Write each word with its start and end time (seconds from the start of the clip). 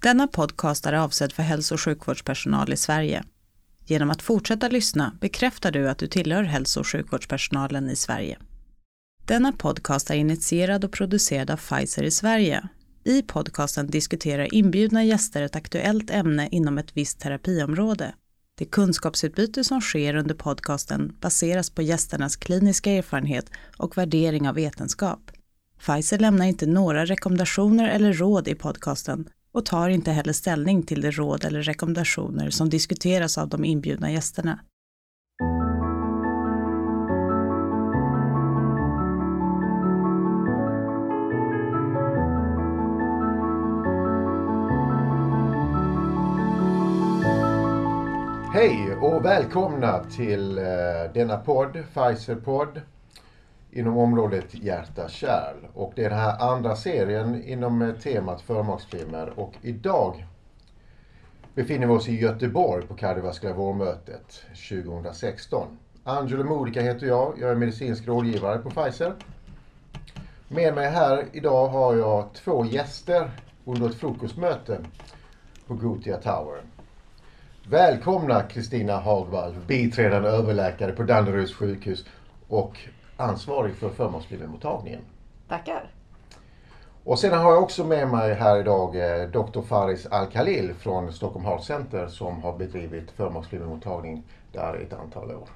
Denna 0.00 0.26
podcast 0.26 0.86
är 0.86 0.92
avsedd 0.92 1.32
för 1.32 1.42
hälso 1.42 1.74
och 1.74 1.80
sjukvårdspersonal 1.80 2.72
i 2.72 2.76
Sverige. 2.76 3.24
Genom 3.86 4.10
att 4.10 4.22
fortsätta 4.22 4.68
lyssna 4.68 5.16
bekräftar 5.20 5.72
du 5.72 5.88
att 5.88 5.98
du 5.98 6.06
tillhör 6.06 6.42
hälso 6.42 6.80
och 6.80 6.86
sjukvårdspersonalen 6.86 7.90
i 7.90 7.96
Sverige. 7.96 8.38
Denna 9.24 9.52
podcast 9.52 10.10
är 10.10 10.14
initierad 10.14 10.84
och 10.84 10.92
producerad 10.92 11.50
av 11.50 11.56
Pfizer 11.56 12.02
i 12.02 12.10
Sverige. 12.10 12.68
I 13.04 13.22
podcasten 13.22 13.86
diskuterar 13.86 14.54
inbjudna 14.54 15.04
gäster 15.04 15.42
ett 15.42 15.56
aktuellt 15.56 16.10
ämne 16.10 16.48
inom 16.52 16.78
ett 16.78 16.96
visst 16.96 17.20
terapiområde. 17.20 18.14
Det 18.58 18.64
kunskapsutbyte 18.64 19.64
som 19.64 19.80
sker 19.80 20.14
under 20.14 20.34
podcasten 20.34 21.16
baseras 21.20 21.70
på 21.70 21.82
gästernas 21.82 22.36
kliniska 22.36 22.92
erfarenhet 22.92 23.50
och 23.76 23.98
värdering 23.98 24.48
av 24.48 24.54
vetenskap. 24.54 25.30
Pfizer 25.78 26.18
lämnar 26.18 26.46
inte 26.46 26.66
några 26.66 27.04
rekommendationer 27.04 27.88
eller 27.88 28.12
råd 28.12 28.48
i 28.48 28.54
podcasten 28.54 29.28
och 29.58 29.64
tar 29.64 29.88
inte 29.88 30.10
heller 30.10 30.32
ställning 30.32 30.82
till 30.82 31.00
de 31.00 31.10
råd 31.10 31.44
eller 31.44 31.62
rekommendationer 31.62 32.50
som 32.50 32.68
diskuteras 32.68 33.38
av 33.38 33.48
de 33.48 33.64
inbjudna 33.64 34.12
gästerna. 34.12 34.58
Hej 48.54 48.96
och 49.00 49.24
välkomna 49.24 50.04
till 50.04 50.58
eh, 50.58 50.64
denna 51.14 51.36
podd, 51.36 51.72
Pfizer-podd, 51.94 52.80
inom 53.72 53.98
området 53.98 54.54
hjärta-kärl. 54.54 55.56
Och 55.74 55.92
det 55.96 56.04
är 56.04 56.10
den 56.10 56.18
här 56.18 56.52
andra 56.52 56.76
serien 56.76 57.44
inom 57.44 57.82
eh, 57.82 57.94
temat 57.94 58.40
förmaksflimmer. 58.40 59.38
Och 59.38 59.52
idag 59.62 60.26
befinner 61.54 61.86
vi 61.86 61.92
oss 61.92 62.08
i 62.08 62.20
Göteborg 62.20 62.86
på 62.86 62.94
kardiovaskulära 62.94 63.56
vårmötet 63.56 64.42
2016. 64.68 65.78
Angelo 66.04 66.44
Modica 66.44 66.80
heter 66.80 67.06
jag. 67.06 67.34
Jag 67.40 67.50
är 67.50 67.54
medicinsk 67.54 68.08
rådgivare 68.08 68.58
på 68.58 68.70
Pfizer. 68.70 69.14
Med 70.48 70.74
mig 70.74 70.90
här 70.90 71.24
idag 71.32 71.68
har 71.68 71.96
jag 71.96 72.34
två 72.34 72.64
gäster 72.64 73.30
under 73.64 73.88
ett 73.88 73.94
frukostmöte 73.94 74.80
på 75.66 75.74
Gotia 75.74 76.16
Tower. 76.16 76.62
Välkomna 77.70 78.42
Kristina 78.42 78.96
Hagvall, 78.96 79.54
biträdande 79.66 80.28
överläkare 80.28 80.92
på 80.92 81.02
Danderyds 81.02 81.54
sjukhus 81.54 82.04
och 82.48 82.78
ansvarig 83.18 83.74
för 83.74 83.90
förmaksflimmermottagningen. 83.90 85.00
Tackar. 85.48 85.90
Och 87.04 87.18
sen 87.18 87.38
har 87.38 87.52
jag 87.52 87.62
också 87.62 87.84
med 87.84 88.08
mig 88.08 88.34
här 88.34 88.60
idag 88.60 88.96
eh, 88.96 89.28
Dr. 89.28 89.60
Faris 89.60 90.06
Al-Khalil 90.06 90.74
från 90.74 91.12
Stockholm 91.12 91.44
Heart 91.44 91.64
Center 91.64 92.06
som 92.06 92.42
har 92.42 92.58
bedrivit 92.58 93.10
förmaksflimmermottagning 93.10 94.22
där 94.52 94.80
i 94.80 94.84
ett 94.84 94.92
antal 94.92 95.30
år. 95.30 95.48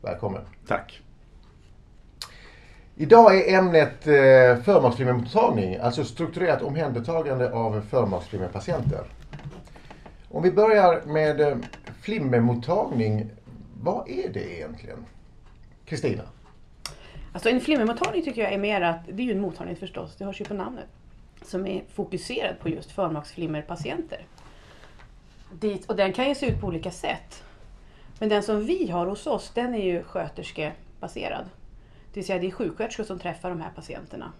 Välkommen. 0.00 0.42
Tack. 0.68 1.02
Idag 2.94 3.38
är 3.38 3.58
ämnet 3.58 4.06
eh, 4.06 4.62
förmaksflimmermottagning, 4.64 5.76
alltså 5.76 6.04
strukturerat 6.04 6.62
omhändertagande 6.62 7.52
av 7.52 7.80
förmaksflimmerpatienter. 7.80 9.04
Om 10.30 10.42
vi 10.42 10.52
börjar 10.52 11.02
med 11.06 11.40
eh, 11.40 11.56
flimmermottagning, 12.00 13.30
vad 13.82 14.08
är 14.08 14.28
det 14.28 14.56
egentligen? 14.56 15.06
Kristina? 15.84 16.22
Alltså 17.32 17.48
en 17.48 17.60
flimmermottagning 17.60 18.22
tycker 18.22 18.42
jag 18.42 18.52
är 18.52 18.58
mer 18.58 18.80
att, 18.80 19.06
det 19.06 19.22
är 19.22 19.26
ju 19.26 19.32
en 19.32 19.40
mottagning 19.40 19.76
förstås, 19.76 20.16
det 20.16 20.24
hörs 20.24 20.40
ju 20.40 20.44
på 20.44 20.54
namnet, 20.54 20.86
som 21.42 21.66
är 21.66 21.82
fokuserad 21.94 22.58
på 22.58 22.68
just 22.68 22.90
förmaksflimmerpatienter. 22.90 24.26
Dit, 25.52 25.86
och 25.86 25.96
den 25.96 26.12
kan 26.12 26.28
ju 26.28 26.34
se 26.34 26.46
ut 26.46 26.60
på 26.60 26.66
olika 26.66 26.90
sätt. 26.90 27.44
Men 28.18 28.28
den 28.28 28.42
som 28.42 28.66
vi 28.66 28.90
har 28.90 29.06
hos 29.06 29.26
oss, 29.26 29.50
den 29.54 29.74
är 29.74 29.84
ju 29.84 30.02
sköterskebaserad. 30.02 31.44
Det 32.12 32.20
vill 32.20 32.26
säga 32.26 32.38
det 32.38 32.46
är 32.46 32.50
sjuksköterskor 32.50 33.04
som 33.04 33.18
träffar 33.18 33.50
de 33.50 33.60
här 33.60 33.70
patienterna. 33.70 34.32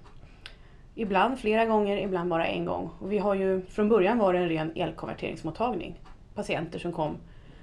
Ibland 0.94 1.38
flera 1.38 1.66
gånger, 1.66 1.96
ibland 1.96 2.30
bara 2.30 2.46
en 2.46 2.64
gång. 2.64 2.90
Och 2.98 3.12
vi 3.12 3.18
har 3.18 3.34
ju, 3.34 3.62
från 3.62 3.88
början 3.88 4.18
var 4.18 4.32
det 4.32 4.38
en 4.38 4.48
ren 4.48 4.72
elkonverteringsmottagning. 4.76 6.00
Patienter 6.34 6.78
som 6.78 6.92
kom 6.92 7.16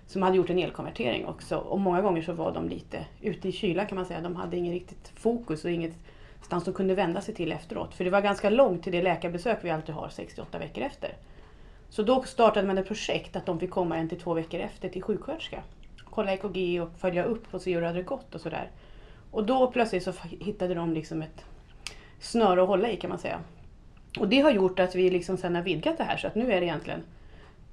som 0.10 0.22
hade 0.22 0.38
gjort 0.38 0.50
en 0.50 0.60
elkonvertering 0.60 1.26
också. 1.26 1.58
Och 1.58 1.80
många 1.80 2.02
gånger 2.02 2.22
så 2.22 2.34
var 2.34 2.52
de 2.52 2.70
lite 2.70 3.06
ute 3.22 3.48
i 3.48 3.52
kyla 3.52 3.86
kan 3.86 3.96
man 3.96 4.06
säga. 4.06 4.22
De 4.22 4.36
hade 4.36 4.58
inget 4.58 4.74
riktigt 4.74 5.12
fokus 5.16 5.66
och 5.66 5.72
inget 5.72 5.94
stans 6.42 6.64
de 6.64 6.74
kunde 6.74 6.96
vända 6.96 7.22
sig 7.22 7.36
till 7.36 7.52
efteråt. 7.52 7.94
För 7.94 8.04
det 8.04 8.10
var 8.10 8.22
ganska 8.22 8.50
långt 8.50 8.84
till 8.84 8.92
det 8.92 9.02
läkarbesök 9.02 9.60
vi 9.62 9.70
alltid 9.70 9.96
har 9.96 10.10
68 10.10 10.60
veckor 10.60 10.84
efter. 10.84 11.14
Så 11.90 12.04
då 12.04 12.24
startade 12.24 12.68
man 12.68 12.78
ett 12.78 12.88
projekt 12.88 13.36
att 13.36 13.46
de 13.46 13.60
fick 13.60 13.70
komma 13.70 13.98
en 13.98 14.10
till 14.10 14.20
två 14.20 14.34
veckor 14.34 14.60
efter 14.60 14.90
till 14.90 15.04
sjuksköterska. 15.04 15.64
Kolla 16.10 16.34
EKG 16.34 16.82
och 16.82 16.90
följa 17.00 17.24
upp 17.24 17.54
och 17.54 17.62
se 17.62 17.74
hur 17.74 17.82
det 17.82 17.88
hade 17.88 18.04
gått 18.04 18.36
och 18.36 18.42
sådär. 18.42 18.72
Och 19.32 19.44
då 19.44 19.72
plötsligt 19.72 20.04
så 20.04 20.14
hittade 20.40 20.74
de 20.74 20.94
liksom 20.94 21.22
ett 21.22 21.46
snöre 22.20 22.62
att 22.62 22.68
hålla 22.68 22.92
i 22.92 22.98
kan 22.98 23.10
man 23.10 23.20
säga. 23.20 23.40
Och 24.20 24.30
det 24.30 24.42
har 24.42 24.52
gjort 24.52 24.80
att 24.80 24.96
vi 24.96 25.10
liksom 25.10 25.38
sen 25.38 25.56
har 25.56 25.62
vidgat 25.62 25.98
det 25.98 26.04
här 26.04 26.18
så 26.18 26.28
att 26.28 26.36
nu 26.36 26.54
är 26.54 26.60
det 26.60 26.66
egentligen 26.66 27.04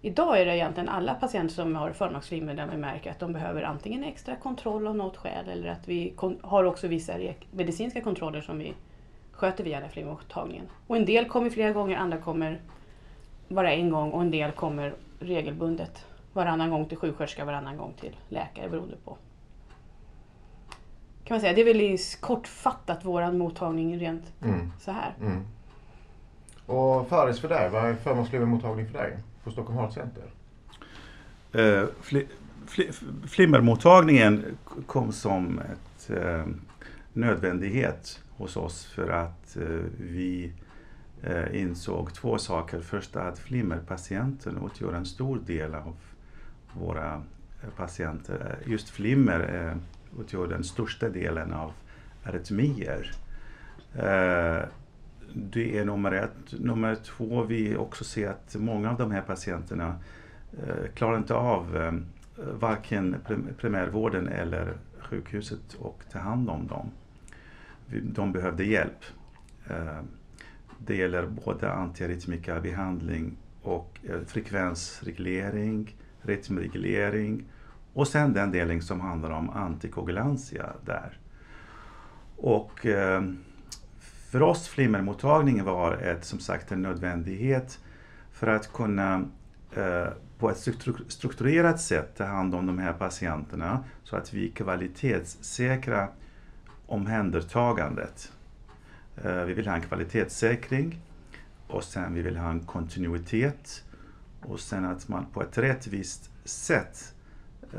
Idag 0.00 0.40
är 0.40 0.46
det 0.46 0.56
egentligen 0.56 0.88
alla 0.88 1.14
patienter 1.14 1.54
som 1.54 1.76
har 1.76 1.92
förmaksflimmer 1.92 2.54
där 2.54 2.66
vi 2.66 2.76
märker 2.76 3.10
att 3.10 3.18
de 3.18 3.32
behöver 3.32 3.62
antingen 3.62 4.04
extra 4.04 4.36
kontroll 4.36 4.86
av 4.86 4.96
något 4.96 5.16
skäl 5.16 5.48
eller 5.48 5.68
att 5.68 5.88
vi 5.88 6.14
har 6.42 6.64
också 6.64 6.88
vissa 6.88 7.12
medicinska 7.50 8.00
kontroller 8.00 8.40
som 8.40 8.58
vi 8.58 8.74
sköter 9.32 9.64
via 9.64 9.80
den 9.80 9.90
flimmermottagningen. 9.90 10.66
Och 10.86 10.96
en 10.96 11.04
del 11.04 11.28
kommer 11.28 11.50
flera 11.50 11.72
gånger, 11.72 11.96
andra 11.96 12.18
kommer 12.18 12.60
bara 13.48 13.72
en 13.72 13.90
gång 13.90 14.10
och 14.10 14.20
en 14.20 14.30
del 14.30 14.52
kommer 14.52 14.94
regelbundet 15.20 16.06
varannan 16.32 16.70
gång 16.70 16.88
till 16.88 16.98
sjuksköterska, 16.98 17.44
varannan 17.44 17.76
gång 17.76 17.94
till 18.00 18.16
läkare 18.28 18.68
beroende 18.68 18.96
på. 19.04 19.16
Kan 21.24 21.34
man 21.34 21.40
säga. 21.40 21.52
Det 21.52 21.60
är 21.60 21.74
väl 21.74 21.98
kortfattat 22.20 23.04
våran 23.04 23.38
mottagning 23.38 23.98
rent 23.98 24.32
mm. 24.42 24.72
så 24.80 24.90
här. 24.90 25.14
Mm. 25.20 25.46
Och 26.66 27.08
Faris 27.08 27.40
för 27.40 27.48
dig, 27.48 27.70
vad 27.70 27.84
är 27.84 27.94
förmaksflimmermottagning 27.94 28.86
för 28.86 28.98
dig? 28.98 29.18
På 29.46 29.52
Stockholm 29.52 29.78
Heart 29.78 29.92
Center? 29.92 30.24
Uh, 31.54 31.88
fli, 32.00 32.26
fli, 32.66 32.90
flimmermottagningen 33.26 34.44
kom 34.86 35.12
som 35.12 35.58
ett 35.58 36.10
uh, 36.10 36.46
nödvändighet 37.12 38.22
hos 38.36 38.56
oss 38.56 38.84
för 38.84 39.08
att 39.08 39.56
uh, 39.60 39.84
vi 39.98 40.52
uh, 41.28 41.60
insåg 41.62 42.14
två 42.14 42.38
saker. 42.38 42.80
Först 42.80 43.16
att 43.16 43.38
flimmerpatienten 43.38 44.58
utgör 44.66 44.92
en 44.92 45.06
stor 45.06 45.40
del 45.46 45.74
av 45.74 45.96
våra 46.72 47.22
patienter. 47.76 48.58
Just 48.66 48.88
flimmer 48.88 49.76
utgör 50.20 50.46
den 50.46 50.64
största 50.64 51.08
delen 51.08 51.52
av 51.52 51.72
arytmier 52.24 53.12
det 55.36 55.78
är 55.78 55.84
nummer 55.84 56.12
ett. 56.12 56.60
Nummer 56.60 56.94
två, 56.94 57.42
vi 57.42 57.76
också 57.76 58.04
ser 58.04 58.28
att 58.28 58.56
många 58.58 58.90
av 58.90 58.98
de 58.98 59.10
här 59.10 59.20
patienterna 59.20 59.94
eh, 60.66 60.92
klarar 60.94 61.16
inte 61.16 61.34
av 61.34 61.76
eh, 61.76 61.92
varken 62.58 63.16
primärvården 63.58 64.28
eller 64.28 64.74
sjukhuset 64.98 65.74
och 65.78 66.02
ta 66.12 66.18
hand 66.18 66.50
om 66.50 66.66
dem. 66.66 66.90
De 68.02 68.32
behövde 68.32 68.64
hjälp. 68.64 69.04
Eh, 69.70 70.00
det 70.78 70.96
gäller 70.96 71.26
både 71.26 71.72
antiarytmikabehandling 71.72 73.36
och 73.62 73.98
eh, 74.08 74.20
frekvensreglering, 74.26 75.94
rytmreglering 76.22 77.44
och 77.92 78.08
sen 78.08 78.32
den 78.32 78.50
delen 78.52 78.82
som 78.82 79.00
handlar 79.00 79.30
om 79.30 79.50
antikoagulantia 79.50 80.72
där. 80.84 81.18
Och 82.36 82.86
eh, 82.86 83.22
för 84.36 84.42
oss 84.42 84.68
flimmermottagningen 84.68 85.64
var 85.64 85.92
ett, 85.92 86.24
som 86.24 86.38
sagt 86.38 86.72
en 86.72 86.82
nödvändighet 86.82 87.78
för 88.32 88.46
att 88.46 88.72
kunna 88.72 89.24
eh, 89.76 90.06
på 90.38 90.50
ett 90.50 90.68
strukturerat 91.08 91.80
sätt 91.80 92.16
ta 92.16 92.24
hand 92.24 92.54
om 92.54 92.66
de 92.66 92.78
här 92.78 92.92
patienterna 92.92 93.84
så 94.04 94.16
att 94.16 94.34
vi 94.34 94.50
kvalitetssäkra 94.50 96.08
omhändertagandet. 96.86 98.32
Eh, 99.24 99.44
vi 99.44 99.54
vill 99.54 99.68
ha 99.68 99.74
en 99.74 99.82
kvalitetssäkring 99.82 101.00
och 101.66 101.84
sen 101.84 102.14
vi 102.14 102.22
vill 102.22 102.36
ha 102.36 102.50
en 102.50 102.60
kontinuitet 102.60 103.84
och 104.42 104.60
sen 104.60 104.84
att 104.84 105.08
man 105.08 105.26
på 105.32 105.42
ett 105.42 105.58
rättvist 105.58 106.30
sätt 106.44 107.14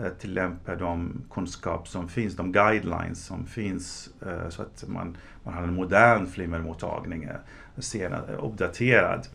Eh, 0.04 0.10
tillämpa 0.10 0.76
de 0.76 1.22
kunskap 1.32 1.88
som 1.88 2.10
finns, 2.10 2.36
de 2.36 2.52
guidelines 2.52 3.26
som 3.26 3.46
finns 3.46 4.10
eh, 4.26 4.50
så 4.50 4.62
att 4.62 4.84
man, 4.88 5.18
man 5.44 5.54
har 5.54 5.64
en 5.64 5.74
modern 5.74 6.28
flimmermottagning, 6.28 7.24
eh, 7.24 7.36
senare, 7.78 8.36
uppdaterad. 8.36 9.28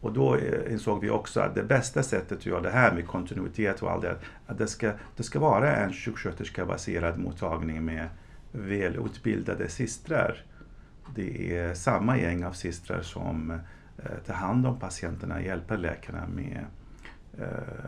Och 0.00 0.12
då 0.12 0.38
insåg 0.70 1.00
vi 1.00 1.10
också 1.10 1.40
att 1.40 1.54
det 1.54 1.62
bästa 1.62 2.02
sättet 2.02 2.38
att 2.38 2.46
göra 2.46 2.60
det 2.60 2.70
här 2.70 2.94
med 2.94 3.06
kontinuitet 3.06 3.82
och 3.82 3.90
allt 3.90 4.02
det, 4.02 4.16
att 4.46 4.58
det 4.58 4.66
ska, 4.66 4.92
det 5.16 5.22
ska 5.22 5.40
vara 5.40 5.76
en 5.76 5.92
sjuksköterska-baserad 5.92 7.18
mottagning 7.18 7.84
med 7.84 8.08
välutbildade 8.52 9.68
systrar. 9.68 10.44
Det 11.14 11.56
är 11.56 11.74
samma 11.74 12.18
gäng 12.18 12.44
av 12.44 12.52
systrar 12.52 13.02
som 13.02 13.58
tar 14.26 14.34
hand 14.34 14.66
om 14.66 14.78
patienterna, 14.78 15.42
hjälper 15.42 15.76
läkarna 15.76 16.26
med, 16.34 16.64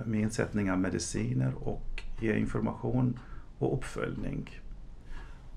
med 0.04 0.20
insättning 0.20 0.70
av 0.70 0.78
mediciner 0.78 1.52
och 1.62 2.02
ge 2.20 2.36
information 2.38 3.18
och 3.58 3.74
uppföljning. 3.74 4.60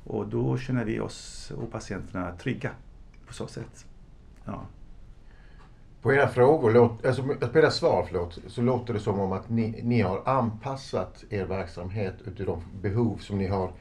Och 0.04 0.28
då 0.28 0.58
känner 0.58 0.86
vi 0.86 1.00
oss 1.00 1.52
och 1.58 1.72
patienterna 1.72 2.32
trygga 2.32 2.72
på 3.28 3.34
så 3.34 3.48
sätt. 3.48 3.86
Ja. 4.46 4.66
På 6.02 6.14
era 6.14 6.28
frågor, 6.28 6.98
alltså 7.06 7.24
på 7.24 7.60
era 7.60 7.72
svar 7.72 8.06
förlåt, 8.08 8.40
så 8.48 8.62
låter 8.62 8.94
det 8.94 9.00
som 9.00 9.20
om 9.20 9.32
att 9.32 9.50
ni, 9.50 9.82
ni 9.84 10.02
har 10.02 10.22
anpassat 10.26 11.26
er 11.30 11.46
verksamhet 11.46 12.14
utifrån 12.26 12.64
de 12.74 12.90
behov 12.90 13.18
som 13.18 13.38
ni 13.38 13.48
har 13.48 13.72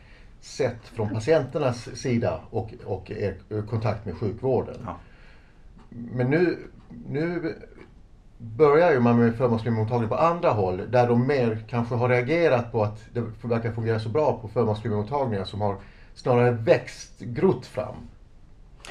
sett 0.41 0.88
från 0.88 1.09
patienternas 1.09 1.97
sida 1.99 2.41
och, 2.50 2.75
och 2.85 3.11
er 3.11 3.37
kontakt 3.69 4.06
med 4.06 4.17
sjukvården. 4.17 4.76
Ja. 4.85 4.97
Men 5.88 6.31
nu, 6.31 6.59
nu 7.09 7.55
börjar 8.38 8.93
ju 8.93 9.00
man 9.00 9.19
med 9.19 9.37
förmånsfilmmottagning 9.37 10.09
på 10.09 10.15
andra 10.15 10.50
håll 10.50 10.91
där 10.91 11.09
de 11.09 11.27
mer 11.27 11.65
kanske 11.69 11.94
har 11.94 12.09
reagerat 12.09 12.73
på 12.73 12.83
att 12.83 13.05
det 13.12 13.21
verkar 13.43 13.73
fungera 13.73 14.00
så 14.00 14.09
bra 14.09 14.38
på 14.43 14.49
förmånsfilmmottagningar 14.49 15.44
som 15.44 15.61
har 15.61 15.77
snarare 16.15 16.50
växt, 16.50 17.21
grott 17.21 17.67
fram. 17.67 17.94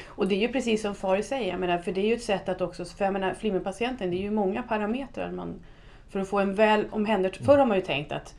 Och 0.06 0.28
det 0.28 0.34
är 0.34 0.40
ju 0.40 0.48
precis 0.48 0.82
som 0.82 0.94
Fari 0.94 1.22
säger, 1.22 1.50
jag 1.50 1.60
menar, 1.60 1.78
för 1.78 1.92
det 1.92 2.00
är 2.00 2.06
ju 2.06 2.14
ett 2.14 2.22
sätt 2.22 2.48
att 2.48 2.60
också, 2.60 2.84
för 2.84 3.04
jag 3.04 3.12
menar, 3.12 3.34
flimmerpatienten, 3.34 4.10
det 4.10 4.16
är 4.16 4.22
ju 4.22 4.30
många 4.30 4.62
parametrar 4.62 5.32
man, 5.32 5.54
för 6.08 6.20
att 6.20 6.28
få 6.28 6.38
en 6.38 6.54
väl 6.54 6.86
omhändertagen, 6.90 7.46
förr 7.46 7.58
har 7.58 7.66
man 7.66 7.76
ju 7.76 7.82
tänkt 7.82 8.12
att, 8.12 8.34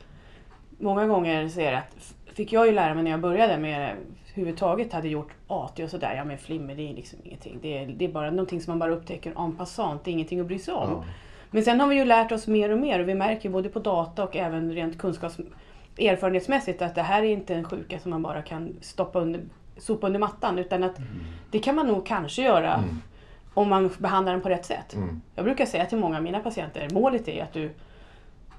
många 0.78 1.06
gånger 1.06 1.48
säger 1.48 1.72
att, 1.72 2.14
fick 2.34 2.52
jag 2.52 2.66
ju 2.66 2.72
lära 2.72 2.94
mig 2.94 3.02
när 3.02 3.10
jag 3.10 3.20
började 3.20 3.58
med 3.58 3.96
överhuvudtaget 4.40 4.92
hade 4.92 5.08
gjort 5.08 5.30
AT 5.46 5.80
och 5.80 5.90
sådär, 5.90 6.14
ja 6.16 6.24
men 6.24 6.38
flimmer 6.38 6.74
det 6.74 6.90
är 6.90 6.94
liksom 6.94 7.18
ingenting. 7.24 7.58
Det 7.62 7.78
är, 7.78 7.86
det 7.86 8.04
är 8.04 8.08
bara 8.08 8.30
någonting 8.30 8.60
som 8.60 8.70
man 8.70 8.78
bara 8.78 8.90
upptäcker 8.90 9.44
en 9.44 9.56
passant, 9.56 10.04
det 10.04 10.10
är 10.10 10.12
ingenting 10.12 10.40
att 10.40 10.46
bry 10.46 10.58
sig 10.58 10.74
om. 10.74 10.92
Mm. 10.92 11.04
Men 11.50 11.62
sen 11.62 11.80
har 11.80 11.88
vi 11.88 11.96
ju 11.96 12.04
lärt 12.04 12.32
oss 12.32 12.46
mer 12.46 12.70
och 12.70 12.78
mer 12.78 13.00
och 13.00 13.08
vi 13.08 13.14
märker 13.14 13.50
både 13.50 13.68
på 13.68 13.78
data 13.78 14.24
och 14.24 14.36
även 14.36 14.72
rent 14.72 14.98
kunskaps 14.98 15.38
erfarenhetsmässigt 15.98 16.82
att 16.82 16.94
det 16.94 17.02
här 17.02 17.22
är 17.22 17.26
inte 17.26 17.54
en 17.54 17.64
sjuka 17.64 17.98
som 17.98 18.10
man 18.10 18.22
bara 18.22 18.42
kan 18.42 18.76
stoppa 18.80 19.20
under, 19.20 19.40
sopa 19.78 20.06
under 20.06 20.20
mattan 20.20 20.58
utan 20.58 20.82
att 20.82 20.98
mm. 20.98 21.10
det 21.50 21.58
kan 21.58 21.74
man 21.74 21.86
nog 21.86 22.06
kanske 22.06 22.42
göra 22.42 22.74
mm. 22.74 23.02
om 23.54 23.68
man 23.68 23.90
behandlar 23.98 24.32
den 24.32 24.42
på 24.42 24.48
rätt 24.48 24.66
sätt. 24.66 24.94
Mm. 24.94 25.20
Jag 25.34 25.44
brukar 25.44 25.66
säga 25.66 25.86
till 25.86 25.98
många 25.98 26.16
av 26.16 26.22
mina 26.22 26.40
patienter, 26.40 26.88
målet 26.92 27.28
är 27.28 27.42
att 27.42 27.52
du 27.52 27.70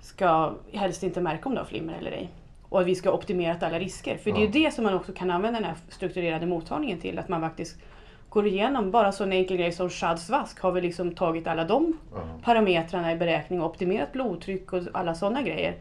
ska 0.02 0.54
helst 0.74 1.04
inte 1.04 1.22
märka 1.22 1.50
om 1.50 1.56
du 1.56 1.62
har 1.62 1.66
flimmer 1.66 1.94
eller 1.94 2.12
ej. 2.12 2.30
Och 2.70 2.82
att 2.82 2.88
vi 2.88 2.96
ska 2.96 3.12
optimera 3.12 3.56
alla 3.62 3.80
risker. 3.80 4.18
För 4.18 4.30
ja. 4.30 4.36
det 4.36 4.42
är 4.42 4.46
ju 4.46 4.52
det 4.52 4.74
som 4.74 4.84
man 4.84 4.94
också 4.94 5.14
kan 5.14 5.32
använda 5.32 5.60
den 5.60 5.70
här 5.70 5.78
strukturerade 5.90 6.46
mottagningen 6.46 7.00
till. 7.00 7.20
Att 7.20 7.30
man 7.30 7.42
faktiskt 7.42 7.78
går 8.30 8.48
igenom, 8.48 8.92
bara 8.92 9.12
så 9.12 9.24
en 9.24 9.34
enkel 9.34 9.58
grej 9.58 9.72
som 9.72 9.90
Shads 9.90 10.30
vask 10.30 10.60
har 10.60 10.72
vi 10.72 10.82
liksom 10.82 11.16
tagit 11.16 11.48
alla 11.48 11.64
de 11.64 11.98
ja. 12.14 12.22
parametrarna 12.44 13.12
i 13.12 13.16
beräkning 13.16 13.62
och 13.62 13.70
optimerat 13.70 14.14
blodtryck 14.14 14.74
och 14.74 14.84
alla 14.94 15.16
sådana 15.16 15.42
grejer. 15.42 15.76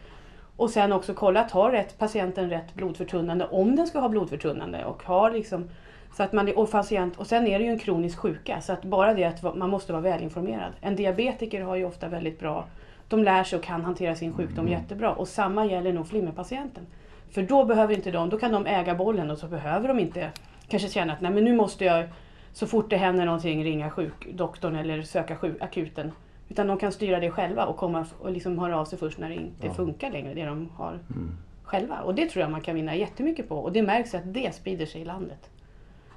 Och 0.56 0.70
sen 0.70 0.93
också 0.93 1.14
kolla 1.14 1.49
har 1.50 1.70
rätt, 1.70 1.99
patienten 1.99 2.50
rätt 2.50 2.75
blodförtunnande 2.75 3.46
om 3.46 3.76
den 3.76 3.87
ska 3.87 3.99
ha 3.99 4.08
blodförtunnande. 4.08 4.84
Och, 4.84 5.02
har 5.02 5.31
liksom, 5.31 5.70
så 6.17 6.23
att 6.23 6.32
man, 6.32 6.55
och, 6.56 6.70
patient, 6.70 7.17
och 7.17 7.26
sen 7.26 7.46
är 7.46 7.58
det 7.58 7.64
ju 7.64 7.70
en 7.70 7.79
kronisk 7.79 8.19
sjuka 8.19 8.61
så 8.61 8.73
att 8.73 8.84
bara 8.84 9.14
det 9.14 9.25
att 9.25 9.56
man 9.56 9.70
måste 9.70 9.93
vara 9.93 10.02
välinformerad. 10.02 10.73
En 10.81 10.96
diabetiker 10.96 11.62
har 11.62 11.76
ju 11.76 11.84
ofta 11.84 12.08
väldigt 12.08 12.41
bra, 12.41 12.64
de 13.08 13.25
lär 13.25 13.44
sig 13.44 13.58
och 13.58 13.64
kan 13.64 13.84
hantera 13.84 14.14
sin 14.16 14.34
sjukdom 14.34 14.66
mm. 14.66 14.72
jättebra. 14.81 15.12
Och 15.12 15.28
samma 15.28 15.66
gäller 15.66 15.93
nog 15.93 16.08
flimmerpatienten. 16.08 16.87
För 17.31 17.43
då 17.43 17.64
behöver 17.64 17.94
inte 17.94 18.10
de, 18.10 18.28
då 18.28 18.38
kan 18.38 18.52
de 18.52 18.66
äga 18.66 18.94
bollen 18.94 19.31
och 19.31 19.38
så 19.38 19.46
behöver 19.46 19.88
de 19.88 19.99
inte 19.99 20.31
kanske 20.69 20.88
känna 20.88 21.12
att 21.12 21.20
nej 21.20 21.32
men 21.32 21.44
nu 21.44 21.56
måste 21.56 21.84
jag 21.84 22.08
så 22.52 22.66
fort 22.66 22.90
det 22.90 22.96
händer 22.96 23.25
någonting 23.25 23.64
ringa 23.64 23.90
sjukdoktorn 23.90 24.76
eller 24.76 25.02
söka 25.02 25.37
sjuk, 25.37 25.62
akuten. 25.62 26.12
Utan 26.49 26.66
de 26.66 26.78
kan 26.78 26.93
styra 26.93 27.20
det 27.20 27.31
själva 27.31 27.66
och, 27.66 27.76
komma 27.76 28.06
och 28.20 28.31
liksom 28.31 28.58
höra 28.58 28.81
av 28.81 28.84
sig 28.84 28.99
först 28.99 29.19
när 29.19 29.28
det 29.28 29.34
inte 29.34 29.66
ja. 29.66 29.75
funkar 29.75 30.10
längre, 30.10 30.34
det 30.34 30.44
de 30.44 30.70
har 30.76 30.93
mm. 30.93 31.37
själva. 31.62 32.00
Och 32.00 32.14
det 32.14 32.26
tror 32.26 32.43
jag 32.43 32.50
man 32.50 32.60
kan 32.60 32.75
vinna 32.75 32.94
jättemycket 32.94 33.49
på. 33.49 33.58
Och 33.58 33.72
det 33.72 33.82
märks 33.82 34.14
att 34.14 34.34
det 34.34 34.55
sprider 34.55 34.87
sig 34.87 35.00
i 35.00 35.05
landet. 35.05 35.50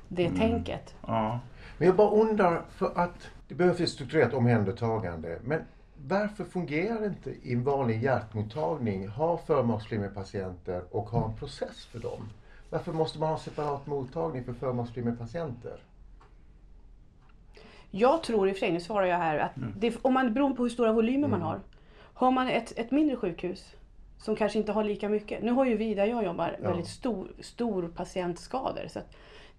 Det 0.07 0.25
mm. 0.25 0.39
tänket. 0.39 0.95
Ja. 1.07 1.39
Men 1.77 1.87
jag 1.87 1.95
bara 1.95 2.09
undrar, 2.09 2.61
för 2.69 2.91
att 2.95 3.29
det 3.47 3.55
behövs 3.55 3.79
ett 3.79 3.89
strukturerat 3.89 4.33
omhändertagande. 4.33 5.39
Men 5.43 5.61
varför 6.07 6.43
fungerar 6.43 6.99
det 6.99 7.07
inte 7.07 7.29
i 7.29 7.53
en 7.53 7.63
vanlig 7.63 8.03
hjärtmottagning 8.03 9.07
ha 9.07 9.37
förmaksflimmerpatienter 9.37 10.83
och 10.91 11.09
ha 11.09 11.25
en 11.25 11.35
process 11.35 11.85
för 11.85 11.99
dem? 11.99 12.29
Varför 12.69 12.93
måste 12.93 13.19
man 13.19 13.29
ha 13.29 13.37
separat 13.37 13.87
mottagning 13.87 14.43
för 14.43 14.53
förmaksflimmerpatienter? 14.53 15.79
Jag 17.91 18.23
tror 18.23 18.49
i 18.49 18.51
och 18.51 18.55
för 18.55 18.59
sig, 18.59 18.71
nu 18.71 18.79
svarar 18.79 19.05
jag 19.05 19.17
här, 19.17 19.37
att 19.37 19.57
mm. 19.57 19.73
det, 19.77 19.97
om 20.01 20.13
man, 20.13 20.33
beroende 20.33 20.57
på 20.57 20.63
hur 20.63 20.69
stora 20.69 20.91
volymer 20.91 21.27
mm. 21.27 21.39
man 21.39 21.41
har. 21.41 21.59
Har 22.13 22.31
man 22.31 22.47
ett, 22.47 22.79
ett 22.79 22.91
mindre 22.91 23.15
sjukhus 23.15 23.75
som 24.17 24.35
kanske 24.35 24.59
inte 24.59 24.71
har 24.71 24.83
lika 24.83 25.09
mycket. 25.09 25.43
Nu 25.43 25.51
har 25.51 25.65
ju 25.65 25.77
vi 25.77 25.93
där 25.93 26.05
jag 26.05 26.23
jobbar 26.23 26.57
ja. 26.61 26.69
väldigt 26.69 26.87
stor, 26.87 27.31
stor 27.39 27.87
patientskador. 27.95 28.87
Så 28.87 28.99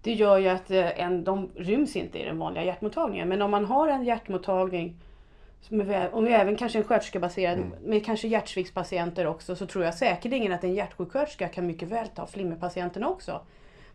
det 0.01 0.13
gör 0.13 0.37
ju 0.37 0.47
att 0.47 0.71
eh, 0.71 0.99
en, 0.99 1.23
de 1.23 1.49
ryms 1.55 1.95
inte 1.95 2.19
i 2.19 2.25
den 2.25 2.37
vanliga 2.37 2.63
hjärtmottagningen. 2.63 3.29
Men 3.29 3.41
om 3.41 3.51
man 3.51 3.65
har 3.65 3.87
en 3.87 4.03
hjärtmottagning 4.03 4.95
om 6.11 6.23
vi 6.23 6.31
även 6.31 6.55
kanske 6.55 6.79
en 6.79 6.83
sköterskebaserad 6.83 7.57
mm. 7.57 7.69
med 7.83 8.05
kanske 8.05 8.27
hjärtsviktspatienter 8.27 9.27
också 9.27 9.55
så 9.55 9.65
tror 9.65 9.85
jag 9.85 9.93
säkerligen 9.93 10.51
att 10.51 10.63
en 10.63 10.73
hjärtsjuksköterska 10.73 11.47
kan 11.47 11.67
mycket 11.67 11.89
väl 11.89 12.07
ta 12.07 12.27
flimmerpatienterna 12.27 13.09
också. 13.09 13.41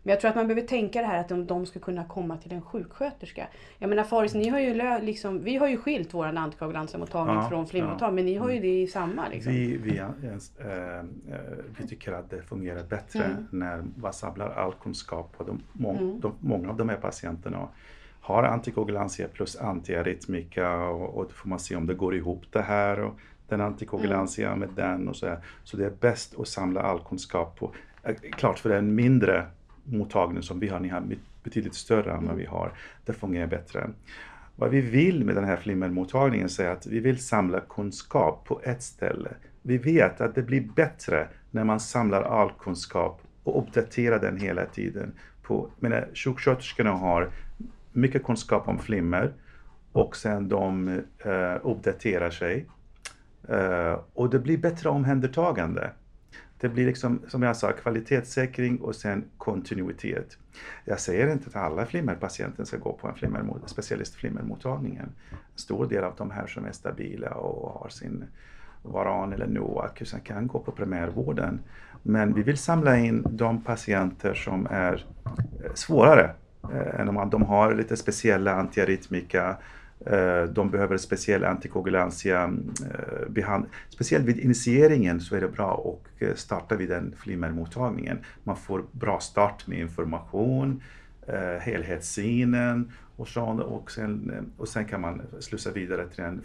Men 0.03 0.11
jag 0.11 0.19
tror 0.19 0.29
att 0.29 0.35
man 0.35 0.47
behöver 0.47 0.67
tänka 0.67 1.01
det 1.01 1.07
här 1.07 1.19
att 1.19 1.29
de, 1.29 1.47
de 1.47 1.65
ska 1.65 1.79
kunna 1.79 2.05
komma 2.05 2.37
till 2.37 2.53
en 2.53 2.61
sjuksköterska. 2.61 3.47
Jag 3.77 3.89
menar 3.89 4.03
Faris, 4.03 4.33
ni 4.33 4.49
har 4.49 4.59
ju 4.59 5.01
liksom, 5.01 5.43
vi 5.43 5.55
har 5.55 5.67
ju 5.67 5.77
skilt 5.77 6.13
vår 6.13 6.25
antikoagulansemottagning 6.25 7.35
ja, 7.35 7.49
från 7.49 7.67
flimmottagning, 7.67 8.07
ja. 8.07 8.11
men 8.11 8.25
ni 8.25 8.35
har 8.35 8.49
ju 8.49 8.57
mm. 8.57 8.69
det 8.69 8.81
i 8.81 8.87
samma. 8.87 9.27
Liksom. 9.27 9.53
Vi, 9.53 9.77
vi, 9.77 9.97
äh, 9.97 10.07
vi 11.79 11.87
tycker 11.87 12.11
att 12.11 12.29
det 12.29 12.41
fungerar 12.41 12.83
bättre 12.83 13.23
mm. 13.23 13.45
när 13.51 13.83
man 13.95 14.13
samlar 14.13 14.49
all 14.49 14.73
kunskap 14.73 15.37
på 15.37 15.43
de, 15.43 15.61
må, 15.73 15.91
mm. 15.91 16.19
de, 16.19 16.33
många 16.39 16.69
av 16.69 16.77
de 16.77 16.89
här 16.89 16.97
patienterna 16.97 17.67
har 18.29 18.43
antikoagulantia 18.43 19.27
plus 19.27 19.55
antiarytmika 19.55 20.77
och, 20.77 21.17
och 21.17 21.23
då 21.23 21.29
får 21.29 21.49
man 21.49 21.59
se 21.59 21.75
om 21.75 21.87
det 21.87 21.93
går 21.93 22.15
ihop 22.15 22.43
det 22.51 22.61
här 22.61 22.99
och 22.99 23.13
den 23.47 23.61
antikoagulantia 23.61 24.47
mm. 24.47 24.59
med 24.59 24.69
den 24.75 25.07
och 25.07 25.15
så 25.15 25.27
här. 25.27 25.39
Så 25.63 25.77
det 25.77 25.85
är 25.85 25.93
bäst 25.99 26.39
att 26.39 26.47
samla 26.47 26.81
all 26.81 26.99
kunskap 26.99 27.59
på, 27.59 27.73
klart 28.31 28.59
för 28.59 28.69
en 28.69 28.95
mindre 28.95 29.45
mottagning 29.83 30.43
som 30.43 30.59
vi 30.59 30.67
har, 30.67 30.79
ni 30.79 30.89
har 30.89 31.03
betydligt 31.43 31.75
större 31.75 32.11
än 32.11 32.17
vad 32.17 32.23
mm. 32.23 32.37
vi 32.37 32.45
har. 32.45 32.71
Det 33.05 33.13
fungerar 33.13 33.47
bättre. 33.47 33.89
Vad 34.55 34.69
vi 34.69 34.81
vill 34.81 35.25
med 35.25 35.35
den 35.35 35.43
här 35.43 35.57
flimmermottagningen 35.57 36.49
är 36.59 36.69
att 36.69 36.87
vi 36.87 36.99
vill 36.99 37.23
samla 37.23 37.59
kunskap 37.59 38.45
på 38.45 38.61
ett 38.63 38.83
ställe. 38.83 39.29
Vi 39.61 39.77
vet 39.77 40.21
att 40.21 40.35
det 40.35 40.41
blir 40.41 40.61
bättre 40.75 41.27
när 41.51 41.63
man 41.63 41.79
samlar 41.79 42.21
all 42.21 42.51
kunskap 42.59 43.21
och 43.43 43.59
uppdaterar 43.59 44.19
den 44.19 44.37
hela 44.37 44.65
tiden. 44.65 45.13
På, 45.41 45.69
menar, 45.79 46.07
sjuksköterskorna 46.13 46.91
har 46.91 47.29
mycket 47.91 48.23
kunskap 48.23 48.67
om 48.67 48.79
flimmer 48.79 49.33
och 49.91 50.15
sen 50.15 50.49
de 50.49 50.87
eh, 51.25 51.55
uppdaterar 51.63 52.29
sig. 52.29 52.67
Eh, 53.47 53.99
och 54.13 54.29
det 54.29 54.39
blir 54.39 54.57
bättre 54.57 54.89
omhändertagande. 54.89 55.91
Det 56.59 56.69
blir 56.69 56.85
liksom, 56.85 57.21
som 57.27 57.43
jag 57.43 57.57
sa, 57.57 57.71
kvalitetssäkring 57.71 58.81
och 58.81 58.95
sen 58.95 59.23
kontinuitet. 59.37 60.37
Jag 60.85 60.99
säger 60.99 61.31
inte 61.31 61.47
att 61.47 61.55
alla 61.55 61.85
flimmerpatienter 61.85 62.63
ska 62.63 62.77
gå 62.77 62.93
på 62.93 63.07
en 63.07 63.15
flimmer, 63.15 63.43
specialistflimmermottagningen. 63.65 65.09
En 65.31 65.37
stor 65.55 65.85
del 65.85 66.03
av 66.03 66.15
de 66.17 66.31
här 66.31 66.47
som 66.47 66.65
är 66.65 66.71
stabila 66.71 67.29
och 67.29 67.81
har 67.81 67.89
sin 67.89 68.25
Varan 68.81 69.33
eller 69.33 69.47
NOAC 69.47 69.91
kan 70.23 70.47
gå 70.47 70.59
på 70.59 70.71
primärvården. 70.71 71.59
Men 72.03 72.33
vi 72.33 72.43
vill 72.43 72.57
samla 72.57 72.97
in 72.97 73.25
de 73.29 73.63
patienter 73.63 74.33
som 74.33 74.67
är 74.71 75.05
eh, 75.65 75.73
svårare. 75.73 76.31
Eh, 76.73 77.27
de 77.29 77.43
har 77.43 77.73
lite 77.73 77.97
speciella 77.97 78.53
antiarytmika 78.53 79.57
eh, 80.05 80.43
de 80.43 80.71
behöver 80.71 80.97
speciell 80.97 81.43
antikoagulantia 81.43 82.43
eh, 82.43 83.29
behandling. 83.29 83.71
Speciellt 83.89 84.25
vid 84.25 84.39
initieringen 84.39 85.21
så 85.21 85.35
är 85.35 85.41
det 85.41 85.47
bra 85.47 85.95
att 86.21 86.39
starta 86.39 86.75
vid 86.75 86.89
den 86.89 87.15
flimmermottagningen. 87.17 88.17
Man 88.43 88.57
får 88.57 88.83
bra 88.91 89.19
start 89.19 89.67
med 89.67 89.79
information, 89.79 90.81
helhetssynen 91.61 92.91
och, 93.15 93.27
så, 93.27 93.43
och, 93.43 93.91
sen, 93.91 94.51
och 94.57 94.67
sen 94.67 94.85
kan 94.85 95.01
man 95.01 95.21
slussa 95.39 95.71
vidare 95.71 96.07
till, 96.07 96.23
en 96.23 96.41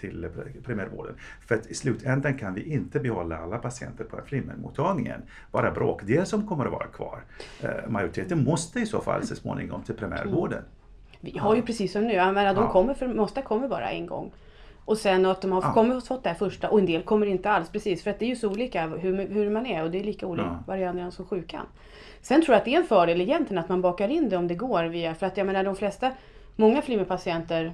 till 0.00 0.28
primärvården. 0.64 1.14
För 1.46 1.54
att 1.54 1.66
i 1.66 1.74
slutändan 1.74 2.38
kan 2.38 2.54
vi 2.54 2.62
inte 2.62 3.00
behålla 3.00 3.38
alla 3.38 3.58
patienter 3.58 4.04
på 4.04 4.16
flimmermottagningen. 4.26 5.22
Bara 5.50 5.70
bråkdel 5.70 6.26
som 6.26 6.46
kommer 6.46 6.64
att 6.64 6.72
vara 6.72 6.86
kvar. 6.86 7.20
Majoriteten 7.88 8.44
måste 8.44 8.80
i 8.80 8.86
så 8.86 9.00
fall 9.00 9.26
så 9.26 9.36
småningom 9.36 9.82
till 9.82 9.94
primärvården. 9.94 10.62
Vi 11.20 11.38
har 11.38 11.54
ju 11.54 11.62
precis 11.62 11.92
som 11.92 12.06
nu, 12.06 12.12
jag 12.12 12.34
menar, 12.34 12.54
de 12.54 12.68
kommer 12.68 12.94
för, 12.94 13.08
måste 13.08 13.42
kommer 13.42 13.68
bara 13.68 13.90
en 13.90 14.06
gång. 14.06 14.32
Och 14.84 14.98
sen 14.98 15.26
att 15.26 15.42
de 15.42 15.52
har 15.52 15.62
ja. 15.62 15.72
kommit 15.72 15.96
och 15.96 16.06
fått 16.06 16.22
det 16.22 16.28
här 16.28 16.36
första 16.36 16.70
och 16.70 16.78
en 16.78 16.86
del 16.86 17.02
kommer 17.02 17.26
inte 17.26 17.50
alls 17.50 17.68
precis 17.68 18.02
för 18.02 18.10
att 18.10 18.18
det 18.18 18.24
är 18.24 18.28
ju 18.28 18.36
så 18.36 18.48
olika 18.48 18.86
hur, 18.86 19.28
hur 19.28 19.50
man 19.50 19.66
är 19.66 19.82
och 19.82 19.90
det 19.90 20.00
är 20.00 20.04
lika 20.04 20.26
olika 20.26 20.46
ja. 20.46 20.64
varierande 20.66 21.10
som 21.10 21.26
sjukan. 21.26 21.66
Sen 22.22 22.42
tror 22.42 22.54
jag 22.54 22.58
att 22.58 22.64
det 22.64 22.74
är 22.74 22.80
en 22.80 22.86
fördel 22.86 23.20
egentligen 23.20 23.62
att 23.62 23.68
man 23.68 23.82
bakar 23.82 24.08
in 24.08 24.28
det 24.28 24.36
om 24.36 24.48
det 24.48 24.54
går 24.54 24.84
via, 24.84 25.14
för 25.14 25.26
att 25.26 25.36
jag 25.36 25.46
menar 25.46 25.64
de 25.64 25.76
flesta, 25.76 26.12
många 26.56 26.82
flimmerpatienter 26.82 27.72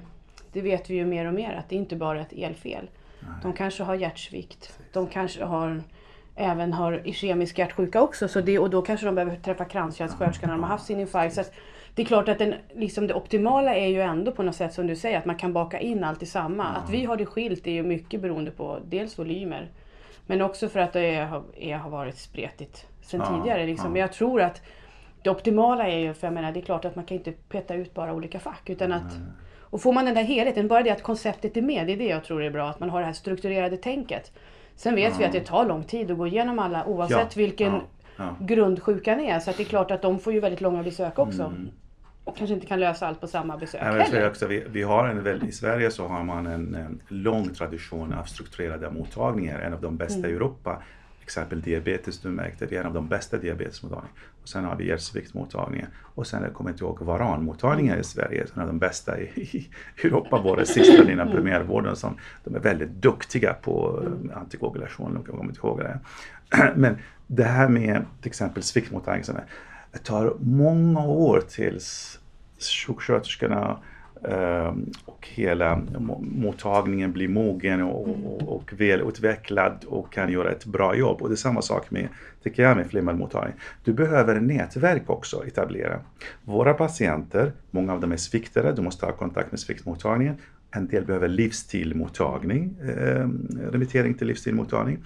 det 0.55 0.61
vet 0.61 0.89
vi 0.89 0.95
ju 0.95 1.05
mer 1.05 1.27
och 1.27 1.33
mer 1.33 1.53
att 1.53 1.69
det 1.69 1.75
är 1.75 1.77
inte 1.77 1.95
bara 1.95 2.21
ett 2.21 2.33
elfel. 2.33 2.89
De 3.41 3.53
kanske 3.53 3.83
har 3.83 3.95
hjärtsvikt. 3.95 4.79
De 4.93 5.07
kanske 5.07 5.43
har 5.43 5.83
även 6.35 6.73
har 6.73 7.07
ischemisk 7.07 7.59
hjärtsjuka 7.59 8.01
också. 8.01 8.27
Så 8.27 8.41
det, 8.41 8.59
och 8.59 8.69
då 8.69 8.81
kanske 8.81 9.05
de 9.05 9.15
behöver 9.15 9.35
träffa 9.35 9.65
kranskärlssköterskan 9.65 10.49
när 10.49 10.55
de 10.55 10.63
har 10.63 10.69
haft 10.69 10.85
sin 10.85 10.99
infarkt. 10.99 11.35
Så 11.35 11.43
det 11.95 12.01
är 12.01 12.05
klart 12.05 12.29
att 12.29 12.39
den, 12.39 12.55
liksom 12.73 13.07
det 13.07 13.13
optimala 13.13 13.75
är 13.75 13.87
ju 13.87 14.01
ändå 14.01 14.31
på 14.31 14.43
något 14.43 14.55
sätt 14.55 14.73
som 14.73 14.87
du 14.87 14.95
säger 14.95 15.17
att 15.17 15.25
man 15.25 15.37
kan 15.37 15.53
baka 15.53 15.79
in 15.79 16.03
allt 16.03 16.23
i 16.23 16.25
samma. 16.25 16.63
Att 16.63 16.89
vi 16.89 17.05
har 17.05 17.17
det 17.17 17.25
skilt 17.25 17.67
är 17.67 17.71
ju 17.71 17.83
mycket 17.83 18.21
beroende 18.21 18.51
på 18.51 18.79
dels 18.85 19.19
volymer 19.19 19.69
men 20.25 20.41
också 20.41 20.69
för 20.69 20.79
att 20.79 20.93
det 20.93 21.15
är, 21.15 21.41
är, 21.57 21.77
har 21.77 21.89
varit 21.89 22.17
spretigt 22.17 22.87
sen 23.05 23.19
Ja, 23.19 23.37
tidigare. 23.37 23.65
Liksom. 23.65 23.85
ja. 23.85 23.91
Men 23.91 24.01
jag 24.01 24.11
tror 24.13 24.41
att 24.41 24.61
det 25.23 25.29
optimala 25.29 25.87
är 25.87 25.99
ju, 25.99 26.13
för 26.13 26.27
jag 26.27 26.33
menar 26.33 26.51
det 26.51 26.59
är 26.59 26.65
klart 26.65 26.85
att 26.85 26.95
man 26.95 27.05
kan 27.05 27.17
inte 27.17 27.31
peta 27.31 27.75
ut 27.75 27.93
bara 27.93 28.13
olika 28.13 28.39
fack. 28.39 28.69
Utan 28.69 28.91
att, 28.91 29.17
och 29.59 29.81
får 29.81 29.93
man 29.93 30.05
den 30.05 30.15
där 30.15 30.23
helheten, 30.23 30.67
bara 30.67 30.83
det 30.83 30.89
att 30.91 31.03
konceptet 31.03 31.57
är 31.57 31.61
med, 31.61 31.87
det 31.87 31.93
är 31.93 31.97
det 31.97 32.07
jag 32.07 32.23
tror 32.23 32.43
är 32.43 32.49
bra. 32.51 32.69
Att 32.69 32.79
man 32.79 32.89
har 32.89 32.99
det 32.99 33.05
här 33.05 33.13
strukturerade 33.13 33.77
tänket. 33.77 34.31
Sen 34.75 34.95
vet 34.95 35.19
vi 35.19 35.25
att 35.25 35.31
det 35.31 35.39
tar 35.45 35.65
lång 35.65 35.83
tid 35.83 36.11
att 36.11 36.17
gå 36.17 36.27
igenom 36.27 36.59
alla 36.59 36.85
oavsett 36.85 37.17
Ja, 37.17 37.27
vilken 37.35 37.73
ja, 37.73 37.81
ja. 38.17 38.35
grundsjukan 38.39 39.19
är. 39.19 39.39
Så 39.39 39.51
det 39.57 39.63
är 39.63 39.65
klart 39.65 39.91
att 39.91 40.01
de 40.01 40.19
får 40.19 40.33
ju 40.33 40.39
väldigt 40.39 40.61
långa 40.61 40.83
besök 40.83 41.19
också. 41.19 41.43
Mm. 41.43 41.69
Och 42.23 42.37
kanske 42.37 42.53
inte 42.53 42.67
kan 42.67 42.79
lösa 42.79 43.07
allt 43.07 43.21
på 43.21 43.27
samma 43.27 43.57
besök 43.57 43.81
Ja, 43.83 43.91
men 43.91 44.21
jag 44.21 44.27
också, 44.29 44.47
vi, 44.47 44.63
vi 44.69 44.83
har 44.83 45.07
en, 45.07 45.23
väl- 45.23 45.43
I 45.47 45.51
Sverige 45.51 45.91
så 45.91 46.07
har 46.07 46.23
man 46.23 46.47
en, 46.47 46.75
en 46.75 47.01
lång 47.07 47.49
tradition 47.49 48.13
av 48.13 48.23
strukturerade 48.23 48.89
mottagningar, 48.91 49.59
en 49.59 49.73
av 49.73 49.81
de 49.81 49.97
bästa 49.97 50.27
i 50.29 50.31
Europa. 50.31 50.81
Exempel 51.25 51.61
diabetes, 51.61 52.19
du 52.19 52.29
märkte, 52.29 52.65
vi 52.65 52.75
är 52.75 52.79
en 52.79 52.85
av 52.85 52.93
de 52.93 53.07
bästa 53.07 53.37
diabetesmottagningarna. 53.37 54.19
Och 54.41 54.49
sen 54.49 54.65
har 54.65 54.75
vi 54.75 54.87
hjärtsviktmottagningen. 54.87 55.87
Och 56.01 56.27
sen, 56.27 56.43
jag 56.43 56.53
kommer 56.53 56.69
inte 56.69 56.83
ihåg, 56.83 57.01
varanmottagningar 57.01 57.97
i 57.97 58.03
Sverige, 58.03 58.45
en 58.55 58.61
av 58.61 58.67
de 58.67 58.79
bästa 58.79 59.19
i, 59.19 59.23
i 59.23 59.69
Europa, 60.03 60.41
våra 60.41 60.65
sista 60.65 61.11
inom 61.11 61.31
primärvården. 61.31 61.95
Som, 61.95 62.17
de 62.43 62.55
är 62.55 62.59
väldigt 62.59 62.89
duktiga 62.89 63.53
på 63.53 64.03
eh, 64.03 64.37
antikoagulation, 64.37 65.13
jag 65.15 65.25
kommer 65.25 65.43
inte 65.43 65.59
ihåg 65.59 65.79
det. 65.79 65.99
Men 66.75 66.97
det 67.27 67.43
här 67.43 67.69
med 67.69 68.05
till 68.21 68.29
exempel 68.29 68.63
sviktmottagningen, 68.63 69.41
det 69.91 69.99
tar 69.99 70.35
många 70.39 71.05
år 71.05 71.43
tills 71.49 72.19
sjuksköterskorna 72.59 73.79
och 75.05 75.27
hela 75.33 75.75
mo- 75.75 76.25
mottagningen 76.41 77.11
blir 77.11 77.27
mogen 77.27 77.81
och, 77.81 78.07
och, 78.07 78.55
och 78.55 78.73
välutvecklad 78.77 79.85
och 79.87 80.13
kan 80.13 80.31
göra 80.31 80.51
ett 80.51 80.65
bra 80.65 80.95
jobb. 80.95 81.21
Och 81.21 81.29
det 81.29 81.33
är 81.33 81.37
samma 81.37 81.61
sak 81.61 81.91
med, 81.91 82.07
tycker 82.43 82.63
jag, 82.63 82.77
med 82.77 82.87
flimmermottagning. 82.87 83.53
Du 83.83 83.93
behöver 83.93 84.39
nätverk 84.39 85.09
också 85.09 85.45
etablera. 85.47 85.99
Våra 86.43 86.73
patienter, 86.73 87.51
många 87.71 87.93
av 87.93 87.99
dem 88.01 88.11
är 88.11 88.17
sviktare, 88.17 88.71
du 88.71 88.81
måste 88.81 89.05
ha 89.05 89.13
kontakt 89.13 89.51
med 89.51 89.59
sviktmottagningen. 89.59 90.35
En 90.71 90.87
del 90.87 91.05
behöver 91.05 91.27
livsstilmottagning, 91.27 92.75
eh, 92.81 93.27
remittering 93.71 94.13
till 94.13 94.27
livsstilmottagning. 94.27 94.97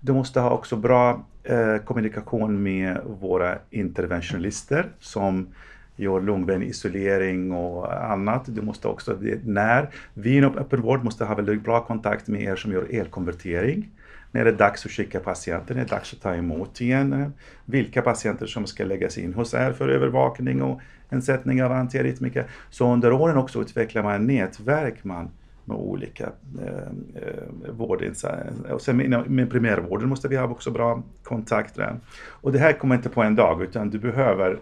Du 0.00 0.12
måste 0.12 0.40
ha 0.40 0.50
också 0.50 0.76
bra 0.76 1.26
eh, 1.44 1.76
kommunikation 1.76 2.62
med 2.62 3.00
våra 3.20 3.58
interventionister 3.70 4.86
som 4.98 5.48
gör 5.96 6.20
lungbenisolering 6.20 7.52
och 7.52 8.10
annat. 8.12 8.42
Du 8.46 8.62
måste 8.62 8.88
också, 8.88 9.18
när 9.44 9.88
vi 10.14 10.36
inom 10.36 10.58
öppenvård 10.58 11.04
måste 11.04 11.24
ha 11.24 11.34
väldigt 11.34 11.64
bra 11.64 11.84
kontakt 11.84 12.28
med 12.28 12.42
er 12.42 12.56
som 12.56 12.72
gör 12.72 12.94
elkonvertering. 12.94 13.90
När 14.30 14.44
det 14.44 14.50
är 14.50 14.54
dags 14.54 14.86
att 14.86 14.92
skicka 14.92 15.20
patienter, 15.20 15.74
när 15.74 15.84
det 15.84 15.86
är 15.86 15.96
dags 15.96 16.12
att 16.12 16.20
ta 16.20 16.34
emot 16.34 16.80
igen. 16.80 17.32
Vilka 17.64 18.02
patienter 18.02 18.46
som 18.46 18.66
ska 18.66 18.84
läggas 18.84 19.18
in 19.18 19.34
hos 19.34 19.54
er 19.54 19.72
för 19.72 19.88
övervakning 19.88 20.62
och 20.62 20.80
insättning 21.12 21.62
av 21.62 21.72
antiarytmika. 21.72 22.44
Så 22.70 22.92
under 22.92 23.12
åren 23.12 23.36
också 23.36 23.60
utvecklar 23.60 24.02
man 24.02 24.26
nätverk 24.26 25.04
man 25.04 25.30
med 25.64 25.76
olika 25.76 26.24
eh, 26.62 26.76
eh 27.22 27.72
vårdinsatser. 27.72 28.52
Och 28.70 28.80
sen 28.80 28.96
med, 28.96 29.30
med 29.30 29.50
primärvården 29.50 30.08
måste 30.08 30.28
vi 30.28 30.36
ha 30.36 30.48
också 30.48 30.70
bra 30.70 31.02
kontakter. 31.22 31.96
Och 32.26 32.52
det 32.52 32.58
här 32.58 32.72
kommer 32.72 32.94
inte 32.94 33.08
på 33.08 33.22
en 33.22 33.34
dag 33.34 33.62
utan 33.62 33.90
du 33.90 33.98
behöver 33.98 34.58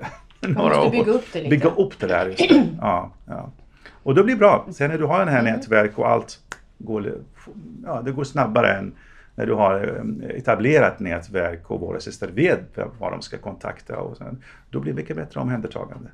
några 0.48 0.80
år. 0.82 0.90
bygga 0.90 1.12
upp 1.12 1.24
det 1.32 1.38
lite. 1.38 1.50
Bygga 1.50 1.70
upp 1.70 1.98
det 2.00 2.06
där, 2.06 2.26
just 2.26 2.38
det. 2.48 2.66
Ja, 2.80 3.10
ja. 3.26 3.50
Och 4.02 4.14
då 4.14 4.24
blir 4.24 4.34
det 4.34 4.38
bra. 4.38 4.66
Sen 4.72 4.90
när 4.90 4.98
du 4.98 5.04
har 5.04 5.24
det 5.24 5.30
här 5.30 5.40
Mm. 5.40 5.52
nätverk 5.54 5.98
och 5.98 6.08
allt 6.08 6.38
går, 6.78 7.14
ja, 7.84 8.02
det 8.04 8.12
går 8.12 8.24
snabbare 8.24 8.72
än 8.72 8.92
när 9.36 9.46
du 9.46 9.54
har 9.54 10.02
eh, 10.22 10.36
etablerat 10.36 11.00
nätverk 11.00 11.70
och 11.70 11.80
våra 11.80 12.00
systrar 12.00 12.28
vet 12.28 12.78
vad 12.98 13.12
de 13.12 13.22
ska 13.22 13.38
kontakta 13.38 13.98
och 13.98 14.16
sen, 14.16 14.42
då 14.70 14.80
blir 14.80 14.92
det 14.92 14.96
mycket 14.96 15.16
bättre 15.16 15.40
omhändertagande. 15.40 16.08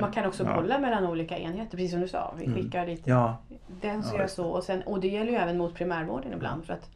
Man 0.00 0.12
kan 0.12 0.26
också 0.26 0.44
Ja. 0.44 0.54
bolla 0.54 0.78
mellan 0.78 1.06
olika 1.06 1.38
enheter, 1.38 1.70
precis 1.70 1.90
som 1.90 2.00
du 2.00 2.08
sa. 2.08 2.34
Vi 2.38 2.52
skickar 2.54 2.86
lite 2.86 3.10
Ja, 3.10 3.38
Den 3.80 4.02
ska 4.02 4.12
Ja, 4.12 4.18
göra 4.18 4.28
så 4.28 4.44
och, 4.48 4.64
sen, 4.64 4.82
och 4.82 5.00
det 5.00 5.08
gäller 5.08 5.30
ju 5.32 5.36
även 5.38 5.58
mot 5.58 5.74
primärvården 5.74 6.32
ibland. 6.32 6.64
För 6.64 6.72
att, 6.72 6.90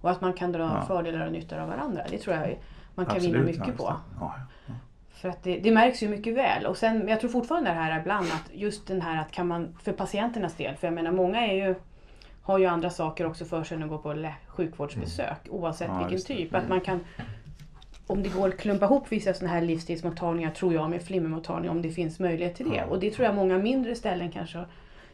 och 0.00 0.10
att 0.10 0.20
man 0.20 0.32
kan 0.32 0.52
dra 0.52 0.62
Ja. 0.62 0.84
fördelar 0.86 1.26
och 1.26 1.32
nyttor 1.32 1.58
av 1.58 1.68
varandra. 1.68 2.02
Det 2.10 2.18
tror 2.18 2.36
jag 2.36 2.58
man 2.94 3.06
kan 3.06 3.16
absolut. 3.16 3.34
vinna 3.36 3.44
mycket 3.46 3.76
på. 3.76 3.94
För 5.16 5.28
att 5.28 5.42
det, 5.42 5.58
det 5.58 5.70
märks 5.70 6.02
ju 6.02 6.08
mycket 6.08 6.34
väl. 6.34 6.66
Och 6.66 6.76
sen, 6.76 6.98
men 6.98 7.08
jag 7.08 7.20
tror 7.20 7.30
fortfarande 7.30 7.70
det 7.70 7.74
här 7.76 8.00
ibland 8.00 8.26
att 8.26 8.50
just 8.54 8.86
den 8.86 9.02
här 9.02 9.20
att 9.20 9.32
kan 9.32 9.46
man, 9.46 9.76
för 9.82 9.92
patienternas 9.92 10.54
del, 10.54 10.76
för 10.76 10.86
jag 10.86 10.94
menar 10.94 11.12
många 11.12 11.46
är 11.46 11.54
ju, 11.54 11.74
har 12.42 12.58
ju 12.58 12.66
andra 12.66 12.90
saker 12.90 13.26
också 13.26 13.44
för 13.44 13.64
sig 13.64 13.76
än 13.76 13.82
att 13.82 13.88
gå 13.88 13.98
på 13.98 14.28
sjukvårdsbesök 14.46 15.38
oavsett 15.50 15.88
Ja, 15.88 15.98
vilken 16.08 16.36
typ. 16.36 16.54
Att 16.54 16.68
man 16.68 16.80
kan, 16.80 17.00
om 18.06 18.22
det 18.22 18.28
går 18.28 18.48
att 18.48 18.56
klumpa 18.56 18.84
ihop 18.84 19.04
vissa 19.08 19.34
sådana 19.34 19.54
här 19.54 19.62
livsstilsmottagningar 19.62 20.50
tror 20.50 20.74
jag 20.74 20.90
med 20.90 21.02
flimmermottagning 21.02 21.70
om 21.70 21.82
det 21.82 21.90
finns 21.90 22.18
möjlighet 22.18 22.54
till 22.56 22.70
det. 22.70 22.76
Ja. 22.76 22.84
Och 22.84 23.00
det 23.00 23.10
tror 23.10 23.26
jag 23.26 23.34
många 23.34 23.58
mindre 23.58 23.94
ställen 23.94 24.30
kanske 24.32 24.64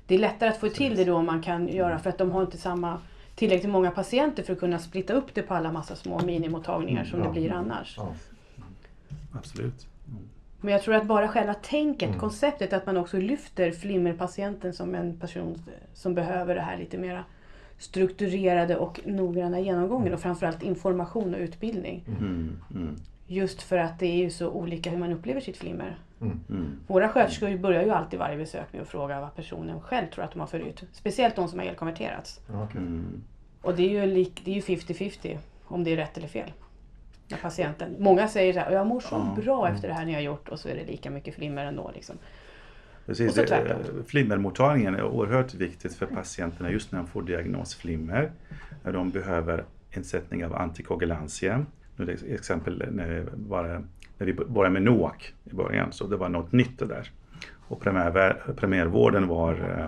det 0.07 0.15
är 0.15 0.19
lättare 0.19 0.49
att 0.51 0.57
få 0.57 0.69
till 0.69 0.97
det 0.97 1.05
då 1.05 1.17
om 1.17 1.27
man 1.27 1.43
kan 1.43 1.69
göra 1.69 1.99
för 1.99 2.11
att 2.11 2.19
de 2.19 2.31
har 2.31 2.43
inte 2.43 2.59
samma 2.59 2.99
tillräckligt 3.35 3.73
många 3.73 3.91
patienter 3.91 4.43
för 4.43 4.53
att 4.53 4.61
kunna 4.61 4.79
splitta 4.79 5.13
upp 5.13 5.35
det 5.35 5.43
på 5.43 5.55
alla 5.55 5.73
massa 5.73 5.97
små 5.97 6.21
minimottagningar 6.25 7.05
som 7.05 7.19
Ja. 7.19 7.25
det 7.27 7.33
blir 7.33 7.53
annars. 7.53 7.95
Ja. 7.97 8.09
Absolut. 9.35 9.87
Men 10.61 10.73
jag 10.73 10.83
tror 10.83 10.95
att 10.95 11.07
bara 11.07 11.29
själva 11.29 11.55
tänket, 11.55 12.09
Mm. 12.09 12.21
konceptet 12.21 12.73
att 12.73 12.87
man 12.87 12.97
också 12.97 13.17
lyfter 13.19 13.71
flimmerpatienten 13.71 14.73
som 14.73 14.95
en 14.95 15.21
person 15.21 15.63
som 15.95 16.15
behöver 16.15 16.55
det 16.55 16.61
här 16.61 16.77
lite 16.79 16.99
mera 16.99 17.25
strukturerade 17.79 18.77
och 18.77 19.01
noggranna 19.05 19.61
genomgången 19.61 20.15
och 20.15 20.21
framförallt 20.21 20.63
information 20.63 21.35
och 21.35 21.41
utbildning. 21.41 22.05
Mm, 22.09 22.57
mm, 22.75 22.97
Just 23.27 23.63
för 23.63 23.77
att 23.79 23.99
det 23.99 24.07
är 24.07 24.17
ju 24.17 24.31
så 24.31 24.49
olika 24.51 24.91
hur 24.91 24.99
man 24.99 25.13
upplever 25.13 25.41
sitt 25.41 25.57
flimmer. 25.57 25.99
mm. 26.21 26.77
Våra 26.87 27.09
sköterskor 27.09 27.57
börjar 27.59 27.83
ju 27.83 27.91
alltid 27.91 28.19
varje 28.19 28.37
besök 28.37 28.73
med 28.73 28.83
att 28.83 28.89
fråga 28.89 29.21
vad 29.21 29.35
personen 29.37 29.81
själv 29.81 30.07
tror 30.15 30.25
att 30.25 30.33
de 30.33 30.41
har 30.41 30.47
för 30.47 30.59
ut. 30.61 30.83
Speciellt 30.93 31.37
de 31.37 31.49
som 31.49 31.59
har 31.59 31.67
elkonverterats. 31.67 32.41
Mm. 32.77 33.23
Och 33.63 33.75
det 33.77 33.83
är 33.83 34.07
ju 34.07 34.07
lik- 34.15 34.43
det 34.45 34.51
är 34.51 34.55
ju 34.55 34.61
50-50 34.61 35.39
om 35.65 35.85
det 35.85 35.93
är 35.93 35.97
rätt 35.97 36.17
eller 36.19 36.29
fel. 36.29 36.53
Patienten. 37.37 37.97
Många 37.99 38.29
säger 38.29 38.53
så 38.53 38.59
här, 38.59 38.71
jag 38.73 38.87
mår 38.87 39.01
så 39.01 39.15
Ja. 39.37 39.43
bra 39.43 39.69
efter 39.69 39.89
det 39.89 39.95
här 39.95 40.05
ni 40.07 40.15
har 40.15 40.21
gjort 40.21 40.49
och 40.49 40.59
så 40.59 40.69
är 40.69 40.75
det 40.75 40.85
lika 40.85 41.11
mycket 41.11 41.35
flimmer 41.35 41.65
ändå. 41.65 41.91
Liksom. 41.95 42.17
Precis, 43.07 43.35
det- 43.35 43.47
tvärtom. 43.47 43.77
flimmermottagningen 44.07 44.95
är 44.95 45.03
oerhört 45.05 45.55
viktigt 45.55 45.95
för 45.95 46.07
patienterna 46.07 46.71
just 46.71 46.93
när 46.93 46.99
de 46.99 47.09
får 47.09 47.23
diagnos 47.23 47.75
flimmer. 47.75 48.31
När 48.83 48.93
de 48.93 49.11
behöver 49.11 49.65
insättning 49.97 50.45
av 50.45 50.55
antikoagulantia. 50.57 51.67
Nu 51.97 52.17
exempel 52.29 52.85
när 52.91 53.09
vi, 53.09 53.25
bara, 53.37 53.69
när 54.19 54.27
vi 54.27 54.33
började 54.35 54.71
med 54.73 54.83
NOAC 54.83 55.15
i 55.45 55.55
början, 55.55 55.93
så 55.93 56.07
det 56.07 56.17
var 56.17 56.29
något 56.29 56.53
nytt 56.53 56.79
det 56.79 56.87
där. 56.87 57.11
Och 57.69 57.81
primär, 57.81 58.35
primärvården 58.57 59.29
var, 59.29 59.53
eh, 59.55 59.87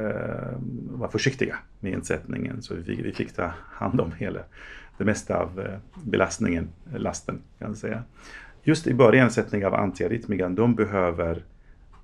eh, 0.00 0.52
var 0.90 1.08
försiktiga 1.08 1.56
med 1.80 1.92
insättningen 1.92 2.62
så 2.62 2.74
vi, 2.74 3.02
vi 3.02 3.12
fick 3.12 3.32
ta 3.32 3.50
hand 3.72 4.00
om 4.00 4.12
hela, 4.12 4.40
det 4.98 5.04
mesta 5.04 5.36
av 5.36 5.60
eh, 5.60 5.78
belastningen, 6.04 6.68
eh, 6.92 6.98
lasten 6.98 7.42
kan 7.58 7.68
man 7.68 7.76
säga. 7.76 8.02
Just 8.62 8.86
i 8.86 8.94
början 8.94 9.30
sättning 9.30 9.66
av 9.66 9.74
antiarytmikan, 9.74 10.54
de 10.54 10.74
behöver 10.74 11.44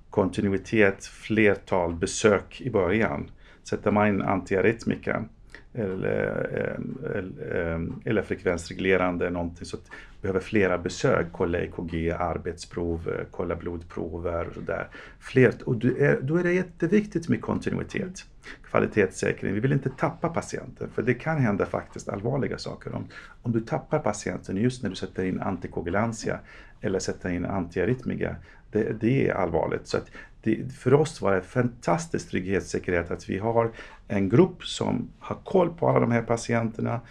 kontinuitet, 0.09 1.05
flertal 1.05 1.93
besök 1.93 2.61
i 2.61 2.69
början. 2.69 3.31
Sätter 3.63 3.91
man 3.91 4.07
in 4.07 4.21
antiarytmika 4.21 5.25
eller, 5.73 6.79
eller, 7.15 7.73
eh, 7.73 7.81
eller 8.05 8.21
frekvensreglerande 8.21 9.29
någonting 9.29 9.65
så 9.65 9.77
att 9.77 9.91
behöver 10.21 10.39
flera 10.39 10.77
besök, 10.77 11.27
kolla 11.31 11.59
EKG, 11.59 12.11
arbetsprov, 12.11 13.09
eh, 13.09 13.25
kolla 13.31 13.55
blodprover 13.55 14.47
och 14.47 14.53
sådär. 14.53 14.87
Fler, 15.19 15.53
och 15.65 15.75
då 15.75 15.87
är, 15.87 16.21
då 16.21 16.37
är 16.37 16.43
det 16.43 16.53
jätteviktigt 16.53 17.29
med 17.29 17.41
kontinuitet, 17.41 18.25
kvalitetssäkring. 18.63 19.53
Vi 19.53 19.59
vill 19.59 19.73
inte 19.73 19.89
tappa 19.89 20.29
patienten 20.29 20.89
för 20.89 21.01
det 21.01 21.13
kan 21.13 21.37
hända 21.37 21.65
faktiskt 21.65 22.09
allvarliga 22.09 22.57
saker. 22.57 22.95
Om, 22.95 23.07
om 23.41 23.51
du 23.51 23.61
tappar 23.61 23.99
patienten 23.99 24.57
just 24.57 24.83
när 24.83 24.89
du 24.89 24.95
sätter 24.95 25.23
in 25.23 25.39
antikoagulantia 25.39 26.39
eller 26.81 26.99
sätter 26.99 27.29
in 27.29 27.45
antiaritmiga, 27.45 28.35
det, 28.71 29.01
det 29.01 29.27
är 29.27 29.33
allvarligt. 29.33 29.87
Så 29.87 29.97
att 29.97 30.11
det, 30.41 30.73
för 30.73 30.93
oss 30.93 31.21
var 31.21 31.35
det 31.35 31.41
fantastisk 31.41 32.29
trygghetssäkerhet 32.29 33.11
att 33.11 33.29
vi 33.29 33.37
har 33.37 33.71
en 34.07 34.29
grupp 34.29 34.63
som 34.63 35.09
har 35.19 35.35
koll 35.43 35.73
på 35.73 35.89
alla 35.89 35.99
de 35.99 36.11
här 36.11 36.21
patienterna, 36.21 37.01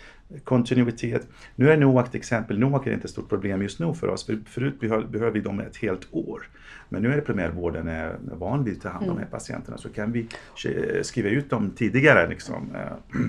kontinuitet. 0.44 1.28
Nu 1.54 1.70
är 1.70 1.76
NOAC 1.76 2.08
ett 2.08 2.14
exempel, 2.14 2.58
NOAC 2.58 2.86
är 2.86 2.92
inte 2.92 3.04
ett 3.04 3.10
stort 3.10 3.28
problem 3.28 3.62
just 3.62 3.80
nu 3.80 3.94
för 3.94 4.08
oss, 4.08 4.26
för 4.26 4.38
förut 4.46 4.80
behövde 4.80 5.30
vi 5.30 5.40
dem 5.40 5.60
ett 5.60 5.76
helt 5.76 6.08
år. 6.10 6.48
Men 6.92 7.02
nu 7.02 7.12
är 7.12 7.16
det 7.16 7.22
primärvården 7.22 7.88
är 7.88 8.16
van 8.20 8.64
vid 8.64 8.76
att 8.76 8.82
ta 8.82 8.88
hand 8.88 9.02
om 9.02 9.08
mm. 9.08 9.16
de 9.16 9.20
här 9.20 9.28
mm. 9.28 9.38
patienterna 9.38 9.78
så 9.78 9.88
kan 9.88 10.12
vi 10.12 10.26
skriva 11.02 11.28
ut 11.28 11.50
dem 11.50 11.70
tidigare. 11.76 12.28
Liksom. 12.28 12.76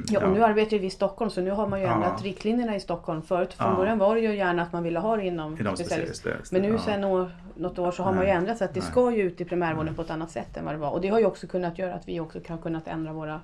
Ja, 0.10 0.26
och 0.26 0.32
nu 0.32 0.44
arbetar 0.44 0.78
vi 0.78 0.86
i 0.86 0.90
Stockholm 0.90 1.32
så 1.32 1.42
nu 1.42 1.52
har 1.52 1.68
man 1.68 1.80
ju 1.80 1.86
ändrat 1.86 2.14
ja. 2.18 2.26
riktlinjerna 2.26 2.76
i 2.76 2.80
Stockholm. 2.80 3.22
Förut 3.22 3.54
från 3.54 3.70
ja. 3.70 3.76
början 3.76 3.98
var 3.98 4.16
det 4.16 4.22
ju 4.22 4.36
gärna 4.36 4.62
att 4.62 4.74
man 4.74 4.84
ville 4.84 5.00
ha 5.00 5.18
det 5.18 5.26
inom, 5.26 5.60
inom 5.60 5.78
specialist. 5.78 6.52
Men 6.52 6.62
nu 6.62 6.70
ja. 6.70 6.78
sen 6.78 7.04
år, 7.04 7.32
något 7.56 7.80
år 7.80 7.92
så 7.92 8.04
har 8.04 8.12
Nej. 8.12 8.18
man 8.18 8.28
ju 8.28 8.32
ändrat 8.32 8.58
så 8.58 8.64
att 8.64 8.74
det 8.74 8.82
ska 8.82 9.12
ju 9.12 9.24
ut 9.24 9.42
i 9.42 9.46
primärvården 9.46 9.86
Nej. 9.86 9.96
på 9.96 10.02
ett 10.02 10.12
annat 10.12 10.32
sätt 10.32 10.58
än 10.58 10.66
vad 10.66 10.74
det 10.74 10.78
var. 10.78 10.90
Och 10.90 11.02
det 11.02 11.08
har 11.08 11.20
ju 11.20 11.26
också 11.26 11.48
kunnat 11.48 11.80
göra 11.80 11.94
att 11.94 12.08
vi 12.08 12.20
också 12.20 12.40
kan 12.40 12.58
kunnat 12.58 12.88
ändra 12.88 13.14
våra, 13.14 13.42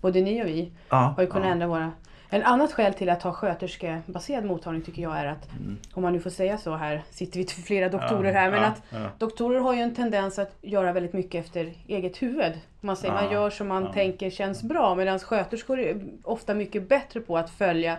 både 0.00 0.20
ni 0.20 0.42
och 0.42 0.46
vi, 0.46 0.72
har 0.88 1.20
ju 1.20 1.26
kunnat 1.26 1.48
ändra 1.48 1.66
våra 1.66 1.92
en 2.30 2.42
annat 2.42 2.72
skäl 2.72 2.94
till 2.94 3.10
att 3.10 3.22
ha 3.22 3.32
sköterskebaserad 3.32 4.44
mottagning 4.44 4.82
tycker 4.82 5.02
jag 5.02 5.18
är 5.18 5.26
att, 5.26 5.52
mm. 5.52 5.78
om 5.92 6.02
man 6.02 6.12
nu 6.12 6.20
får 6.20 6.30
säga 6.30 6.58
så 6.58 6.76
här, 6.76 7.02
sitter 7.10 7.38
vi 7.38 7.46
flera 7.46 7.88
doktorer 7.88 8.32
ja, 8.32 8.38
här, 8.38 8.50
men 8.50 8.62
ja, 8.62 8.66
att 8.66 8.82
ja. 8.90 9.10
doktorer 9.18 9.60
har 9.60 9.74
ju 9.74 9.80
en 9.80 9.94
tendens 9.94 10.38
att 10.38 10.56
göra 10.62 10.92
väldigt 10.92 11.12
mycket 11.12 11.44
efter 11.44 11.72
eget 11.86 12.22
huvud. 12.22 12.52
Man 12.80 12.96
säger 12.96 13.14
man 13.14 13.32
gör 13.32 13.50
som 13.50 13.68
man 13.68 13.92
tänker 13.92 14.30
känns 14.30 14.62
bra, 14.62 14.94
medan 14.94 15.18
sköterskor 15.18 15.80
är 15.80 16.00
ofta 16.22 16.54
mycket 16.54 16.88
bättre 16.88 17.20
på 17.20 17.38
att 17.38 17.50
följa 17.50 17.96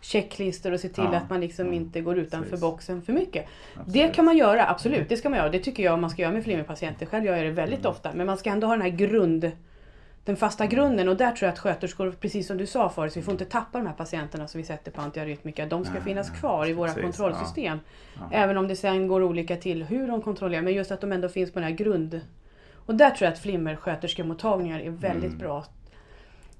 checklistor 0.00 0.72
och 0.72 0.80
se 0.80 0.88
till 0.88 1.04
att 1.04 1.30
man 1.30 1.40
liksom 1.40 1.72
inte 1.72 2.00
går 2.00 2.18
utanför 2.18 2.50
Precis. 2.50 2.60
boxen 2.60 3.02
för 3.02 3.12
mycket. 3.12 3.46
Absolut. 3.74 3.92
Det 3.92 4.08
kan 4.08 4.24
man 4.24 4.36
göra, 4.36 4.68
absolut, 4.68 5.08
det 5.08 5.16
ska 5.16 5.28
man 5.28 5.38
göra. 5.38 5.48
Det 5.48 5.58
tycker 5.58 5.82
jag 5.82 5.98
man 5.98 6.10
ska 6.10 6.22
göra 6.22 6.32
med 6.32 6.44
flimmerpatienter. 6.44 7.06
Själv 7.06 7.24
gör 7.24 7.36
jag 7.36 7.46
det 7.46 7.50
väldigt 7.50 7.80
mm. 7.80 7.90
ofta, 7.90 8.10
men 8.14 8.26
man 8.26 8.38
ska 8.38 8.50
ändå 8.50 8.66
ha 8.66 8.74
den 8.74 8.82
här 8.82 8.88
grund 8.88 9.50
den 10.26 10.36
fasta 10.36 10.66
grunden 10.66 11.08
och 11.08 11.16
där 11.16 11.32
tror 11.32 11.46
jag 11.46 11.52
att 11.52 11.58
sköterskor, 11.58 12.14
precis 12.20 12.46
som 12.46 12.56
du 12.56 12.66
sa 12.66 12.88
förut, 12.88 13.16
vi 13.16 13.22
får 13.22 13.32
inte 13.32 13.44
tappa 13.44 13.78
de 13.78 13.86
här 13.86 13.94
patienterna 13.94 14.48
som 14.48 14.58
vi 14.58 14.64
sätter 14.64 14.90
på 14.90 15.00
antiarytmika. 15.00 15.66
De 15.66 15.84
ska 15.84 15.94
nej, 15.94 16.02
finnas 16.02 16.30
kvar 16.30 16.66
i 16.66 16.72
våra 16.72 16.88
precis, 16.94 17.02
kontrollsystem. 17.02 17.78
Ja, 18.14 18.20
ja. 18.30 18.36
Även 18.36 18.56
om 18.56 18.68
det 18.68 18.76
sen 18.76 19.08
går 19.08 19.22
olika 19.22 19.56
till 19.56 19.84
hur 19.84 20.08
de 20.08 20.22
kontrollerar, 20.22 20.62
men 20.62 20.74
just 20.74 20.90
att 20.90 21.00
de 21.00 21.12
ändå 21.12 21.28
finns 21.28 21.52
på 21.52 21.58
den 21.58 21.68
här 21.68 21.76
grund... 21.76 22.20
Och 22.74 22.94
där 22.94 23.10
tror 23.10 23.26
jag 23.26 23.32
att 23.32 23.38
flimmersköterskemottagningar 23.38 24.80
är 24.80 24.90
väldigt 24.90 25.24
mm. 25.24 25.38
bra 25.38 25.64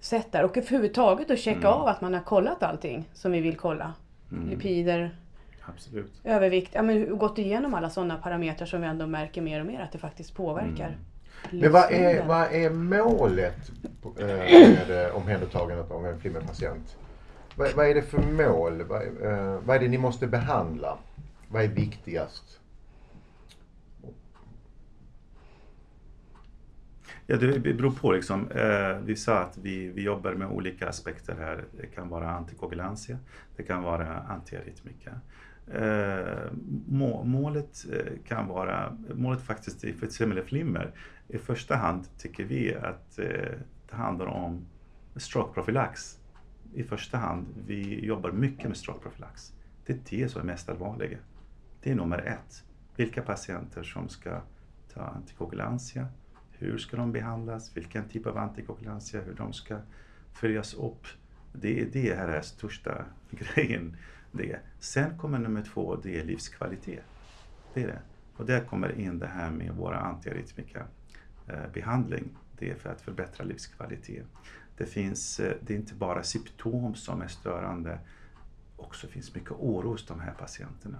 sätt 0.00 0.32
där. 0.32 0.44
Och 0.44 0.56
överhuvudtaget 0.56 1.30
att 1.30 1.38
checka 1.38 1.58
mm. 1.58 1.72
av 1.72 1.86
att 1.86 2.00
man 2.00 2.14
har 2.14 2.20
kollat 2.20 2.62
allting 2.62 3.08
som 3.12 3.32
vi 3.32 3.40
vill 3.40 3.56
kolla. 3.56 3.94
Mm. 4.32 4.48
Lipider, 4.50 5.16
Absolut. 5.64 6.20
övervikt, 6.24 6.70
ja, 6.74 6.82
men 6.82 7.18
gått 7.18 7.38
igenom 7.38 7.74
alla 7.74 7.90
sådana 7.90 8.16
parametrar 8.16 8.66
som 8.66 8.80
vi 8.80 8.86
ändå 8.86 9.06
märker 9.06 9.42
mer 9.42 9.60
och 9.60 9.66
mer 9.66 9.80
att 9.80 9.92
det 9.92 9.98
faktiskt 9.98 10.34
påverkar. 10.34 10.96
Men 11.50 11.72
vad 11.72 11.92
är, 11.92 12.26
vad 12.26 12.52
är 12.52 12.70
målet 12.70 13.70
eh, 14.18 14.26
med 14.26 15.06
eh, 15.06 15.16
omhändertagandet 15.16 15.90
av 15.90 16.06
en 16.06 16.20
flimmerpatient? 16.20 16.96
Vad, 17.56 17.72
vad 17.72 17.86
är 17.86 17.94
det 17.94 18.02
för 18.02 18.22
mål? 18.22 18.82
Vad, 18.82 19.02
eh, 19.02 19.60
vad 19.64 19.76
är 19.76 19.80
det 19.80 19.88
ni 19.88 19.98
måste 19.98 20.26
behandla? 20.26 20.98
Vad 21.48 21.64
är 21.64 21.68
viktigast? 21.68 22.60
Ja, 27.26 27.36
det 27.36 27.58
beror 27.58 27.90
på. 27.90 28.12
Liksom. 28.12 28.48
Vi 29.04 29.16
sa 29.16 29.38
att 29.38 29.58
vi, 29.58 29.86
vi 29.88 30.02
jobbar 30.02 30.32
med 30.32 30.48
olika 30.48 30.88
aspekter 30.88 31.36
här. 31.38 31.64
Det 31.80 31.86
kan 31.86 32.08
vara 32.08 32.30
antikoagulantia, 32.30 33.18
det 33.56 33.62
kan 33.62 33.82
vara 33.82 34.18
antiarytmika. 34.18 35.20
Eh, 35.74 36.52
må, 36.88 37.24
målet 37.24 37.86
eh, 37.92 38.12
kan 38.24 38.48
vara, 38.48 38.96
målet 39.14 39.42
faktiskt 39.42 39.80
för 39.80 40.06
ett 40.06 40.46
flimmer 40.46 40.92
i 41.28 41.38
första 41.38 41.76
hand 41.76 42.08
tycker 42.18 42.44
vi 42.44 42.74
att 42.74 43.18
eh, 43.18 43.26
det 43.90 43.96
handlar 43.96 44.26
om 44.26 44.66
strokeprofylax. 45.16 46.18
I 46.74 46.82
första 46.82 47.18
hand, 47.18 47.46
vi 47.66 48.04
jobbar 48.04 48.32
mycket 48.32 48.68
med 48.68 48.76
strokeprofylax. 48.76 49.52
Det 49.86 49.92
är 49.92 49.98
det 50.10 50.28
som 50.28 50.40
är 50.40 50.44
mest 50.44 50.68
allvarliga. 50.68 51.18
Det 51.82 51.90
är 51.90 51.94
nummer 51.94 52.18
ett. 52.18 52.64
Vilka 52.96 53.22
patienter 53.22 53.82
som 53.82 54.08
ska 54.08 54.40
ta 54.94 55.00
antikoagulantia, 55.00 56.08
hur 56.50 56.78
ska 56.78 56.96
de 56.96 57.12
behandlas, 57.12 57.76
vilken 57.76 58.08
typ 58.08 58.26
av 58.26 58.38
antikoagulantia, 58.38 59.20
hur 59.20 59.34
de 59.34 59.52
ska 59.52 59.78
följas 60.32 60.74
upp. 60.74 61.06
Det 61.52 61.80
är 61.80 61.86
det 61.92 62.14
här 62.14 62.28
är 62.28 62.40
största 62.40 63.04
grejen. 63.30 63.96
Det. 64.36 64.58
Sen 64.78 65.18
kommer 65.18 65.38
nummer 65.38 65.62
två, 65.62 65.96
det 66.02 66.20
är 66.20 66.24
livskvalitet. 66.24 67.04
Det 67.74 67.82
är 67.82 67.86
det. 67.86 68.00
Och 68.36 68.46
där 68.46 68.60
kommer 68.60 68.98
in 68.98 69.18
det 69.18 69.26
här 69.26 69.50
med 69.50 69.74
våra 69.74 69.98
antiarytmika 69.98 70.86
Eh, 71.48 71.68
behandling. 71.72 72.28
Det 72.58 72.70
är 72.70 72.74
för 72.74 72.90
att 72.90 73.00
förbättra 73.00 73.44
livskvalitet. 73.44 74.26
Det, 74.76 74.86
finns, 74.86 75.40
eh, 75.40 75.56
det 75.60 75.74
är 75.74 75.78
inte 75.78 75.94
bara 75.94 76.22
symptom 76.22 76.94
som 76.94 77.22
är 77.22 77.28
störande, 77.28 77.98
också 78.76 79.06
finns 79.06 79.34
mycket 79.34 79.50
oro 79.50 79.88
hos 79.88 80.06
de 80.06 80.20
här 80.20 80.32
patienterna. 80.32 80.98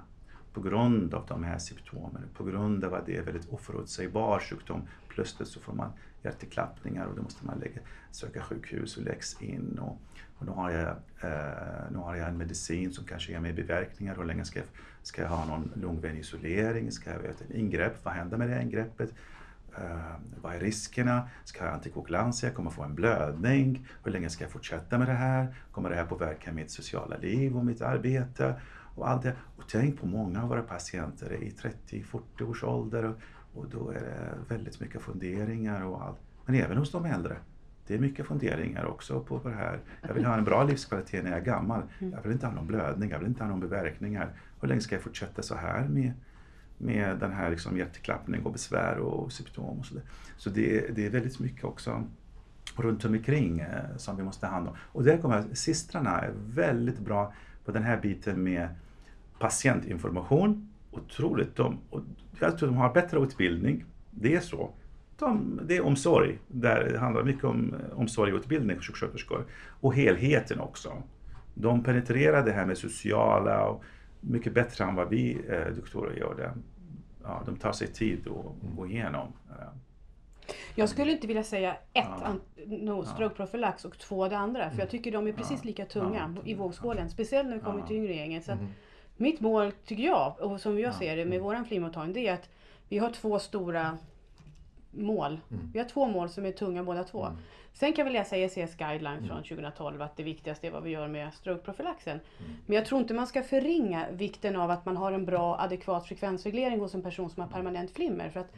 På 0.52 0.60
grund 0.60 1.14
av 1.14 1.26
de 1.26 1.44
här 1.44 1.58
symptomen, 1.58 2.22
på 2.34 2.44
grund 2.44 2.84
av 2.84 2.94
att 2.94 3.06
det 3.06 3.16
är 3.16 3.22
väldigt 3.22 3.48
oförutsägbar 3.48 4.38
sjukdom. 4.38 4.82
Plötsligt 5.08 5.48
så 5.48 5.60
får 5.60 5.72
man 5.72 5.92
hjärteklappningar 6.22 7.06
och 7.06 7.16
då 7.16 7.22
måste 7.22 7.46
man 7.46 7.58
lägga, 7.58 7.80
söka 8.10 8.42
sjukhus 8.42 8.96
och 8.96 9.02
läggs 9.02 9.42
in. 9.42 9.78
Och, 9.78 9.98
och 10.38 10.46
nu, 10.46 10.52
har 10.52 10.70
jag, 10.70 10.88
eh, 11.20 11.90
nu 11.90 11.98
har 11.98 12.16
jag 12.16 12.28
en 12.28 12.38
medicin 12.38 12.92
som 12.92 13.04
kanske 13.04 13.32
ger 13.32 13.40
mig 13.40 13.52
biverkningar. 13.52 14.16
Hur 14.16 14.24
länge 14.24 14.44
ska 14.44 14.58
jag, 14.58 14.68
ska 15.02 15.22
jag 15.22 15.28
ha 15.28 15.44
någon 15.44 15.72
lungvänisolering? 15.74 16.92
Ska 16.92 17.10
jag 17.10 17.22
göra 17.22 17.32
ett 17.32 17.50
ingrepp? 17.50 18.04
Vad 18.04 18.14
händer 18.14 18.36
med 18.36 18.48
det 18.48 18.62
ingreppet? 18.62 19.14
Eh, 19.78 20.16
vad 20.42 20.54
är 20.54 20.60
riskerna? 20.60 21.28
Ska 21.44 21.58
jag 21.58 21.66
ha 21.66 21.74
antikoagulantia? 21.74 22.50
Kommer 22.50 22.70
jag 22.70 22.74
få 22.74 22.82
en 22.82 22.94
blödning? 22.94 23.88
Hur 24.04 24.12
länge 24.12 24.30
ska 24.30 24.44
jag 24.44 24.50
fortsätta 24.50 24.98
med 24.98 25.08
det 25.08 25.14
här? 25.14 25.56
Kommer 25.72 25.90
det 25.90 25.96
här 25.96 26.06
påverka 26.06 26.52
mitt 26.52 26.70
sociala 26.70 27.16
liv 27.16 27.56
och 27.56 27.64
mitt 27.64 27.82
arbete? 27.82 28.60
Och 28.96 29.08
allt 29.08 29.22
det. 29.22 29.36
Och 29.56 29.64
tänk 29.68 30.00
på 30.00 30.06
många 30.06 30.42
av 30.42 30.48
våra 30.48 30.62
patienter 30.62 31.32
i 31.32 31.54
30-40 31.88 32.50
års 32.50 32.64
ålder 32.64 33.14
och, 33.56 33.66
då 33.70 33.90
är 33.90 34.00
det 34.00 34.54
väldigt 34.54 34.80
mycket 34.80 35.02
funderingar 35.02 35.84
och 35.84 36.02
allt. 36.04 36.18
Men 36.44 36.54
även 36.54 36.76
hos 36.76 36.92
de 36.92 37.04
äldre. 37.04 37.36
Det 37.86 37.94
är 37.94 37.98
mycket 37.98 38.26
funderingar 38.26 38.84
också 38.84 39.20
på 39.20 39.40
det 39.44 39.54
här. 39.54 39.80
Jag 40.02 40.14
vill 40.14 40.24
ha 40.24 40.34
en 40.34 40.44
bra 40.44 40.64
livskvalitet 40.64 41.24
när 41.24 41.30
jag 41.30 41.40
är 41.40 41.44
gammal. 41.44 41.82
Mm. 41.98 42.12
Jag 42.12 42.22
vill 42.22 42.32
inte 42.32 42.46
ha 42.46 42.54
någon 42.54 42.66
blödning, 42.66 43.10
jag 43.10 43.18
vill 43.18 43.28
inte 43.28 43.42
ha 43.42 43.50
någon 43.50 43.60
biverkningar. 43.60 44.32
Hur 44.60 44.68
länge 44.68 44.80
ska 44.80 44.94
jag 44.94 45.02
fortsätta 45.02 45.42
så 45.42 45.54
här 45.54 45.88
med 45.88 46.12
med 46.78 47.18
den 47.18 47.32
här 47.32 47.50
liksom 47.50 47.78
hjärtklappning 47.78 48.42
och 48.44 48.52
besvär 48.52 48.98
och 48.98 49.32
symptom 49.32 49.78
och 49.78 49.86
så 49.86 49.94
Så 50.36 50.50
det, 50.50 50.94
det 50.94 51.06
är 51.06 51.10
väldigt 51.10 51.38
mycket 51.38 51.64
också 51.64 52.04
runt 52.76 53.04
omkring 53.04 53.60
eh, 53.60 53.96
som 53.96 54.16
vi 54.16 54.22
måste 54.22 54.46
ha 54.46 54.52
hand 54.52 54.68
om. 54.68 54.74
Och 54.78 55.04
där 55.04 55.18
kommer 55.18 55.44
systrarna 55.52 56.20
är 56.20 56.32
väldigt 56.36 56.98
bra 56.98 57.32
på 57.64 57.72
den 57.72 57.82
här 57.82 58.00
biten 58.00 58.42
med 58.42 58.68
patientinformation. 59.38 60.68
Otroligt. 60.90 61.56
De, 61.56 61.78
jag 62.40 62.58
tror 62.58 62.68
de 62.68 62.76
har 62.76 62.94
bättre 62.94 63.20
utbildning. 63.20 63.84
Det 64.10 64.34
är 64.34 64.40
så. 64.40 64.70
De, 65.18 65.60
det 65.64 65.76
är 65.76 65.84
omsorg. 65.84 66.38
Där 66.48 66.88
det 66.92 66.98
handlar 66.98 67.24
mycket 67.24 67.44
om 67.44 67.74
omsorg 67.94 68.32
och 68.32 68.38
utbildning 68.38 68.76
för 68.76 68.84
sjuksköterskor. 68.84 69.46
Och 69.80 69.94
helheten 69.94 70.60
också. 70.60 71.02
De 71.54 71.82
penetrerar 71.82 72.44
det 72.44 72.52
här 72.52 72.66
med 72.66 72.78
sociala 72.78 73.66
och 73.66 73.84
mycket 74.20 74.54
bättre 74.54 74.84
än 74.84 74.94
vad 74.94 75.08
vi 75.08 75.40
eh, 75.48 75.74
doktorer 75.76 76.16
gör 76.16 76.34
det. 76.34 76.52
Ja, 77.22 77.42
de 77.46 77.56
tar 77.56 77.72
sig 77.72 77.86
tid 77.86 78.28
att 78.28 78.76
gå 78.76 78.86
igenom. 78.86 79.32
Eh. 79.50 79.66
Jag 80.74 80.88
skulle 80.88 81.12
inte 81.12 81.26
vilja 81.26 81.42
säga 81.42 81.74
ett 81.92 82.04
ja. 82.22 82.34
no, 82.66 83.04
strokeprofylax 83.04 83.84
och 83.84 83.98
två 83.98 84.28
det 84.28 84.38
andra. 84.38 84.70
För 84.70 84.78
jag 84.78 84.90
tycker 84.90 85.12
de 85.12 85.26
är 85.26 85.32
precis 85.32 85.64
lika 85.64 85.84
tunga 85.84 86.36
i 86.44 86.54
vågskålen. 86.54 87.10
Speciellt 87.10 87.48
när 87.48 87.54
det 87.54 87.62
kommer 87.62 87.86
till 87.86 87.96
yngre 87.96 88.14
gänget. 88.14 88.44
Så 88.44 88.52
mm. 88.52 88.66
Mitt 89.16 89.40
mål, 89.40 89.72
tycker 89.72 90.02
jag, 90.02 90.40
och 90.40 90.60
som 90.60 90.78
jag 90.78 90.94
ser 90.94 91.16
det 91.16 91.24
med 91.24 91.40
våran 91.40 91.64
flimmottagning, 91.64 92.12
det 92.12 92.28
är 92.28 92.34
att 92.34 92.48
vi 92.88 92.98
har 92.98 93.10
två 93.10 93.38
stora 93.38 93.98
mål. 94.90 95.40
Mm. 95.50 95.70
Vi 95.72 95.78
har 95.78 95.86
två 95.86 96.06
mål 96.06 96.28
som 96.28 96.46
är 96.46 96.52
tunga 96.52 96.84
båda 96.84 97.04
två. 97.04 97.24
Mm. 97.24 97.36
Sen 97.72 97.92
kan 97.92 98.06
vi 98.06 98.12
läsa 98.12 98.36
ECS 98.36 98.74
guidelines 98.76 99.18
mm. 99.18 99.28
från 99.28 99.42
2012 99.42 100.02
att 100.02 100.16
det 100.16 100.22
viktigaste 100.22 100.66
är 100.66 100.70
vad 100.70 100.82
vi 100.82 100.90
gör 100.90 101.08
med 101.08 101.34
strokeprofylaxen. 101.34 102.20
Mm. 102.38 102.52
Men 102.66 102.76
jag 102.76 102.86
tror 102.86 103.00
inte 103.00 103.14
man 103.14 103.26
ska 103.26 103.42
förringa 103.42 104.06
vikten 104.10 104.56
av 104.56 104.70
att 104.70 104.86
man 104.86 104.96
har 104.96 105.12
en 105.12 105.24
bra 105.24 105.60
adekvat 105.60 106.06
frekvensreglering 106.06 106.80
hos 106.80 106.94
en 106.94 107.02
person 107.02 107.30
som 107.30 107.42
har 107.42 107.48
permanent 107.48 107.90
flimmer. 107.90 108.30
För 108.30 108.40
att 108.40 108.52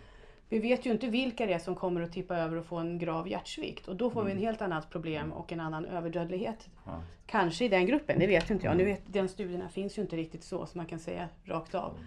vi 0.49 0.59
vet 0.59 0.87
ju 0.87 0.91
inte 0.91 1.07
vilka 1.07 1.47
det 1.47 1.53
är 1.53 1.59
som 1.59 1.75
kommer 1.75 2.01
att 2.01 2.13
tippa 2.13 2.37
över 2.37 2.57
och 2.57 2.67
få 2.67 2.77
en 2.77 2.99
grav 2.99 3.29
hjärtsvikt. 3.29 3.89
Och 3.89 3.97
då 3.97 4.11
får 4.11 4.25
vi 4.25 4.31
en 4.31 4.37
mm. 4.37 4.47
helt 4.47 4.63
annat 4.63 4.91
problem 4.91 5.33
och 5.33 5.53
en 5.53 5.61
annan 5.61 5.85
överdödlighet. 5.85 6.69
Ja. 6.85 7.03
Kanske 7.27 7.65
i 7.65 7.69
den 7.69 7.87
gruppen, 7.87 8.19
det 8.19 8.27
vet 8.27 8.51
inte 8.51 8.67
jag. 8.67 8.77
Nu 8.77 8.83
mm. 8.83 8.95
vet, 8.95 9.13
den 9.13 9.29
studierna 9.29 9.69
finns 9.69 9.99
ju 9.99 10.03
inte 10.03 10.17
riktigt 10.17 10.45
så 10.45 10.67
som 10.67 10.79
man 10.79 10.87
kan 10.87 10.99
säga 10.99 11.29
rakt 11.45 11.75
av. 11.75 11.91
Mm. 11.91 12.05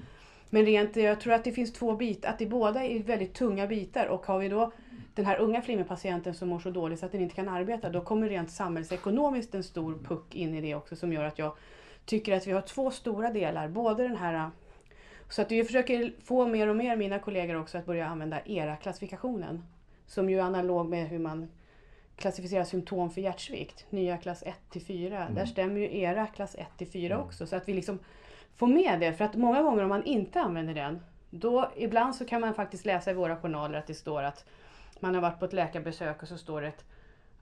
Men 0.50 0.66
rent, 0.66 0.96
jag 0.96 1.22
tror 1.22 1.34
att 1.34 1.44
det 1.44 1.52
finns 1.52 1.74
två 1.74 1.96
bitar, 1.96 2.30
att 2.30 2.40
det 2.40 2.46
båda 2.46 2.86
är 2.86 3.00
väldigt 3.00 3.34
tunga 3.34 3.68
bitar 3.68 4.06
och 4.06 4.26
har 4.26 4.40
vi 4.40 4.50
då 4.50 4.72
den 5.16 5.26
här 5.26 5.38
unga 5.38 5.62
flimmerpatienten 5.62 6.34
som 6.34 6.50
mår 6.50 6.60
så 6.60 6.70
dåligt 6.70 7.00
så 7.00 7.06
att 7.06 7.12
den 7.12 7.22
inte 7.22 7.36
kan 7.36 7.50
arbeta, 7.50 7.90
då 7.90 8.02
kommer 8.02 8.30
rent 8.30 8.52
samhällsekonomiskt 8.52 9.56
en 9.56 9.64
stor 9.64 10.00
puck 10.04 10.36
in 10.36 10.56
i 10.56 10.62
det 10.62 10.76
också 10.76 10.96
som 10.96 11.14
gör 11.14 11.24
att 11.24 11.40
jag 11.40 11.56
tycker 12.06 12.38
att 12.38 12.48
vi 12.48 12.52
har 12.52 12.62
två 12.62 12.92
stora 12.92 13.32
delar. 13.32 13.68
Både 13.68 14.04
den 14.04 14.18
här 14.18 14.50
så 15.32 15.42
att 15.42 15.52
vi 15.52 15.64
försöker 15.64 16.14
få 16.24 16.48
mer 16.48 16.68
och 16.68 16.76
mer 16.76 16.96
mina 16.96 17.20
kollegor 17.20 17.56
också 17.56 17.78
att 17.78 17.86
börja 17.86 18.06
använda 18.06 18.40
ERA-klassifikationen. 18.46 19.64
Som 20.08 20.30
ju 20.30 20.40
är 20.40 20.44
analog 20.44 20.90
med 20.90 21.08
hur 21.10 21.20
man 21.20 21.48
klassificera 22.16 22.66
symptom 22.66 23.10
för 23.10 23.22
hjärtsvikt, 23.22 23.86
nya 23.90 24.18
klass 24.18 24.44
1 24.46 24.56
till 24.70 24.82
4. 24.82 25.28
Där 25.36 25.46
stämmer 25.46 25.80
ju 25.80 26.00
era 26.00 26.28
klass 26.28 26.56
1 26.56 26.68
till 26.78 26.88
4 26.88 27.20
också. 27.20 27.48
Så 27.48 27.56
att 27.56 27.68
vi 27.68 27.74
liksom 27.74 28.00
får 28.56 28.68
med 28.68 29.00
det. 29.00 29.14
För 29.14 29.26
att 29.26 29.36
många 29.36 29.62
gånger 29.62 29.84
om 29.84 29.90
man 29.90 30.04
inte 30.04 30.42
använder 30.42 30.74
den, 30.74 31.00
då 31.30 31.72
ibland 31.78 32.16
så 32.16 32.26
kan 32.26 32.42
man 32.42 32.54
faktiskt 32.54 32.86
läsa 32.86 33.12
i 33.12 33.14
våra 33.14 33.36
journaler 33.36 33.80
att 33.80 33.88
det 33.88 33.94
står 33.94 34.24
att 34.24 34.46
man 35.00 35.16
har 35.16 35.22
varit 35.22 35.40
på 35.40 35.46
ett 35.46 35.54
läkarbesök 35.54 36.22
och 36.22 36.28
så 36.28 36.38
står 36.38 36.62
det 36.62 36.68
ett 36.68 36.86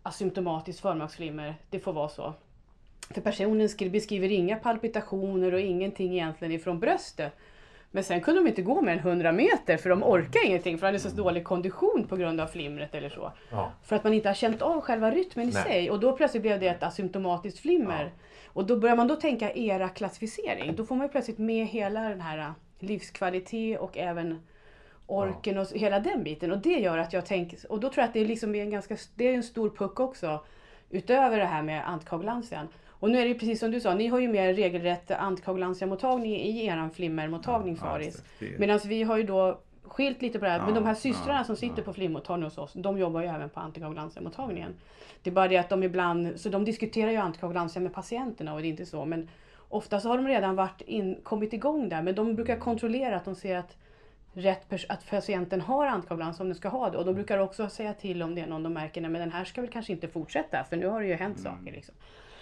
asymptomatiskt 0.03 0.81
förmaksflimmer. 0.81 1.55
Det 1.69 1.79
får 1.79 1.93
vara 1.93 2.09
så. 2.09 2.33
För 3.13 3.21
personen 3.21 3.69
skri- 3.69 3.89
beskriver 3.89 4.31
inga 4.31 4.55
palpitationer 4.55 5.53
och 5.53 5.59
ingenting 5.59 6.13
egentligen 6.13 6.51
ifrån 6.51 6.79
bröstet. 6.79 7.33
Men 7.91 8.03
sen 8.03 8.21
kunde 8.21 8.41
de 8.41 8.47
inte 8.47 8.61
gå 8.61 8.81
mer 8.81 8.93
än 8.93 8.99
100 8.99 9.31
meter 9.31 9.77
för 9.77 9.89
de 9.89 10.03
orkar 10.03 10.45
ingenting 10.45 10.77
för 10.77 10.81
de 10.81 10.87
hade 10.87 10.99
så 10.99 11.09
dålig 11.09 11.43
kondition 11.43 12.05
på 12.09 12.15
grund 12.15 12.41
av 12.41 12.47
flimret 12.47 12.95
eller 12.95 13.09
så. 13.09 13.31
Ja. 13.51 13.71
För 13.83 13.95
att 13.95 14.03
man 14.03 14.13
inte 14.13 14.29
har 14.29 14.33
känt 14.33 14.61
av 14.61 14.81
själva 14.81 15.11
rytmen 15.11 15.49
i 15.49 15.51
Nej. 15.51 15.63
sig 15.63 15.91
och 15.91 15.99
då 15.99 16.17
plötsligt 16.17 16.41
blev 16.41 16.59
det 16.59 16.67
ett 16.67 16.83
asymptomatiskt 16.83 17.59
flimmer. 17.59 18.11
Och 18.47 18.65
då 18.65 18.77
börjar 18.77 18.95
man 18.95 19.07
då 19.07 19.15
tänka 19.15 19.53
era 19.53 19.89
klassificering, 19.89 20.75
då 20.75 20.85
får 20.85 20.95
man 20.95 21.05
ju 21.05 21.11
plötsligt 21.11 21.37
med 21.37 21.67
hela 21.67 22.09
den 22.09 22.21
här 22.21 22.37
äh, 22.37 22.51
livskvalitet 22.79 23.79
och 23.79 23.97
även 23.97 24.39
orken 25.05 25.57
och 25.57 25.67
hela 25.73 25.99
den 25.99 26.23
biten. 26.23 26.51
Och 26.51 26.57
det 26.57 26.79
gör 26.79 26.97
att 26.97 27.13
jag 27.13 27.25
tänker, 27.25 27.71
och 27.71 27.79
då 27.79 27.89
tror 27.89 28.01
jag 28.01 28.07
att 28.07 28.13
det 28.13 28.19
är 28.19 28.25
liksom 28.25 28.55
en 28.55 28.69
ganska, 28.69 28.97
det 29.15 29.27
är 29.27 29.33
en 29.33 29.43
stor 29.43 29.69
puck 29.69 29.99
också 29.99 30.43
utöver 30.89 31.37
det 31.37 31.45
här 31.45 31.61
med 31.61 31.89
antikoagulantian. 31.89 32.67
Och 32.99 33.09
nu 33.11 33.17
är 33.19 33.25
det 33.25 33.33
precis 33.33 33.59
som 33.59 33.71
du 33.71 33.79
sa, 33.79 33.93
ni 33.95 34.07
har 34.07 34.19
ju 34.19 34.27
mer 34.27 34.53
regelrätt 34.53 35.11
antikoagulantiamottagning 35.11 36.35
i 36.35 36.65
er 36.65 36.89
flimmermottagning 36.93 37.75
Ja, 37.81 37.85
Faris. 37.87 38.23
det. 38.39 38.45
Det- 38.45 38.59
Medan 38.59 38.79
vi 38.85 39.03
har 39.03 39.17
ju 39.17 39.23
då 39.23 39.59
skilt 39.83 40.21
lite 40.21 40.39
på 40.39 40.45
det 40.45 40.51
här. 40.51 40.59
Men 40.59 40.69
Ja, 40.69 40.75
de 40.75 40.85
här 40.85 40.93
systrarna 40.93 41.39
ja, 41.39 41.43
som 41.43 41.55
sitter 41.55 41.77
ja. 41.77 41.83
på 41.83 41.93
flimmottagningen 41.93 42.45
hos 42.51 42.57
oss, 42.57 42.73
de 42.73 42.97
jobbar 42.97 43.21
ju 43.21 43.27
även 43.27 43.49
på 43.49 43.59
antikoagulantiamottagningen. 43.59 44.73
Det 45.23 45.29
är 45.29 45.33
bara 45.33 45.47
det 45.47 45.57
att 45.57 45.69
de 45.69 45.83
ibland, 45.83 46.39
så 46.39 46.49
de 46.49 46.65
diskuterar 46.65 47.11
ju 47.11 47.17
antikoagulantia 47.17 47.81
med 47.81 47.93
patienterna 47.93 48.53
och 48.53 48.61
det 48.61 48.67
är 48.67 48.69
inte 48.69 48.85
så. 48.85 49.05
Men 49.05 49.29
ofta 49.69 49.99
så 49.99 50.09
har 50.09 50.17
de 50.17 50.27
redan 50.27 50.55
varit 50.55 50.81
in, 50.81 51.19
kommit 51.23 51.53
igång 51.53 51.89
där. 51.89 52.01
Men 52.01 52.15
de 52.15 52.35
brukar 52.35 52.55
kontrollera 52.59 53.15
att 53.15 53.25
de 53.25 53.35
ser 53.35 53.55
att 53.57 53.77
rätt 54.33 54.69
pers- 54.69 54.85
att 54.89 55.09
patienten 55.09 55.61
har 55.61 55.85
antikoagulans 55.87 56.39
om 56.39 56.45
den 56.47 56.55
ska 56.55 56.69
ha 56.69 56.89
det. 56.89 56.97
Och 56.97 57.05
de 57.05 57.15
brukar 57.15 57.37
också 57.37 57.69
säga 57.69 57.93
till 57.93 58.23
om 58.23 58.35
det 58.35 58.41
är 58.41 58.47
någon 58.47 58.63
de 58.63 58.73
märker, 58.73 59.01
nej 59.01 59.11
men 59.11 59.21
den 59.21 59.31
här 59.31 59.45
ska 59.45 59.61
väl 59.61 59.69
kanske 59.69 59.91
inte 59.91 60.07
fortsätta 60.07 60.63
för 60.69 60.77
nu 60.77 60.87
har 60.87 61.01
det 61.01 61.07
ju 61.07 61.13
hänt 61.13 61.39
saker. 61.39 61.71
Liksom. 61.71 61.95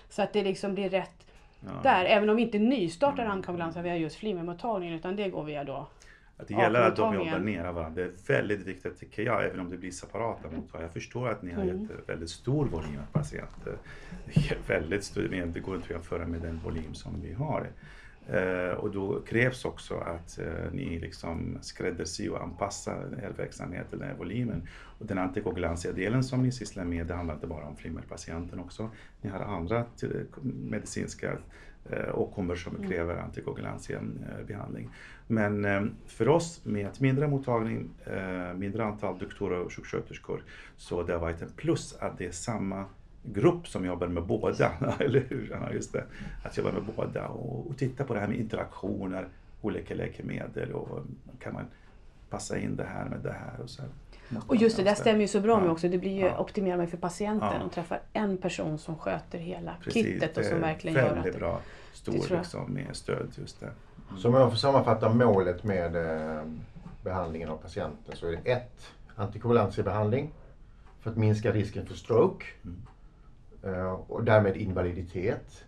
Så 0.10 0.22
att 0.22 0.34
det 0.34 0.44
liksom 0.44 0.74
blir 0.74 0.90
rätt 0.90 1.12
Ja. 1.60 1.70
där. 1.84 2.06
Även 2.06 2.30
om 2.30 2.36
vi 2.36 2.42
inte 2.42 2.60
nystartar 2.60 3.26
antikoagulantia 3.26 3.82
via 3.82 3.98
just 3.98 4.16
flimmermottagningen 4.16 4.96
utan 4.96 5.16
det 5.16 5.30
går 5.30 5.44
via 5.44 5.64
då 5.64 5.88
Att 6.38 6.48
det 6.48 6.54
gäller 6.54 6.82
att 6.82 6.96
de 6.96 7.16
jobbar 7.16 7.40
nära 7.40 7.72
varandra. 7.72 8.04
Det 8.04 8.08
är 8.32 8.34
väldigt 8.38 8.68
viktigt 8.68 9.00
tycker 9.00 9.24
jag, 9.24 9.46
även 9.46 9.60
om 9.60 9.70
det 9.70 9.78
blir 9.78 9.92
separata 9.92 10.44
mottagningar. 10.44 10.82
Jag 10.82 10.92
förstår 10.94 11.30
att 11.30 11.42
ni 11.44 11.52
har 11.54 11.64
Mm. 11.64 11.82
gett 11.82 12.10
väldigt 12.10 12.30
stor 12.30 12.66
volym 12.66 13.00
av 13.10 13.20
patienter. 13.20 13.78
Det 14.26 14.52
är 14.52 14.58
väldigt 14.68 15.04
stor, 15.04 15.28
men 15.32 15.54
det 15.54 15.60
går 15.60 15.76
inte 15.76 15.86
att 15.86 15.92
jämföra 15.92 16.28
med 16.28 16.42
den 16.42 16.60
volym 16.64 16.94
som 16.94 17.22
vi 17.22 17.34
har. 17.34 17.68
Eh, 18.30 18.72
och 18.72 18.92
då 18.92 19.22
krävs 19.22 19.66
också 19.66 19.96
att 19.98 20.40
eh, 20.40 20.72
ni 20.72 21.00
liksom 21.00 21.58
skräddarsyr 21.62 22.30
och 22.30 22.44
anpassar 22.44 23.20
er 23.24 23.34
verksamhet 23.38 23.90
till 23.90 24.00
den 24.00 24.08
här 24.08 24.16
volymen. 24.16 24.68
Och 25.00 25.06
den 25.06 25.18
antikoagulantia-delen 25.18 26.24
som 26.24 26.44
ni 26.44 26.52
sysslar 26.52 26.86
med, 26.86 27.08
det 27.08 27.14
handlar 27.14 27.36
inte 27.36 27.48
bara 27.48 27.66
om 27.66 27.76
flimmerpatienten 27.76 28.60
också. 28.60 28.90
Ni 29.22 29.30
har 29.30 29.40
andra 29.40 29.86
medicinska 30.44 31.38
eh, 31.90 32.20
åkommor 32.20 32.56
som 32.56 32.88
kräver 32.88 33.16
antikoagulantia-behandling. 33.16 34.90
Men 35.28 35.66
eh, 35.66 35.84
för 36.08 36.28
oss 36.28 36.66
med 36.66 36.88
ett 36.88 37.00
mindre 37.00 37.28
mottagning, 37.28 37.90
eh, 38.06 38.54
mindre 38.54 38.86
antal 38.86 39.20
doktorer 39.20 39.60
och 39.60 39.74
sjuksköterskor, 39.74 40.44
så 40.78 41.04
det 41.04 41.14
har 41.14 41.20
varit 41.20 41.42
en 41.42 41.52
plus 41.56 41.98
att 42.00 42.18
det 42.18 42.26
är 42.26 42.32
samma 42.32 42.86
grupp 43.34 43.68
som 43.68 43.86
jobbar 43.86 44.08
med 44.08 44.24
båda, 44.24 44.72
eller 45.00 45.26
hur? 45.30 45.50
Ja, 45.62 45.74
just 45.74 45.94
det. 45.94 46.04
Att 46.44 46.58
jobba 46.58 46.72
med 46.72 46.84
båda 46.96 47.28
och, 47.28 47.68
och 47.68 47.78
titta 47.78 48.04
på 48.04 48.14
det 48.14 48.20
här 48.20 48.28
med 48.28 48.38
interaktioner, 48.38 49.28
olika 49.62 49.96
läkemedel 49.96 50.72
och 50.74 51.00
kan 51.40 51.54
man 51.54 51.66
passa 52.30 52.58
in 52.60 52.76
det 52.76 52.84
här 52.84 53.06
med 53.06 53.20
det 53.20 53.32
här 53.32 53.62
och 53.64 53.70
så. 53.70 53.82
här. 53.82 53.92
Och 54.48 54.56
just 54.56 54.78
det, 54.78 54.84
där 54.84 54.96
stämmer 54.96 55.22
ju 55.22 55.28
så 55.28 55.40
bra 55.42 55.60
med 55.60 55.70
också. 55.70 55.90
Det 55.90 55.98
blir 55.98 56.12
ju 56.12 56.26
Ja. 56.26 56.38
optimerar 56.38 56.78
man 56.78 56.88
för 56.88 56.98
patienten 56.98 57.62
Ja. 57.64 57.70
träffar 57.74 58.00
en 58.14 58.38
person 58.38 58.78
som 58.78 58.98
sköter 58.98 59.38
hela 59.38 59.76
Precis, 59.84 60.06
kittet 60.06 60.38
och 60.38 60.44
det 60.44 60.50
som 60.50 60.58
är 60.58 60.62
verkligen 60.62 60.98
gör 60.98 61.06
att 61.10 61.16
väldigt 61.18 61.34
det... 61.34 61.40
bra, 61.40 61.62
det 61.92 61.98
stor 61.98 62.16
jag. 62.30 62.38
liksom, 62.38 62.74
med 62.74 62.96
stöd 62.96 63.28
just 63.38 63.60
det. 63.60 63.70
Så 64.18 64.28
om 64.28 64.34
jag 64.34 64.50
får 64.50 64.58
sammanfatta 64.58 65.10
målet 65.14 65.64
med 65.64 65.96
eh, 65.96 66.42
behandlingen 67.04 67.50
av 67.50 67.58
patienten 67.58 68.16
så 68.16 68.28
är 68.28 68.32
det 68.44 68.52
ett, 68.52 68.88
antikoagulantiabehandling 69.16 70.32
för 71.02 71.10
att 71.12 71.18
minska 71.18 71.52
risken 71.52 71.86
för 71.86 71.96
stroke 71.96 72.46
eh, 72.64 72.70
och 74.08 74.24
därmed 74.24 74.58
invaliditet 74.58 75.66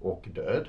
och 0.00 0.28
död. 0.34 0.68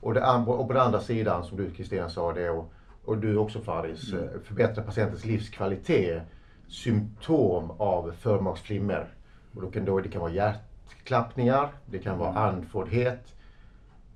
Och, 0.00 0.14
det 0.14 0.20
och 0.46 0.66
på 0.66 0.72
den 0.72 0.82
andra 0.82 1.00
sidan 1.00 1.44
som 1.44 1.56
du 1.56 1.70
Kristina 1.70 2.08
sa 2.08 2.32
det 2.32 2.50
och, 2.50 2.72
och 3.04 3.18
du 3.18 3.36
också 3.36 3.60
Faris, 3.60 4.12
eh, 4.12 4.40
förbättra 4.44 4.82
patientens 4.82 5.24
livskvalitet, 5.24 6.22
symptom 6.68 7.70
av 7.70 8.12
förmaksflimmer. 8.18 9.08
Och 9.54 9.62
då 9.62 9.70
kan 9.70 9.84
då, 9.84 10.00
det 10.00 10.08
kan 10.08 10.20
vara 10.20 10.32
hjärtklappningar, 10.32 11.68
det 11.86 11.98
kan 11.98 12.18
vara 12.18 12.34
andfåddhet, 12.34 13.34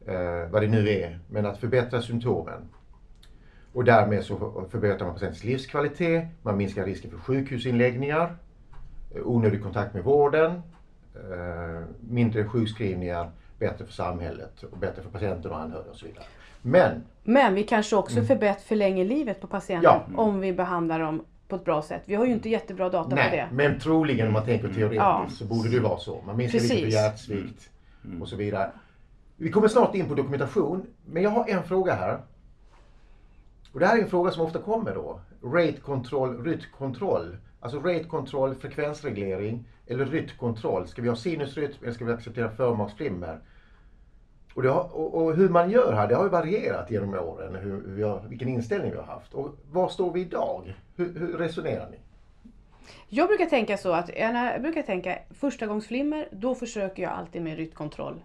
eh, 0.07 0.51
vad 0.51 0.63
det 0.63 0.69
nu 0.69 0.89
är, 0.89 1.19
men 1.29 1.47
att 1.47 1.59
förbättra 1.59 2.03
symptomen. 2.03 2.69
Och 3.73 3.85
därmed 3.85 4.25
så 4.25 4.65
förbättrar 4.71 5.07
man 5.07 5.15
patientens 5.15 5.45
livskvalitet, 5.45 6.29
man 6.43 6.57
minskar 6.57 6.85
risken 6.85 7.11
för 7.11 7.19
sjukhusinläggningar, 7.19 8.37
eh, 9.15 9.23
onödig 9.25 9.63
kontakt 9.63 9.95
med 9.95 10.05
vården, 10.05 10.51
eh, 10.51 10.74
mindre 12.01 12.45
sjukskrivningar, 12.45 13.31
bättre 13.59 13.85
för 13.85 13.93
samhället 13.93 14.63
och 14.63 14.79
bättre 14.79 15.03
för 15.03 15.11
patienter 15.11 15.51
och 15.51 15.59
anhöriga 15.61 15.91
och 15.91 15.97
så 15.97 16.07
vidare. 16.07 16.25
Men, 16.63 17.03
Men 17.23 17.55
vi 17.55 17.63
kanske 17.63 17.97
också 17.97 18.23
förbätt, 18.23 18.63
förlänger 18.63 19.05
livet 19.05 19.41
på 19.41 19.47
patienten 19.47 19.91
Mm. 19.91 20.13
Ja. 20.17 20.23
om 20.23 20.41
vi 20.41 20.53
behandlar 20.53 21.01
dem 21.01 21.25
på 21.49 21.57
ett 21.57 21.65
bra 21.65 21.83
sätt. 21.83 22.03
Vi 22.05 22.15
har 22.15 22.27
ju 22.27 22.33
inte 22.33 22.49
jättebra 22.49 22.89
data 22.91 23.11
på 23.11 23.17
nej, 23.17 23.31
det. 23.31 23.57
men 23.57 23.79
troligen 23.81 24.27
om 24.27 24.33
man 24.33 24.45
tänker 24.45 24.69
teoretiskt 24.69 24.95
Ja. 24.97 25.27
så 25.31 25.45
borde 25.45 25.69
det 25.69 25.81
vara 25.81 25.99
så. 25.99 26.23
Man 26.27 26.37
minskar 26.37 26.59
risken 26.59 26.79
för 26.79 26.87
hjärtsvikt 26.87 27.71
och 28.21 28.29
så 28.29 28.37
vidare. 28.37 28.71
Vi 29.37 29.51
kommer 29.51 29.69
snart 29.69 29.95
in 29.95 30.09
på 30.09 30.15
dokumentation, 30.15 30.87
men 31.07 31.23
jag 31.23 31.31
har 31.31 31.49
en 31.49 31.63
fråga 31.63 31.95
här. 31.95 32.19
Och 33.73 33.81
det 33.81 33.87
här 33.87 33.99
är 33.99 34.03
en 34.03 34.09
fråga 34.11 34.31
som 34.31 34.43
ofta 34.47 34.59
kommer 34.59 34.95
då. 34.95 35.21
Rate 35.43 35.73
control, 35.83 36.45
rytmkontroll. 36.45 37.37
Alltså 37.65 37.81
rate 37.81 38.05
control, 38.05 38.55
frekvensreglering 38.55 39.65
eller 39.87 40.07
rytmkontroll. 40.07 40.89
Ska 40.89 41.03
vi 41.03 41.09
ha 41.09 41.17
sinusrytm 41.17 41.83
eller 41.83 41.93
ska 41.93 42.05
vi 42.05 42.13
acceptera 42.13 42.51
förmaksflimmer? 42.51 43.41
Och, 44.55 44.63
det 44.63 44.69
har, 44.69 44.97
och, 44.97 45.15
och 45.15 45.37
hur 45.37 45.49
man 45.49 45.71
gör 45.71 45.93
här, 45.93 46.09
det 46.09 46.15
har 46.15 46.25
ju 46.25 46.31
varierat 46.31 46.91
genom 46.91 47.15
åren, 47.15 47.55
hur, 47.55 47.83
hur 47.87 47.95
vi 47.95 48.03
har, 48.03 48.21
vilken 48.29 48.49
inställning 48.49 48.91
vi 48.91 48.97
har 48.97 49.05
haft. 49.05 49.35
Och 49.35 49.57
var 49.71 49.89
står 49.89 50.13
vi 50.13 50.21
idag? 50.21 50.75
Hur, 50.97 51.19
hur 51.19 51.39
resonerar 51.39 51.91
ni? 51.91 51.97
Jag 53.09 53.29
brukar 53.29 53.47
tänka 53.47 53.77
så 53.77 53.93
att, 53.93 54.11
jag 54.17 54.63
brukar 54.63 54.83
tänka 54.83 55.19
första 55.31 55.67
gångs 55.67 55.87
flimmer, 55.87 56.29
då 56.33 56.55
försöker 56.55 57.03
jag 57.03 57.13
alltid 57.13 57.43
med 57.43 57.57
rytmkontroll. 57.57 58.25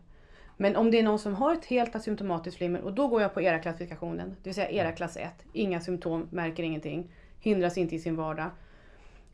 Men 0.57 0.75
om 0.75 0.91
det 0.91 0.99
är 0.99 1.03
någon 1.03 1.19
som 1.19 1.35
har 1.35 1.53
ett 1.53 1.65
helt 1.65 1.95
asymptomatiskt 1.95 2.57
flimmer 2.57 2.81
och 2.81 2.93
då 2.93 3.07
går 3.07 3.21
jag 3.21 3.33
på 3.33 3.41
era 3.41 3.59
klassifikationen, 3.59 4.29
det 4.29 4.49
vill 4.49 4.55
säga 4.55 4.69
era 4.69 4.91
klass 4.91 5.17
1, 5.17 5.29
inga 5.53 5.81
symptom, 5.81 6.27
märker 6.31 6.63
ingenting, 6.63 7.11
hindras 7.39 7.77
inte 7.77 7.95
i 7.95 7.99
sin 7.99 8.15
vardag 8.15 8.49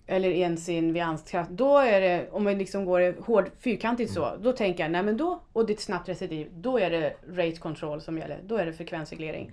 eller 0.08 0.30
ens 0.30 0.66
sin 0.66 0.94
vid 0.94 1.04
anstkraft. 1.04 1.50
Då 1.50 1.78
är 1.78 2.02
det, 2.02 2.28
om 2.32 2.44
man 2.44 2.58
liksom 2.58 2.86
går 2.86 3.22
hård, 3.22 3.52
fyrkantigt 3.60 4.14
så, 4.14 4.36
då 4.42 4.52
tänker 4.52 4.84
jag, 4.84 4.92
nej 4.92 5.04
men 5.04 5.18
då, 5.18 5.42
och 5.54 5.66
det 5.66 5.74
är 5.74 5.76
ett 5.76 5.82
snabbt 5.82 6.10
recidiv, 6.10 6.48
då 6.54 6.80
är 6.80 6.90
det 6.90 7.14
rate 7.30 7.56
control 7.56 8.02
som 8.02 8.18
gäller, 8.18 8.40
då 8.44 8.58
är 8.58 8.66
det 8.66 8.74
frekvensreglering. 8.74 9.52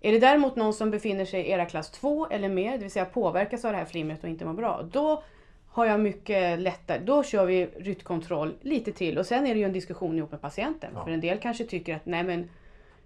Är 0.00 0.12
det 0.12 0.18
däremot 0.18 0.56
någon 0.56 0.74
som 0.74 0.90
befinner 0.90 1.24
sig 1.24 1.40
i 1.40 1.50
era 1.50 1.66
klass 1.66 1.90
2 1.90 2.26
eller 2.26 2.48
mer, 2.48 2.72
det 2.72 2.78
vill 2.78 2.90
säga 2.90 3.04
påverkas 3.04 3.64
av 3.64 3.72
det 3.72 3.78
här 3.78 3.84
flimret 3.84 4.24
och 4.24 4.30
inte 4.30 4.44
mår 4.44 4.52
bra, 4.52 4.82
då 4.92 5.22
har 5.68 5.86
jag 5.86 6.00
mycket 6.00 6.60
lättare, 6.60 6.98
då 7.04 7.22
kör 7.22 7.46
vi 7.46 7.66
rytmkontroll 7.66 8.54
lite 8.60 8.92
till 8.92 9.18
och 9.18 9.26
sen 9.26 9.46
är 9.46 9.54
det 9.54 9.60
ju 9.60 9.66
en 9.66 9.72
diskussion 9.72 10.18
ihop 10.18 10.30
med 10.30 10.40
patienten. 10.40 10.90
Ja. 10.94 11.04
För 11.04 11.10
en 11.10 11.20
del 11.20 11.38
kanske 11.38 11.64
tycker 11.64 11.96
att 11.96 12.06
nej 12.06 12.24
men 12.24 12.48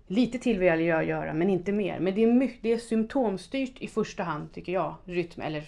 lite 0.07 0.39
till 0.39 0.59
vill 0.59 0.81
jag 0.81 1.05
göra 1.05 1.35
men 1.35 1.51
inte 1.51 1.73
mer. 1.73 2.01
Men 2.01 2.15
det 2.15 2.23
är, 2.23 2.33
mycket, 2.33 2.62
det 2.62 2.73
är 2.73 2.79
symptomstyrt 2.79 3.79
i 3.79 3.89
första 3.89 4.23
hand 4.23 4.53
tycker 4.53 4.73
jag, 4.73 4.95
rytm 5.05 5.43
eller 5.43 5.61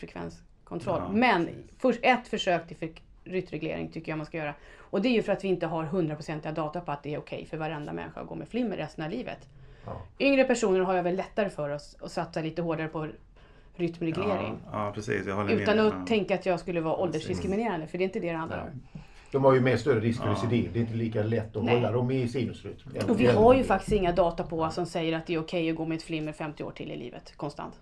frekvenskontroll. 0.68 1.02
Ja, 1.06 1.12
men 1.12 1.44
precis. 1.46 1.62
först 1.78 2.00
ett 2.02 2.28
försök 2.28 2.68
till 2.68 2.92
rytmreglering 3.24 3.88
tycker 3.90 4.12
jag 4.12 4.16
man 4.16 4.26
ska 4.26 4.36
göra. 4.38 4.54
Och 4.78 5.02
det 5.02 5.08
är 5.08 5.12
ju 5.12 5.22
för 5.22 5.32
att 5.32 5.44
vi 5.44 5.48
inte 5.48 5.66
har 5.66 5.84
hundraprocentiga 5.84 6.52
data 6.52 6.80
på 6.80 6.92
att 6.92 7.02
det 7.02 7.14
är 7.14 7.18
okej 7.18 7.46
för 7.46 7.56
varenda 7.56 7.92
människa 7.92 8.20
att 8.20 8.26
gå 8.26 8.34
med 8.34 8.48
flimmer 8.48 8.76
resten 8.76 9.04
av 9.04 9.10
livet. 9.10 9.48
Ja. 9.86 10.02
Yngre 10.18 10.44
personer 10.44 10.80
har 10.80 10.94
jag 10.94 11.02
väl 11.02 11.16
lättare 11.16 11.50
för 11.50 11.70
oss 11.70 11.96
att 12.02 12.12
satsa 12.12 12.40
lite 12.40 12.62
hårdare 12.62 12.88
på 12.88 13.08
rytmreglering. 13.76 14.58
Ja, 14.72 14.86
ja, 14.86 14.92
precis. 14.94 15.26
Jag 15.26 15.34
håller 15.36 15.52
Utan 15.54 15.76
med. 15.76 15.86
att 15.86 15.94
Ja. 15.98 16.04
tänka 16.06 16.34
att 16.34 16.46
jag 16.46 16.60
skulle 16.60 16.80
vara 16.80 16.96
åldersdiskriminerande, 16.96 17.86
för 17.86 17.98
det 17.98 18.04
är 18.04 18.06
inte 18.06 18.20
det 18.20 18.30
det 18.32 18.36
handlar 18.38 18.58
om. 18.62 19.00
De 19.32 19.44
har 19.44 19.54
ju 19.54 19.60
mer 19.60 19.76
större 19.76 20.00
risk 20.00 20.20
för 20.20 20.26
Ja. 20.28 20.32
recidiv. 20.32 20.70
Det 20.72 20.78
är 20.78 20.80
inte 20.80 20.94
lika 20.94 21.22
lätt 21.22 21.56
att 21.56 21.64
Nej. 21.64 21.74
hålla 21.74 21.92
dem 21.92 22.10
i 22.10 22.28
sinusrytm. 22.28 23.10
Och 23.10 23.20
vi 23.20 23.26
har 23.26 23.54
ju 23.54 23.64
faktiskt 23.64 23.92
inga 23.92 24.12
data 24.12 24.44
på 24.44 24.70
som 24.70 24.86
säger 24.86 25.16
att 25.16 25.26
det 25.26 25.34
är 25.34 25.38
okej 25.40 25.70
att 25.70 25.76
gå 25.76 25.86
med 25.86 25.96
ett 25.96 26.02
flimmer 26.02 26.32
50 26.32 26.64
år 26.64 26.70
till 26.70 26.90
i 26.92 26.96
livet, 26.96 27.32
konstant, 27.36 27.74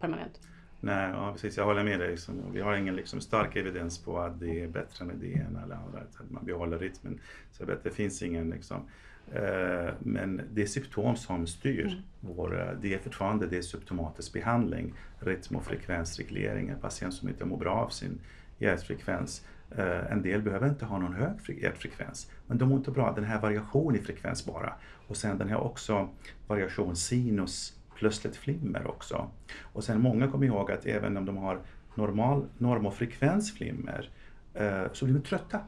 permanent. 0.00 0.40
Nej, 0.84 1.10
ja, 1.10 1.32
precis. 1.32 1.56
Jag 1.56 1.64
håller 1.64 1.84
med 1.84 2.00
dig. 2.00 2.10
Liksom. 2.10 2.52
Vi 2.52 2.60
har 2.60 2.76
ingen 2.76 2.96
liksom, 2.96 3.20
stark 3.20 3.56
evidens 3.56 3.98
på 3.98 4.18
att 4.18 4.40
det 4.40 4.62
är 4.62 4.68
bättre 4.68 5.04
med 5.04 5.16
det 5.16 5.32
ena 5.32 5.62
eller 5.62 5.74
andra. 5.74 5.98
Att 5.98 6.30
man 6.30 6.44
behåller 6.44 6.78
rytmen. 6.78 7.20
Så 7.52 7.64
det 7.64 7.90
finns 7.90 8.22
ingen 8.22 8.50
liksom, 8.50 8.76
eh, 9.32 9.94
men 9.98 10.42
det 10.52 10.62
är 10.62 10.66
symptom 10.66 11.16
som 11.16 11.46
styr. 11.46 11.86
Mm. 11.86 12.02
Vår, 12.20 12.60
eh, 12.60 12.80
det 12.80 12.94
är 12.94 12.98
fortfarande 12.98 13.46
det 13.46 13.58
är 13.58 13.62
symptomatisk 13.62 14.32
behandling, 14.32 14.94
rytm 15.18 15.56
och 15.56 15.64
frekvensreglering. 15.64 16.68
En 16.68 16.80
patient 16.80 17.14
som 17.14 17.28
inte 17.28 17.44
mår 17.44 17.56
bra 17.56 17.74
av 17.74 17.88
sin 17.88 18.20
hjärtfrekvens. 18.58 19.46
Eh, 19.70 20.12
en 20.12 20.22
del 20.22 20.42
behöver 20.42 20.68
inte 20.68 20.84
ha 20.84 20.98
någon 20.98 21.14
hög 21.14 21.62
hjärtfrekvens, 21.62 22.30
men 22.46 22.58
de 22.58 22.68
mår 22.68 22.78
inte 22.78 22.90
bra. 22.90 23.12
Den 23.12 23.24
här 23.24 23.40
variationen 23.40 24.00
i 24.00 24.04
frekvens 24.04 24.46
bara. 24.46 24.74
Och 25.08 25.16
sen 25.16 25.38
den 25.38 25.48
här 25.48 25.60
också 25.60 26.08
variation 26.46 26.96
sinus 26.96 27.81
plötsligt 28.02 28.36
flimmer 28.36 28.86
också. 28.86 29.30
Och 29.62 29.84
sen 29.84 30.00
många 30.00 30.28
kommer 30.28 30.46
ihåg 30.46 30.70
att 30.70 30.86
även 30.86 31.16
om 31.16 31.24
de 31.24 31.36
har 31.36 31.58
normal, 31.94 32.46
norm 32.58 32.86
och 32.86 32.94
frekvensflimmer 32.94 34.10
eh, 34.54 34.82
så 34.92 35.04
blir 35.04 35.14
de 35.14 35.22
trötta 35.22 35.60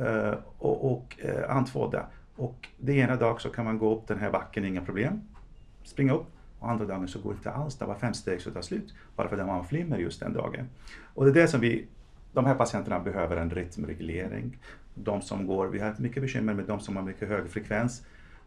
eh, 0.00 0.34
och, 0.58 0.92
och 0.92 1.16
eh, 1.18 1.56
andfådda. 1.56 2.06
Och 2.36 2.68
det 2.78 2.92
ena 2.92 3.16
dag 3.16 3.40
så 3.40 3.48
kan 3.48 3.64
man 3.64 3.78
gå 3.78 3.94
upp 3.94 4.06
den 4.06 4.18
här 4.18 4.30
backen, 4.30 4.64
inga 4.64 4.80
problem, 4.80 5.20
springa 5.84 6.12
upp. 6.12 6.26
Och 6.58 6.70
andra 6.70 6.84
dagen 6.84 7.08
så 7.08 7.18
går 7.18 7.30
det 7.30 7.36
inte 7.36 7.50
alls, 7.50 7.76
det 7.76 7.84
var 7.84 7.94
fem 7.94 8.14
steg 8.14 8.40
så 8.40 8.50
tar 8.50 8.62
slut. 8.62 8.94
Bara 9.16 9.28
för 9.28 9.38
att 9.38 9.46
man 9.46 9.56
har 9.56 9.64
flimmer 9.64 9.98
just 9.98 10.20
den 10.20 10.32
dagen. 10.32 10.68
Och 11.14 11.24
det 11.24 11.30
är 11.30 11.34
det 11.34 11.48
som 11.48 11.60
vi, 11.60 11.86
de 12.32 12.46
här 12.46 12.54
patienterna 12.54 13.00
behöver 13.00 13.36
en 13.36 13.50
rytmreglering. 13.50 14.58
De 14.94 15.22
som 15.22 15.46
går, 15.46 15.66
vi 15.66 15.78
har 15.78 15.94
mycket 15.98 16.22
bekymmer 16.22 16.54
med 16.54 16.64
de 16.64 16.80
som 16.80 16.96
har 16.96 17.02
mycket 17.02 17.28
hög 17.28 17.50
frekvens 17.50 18.02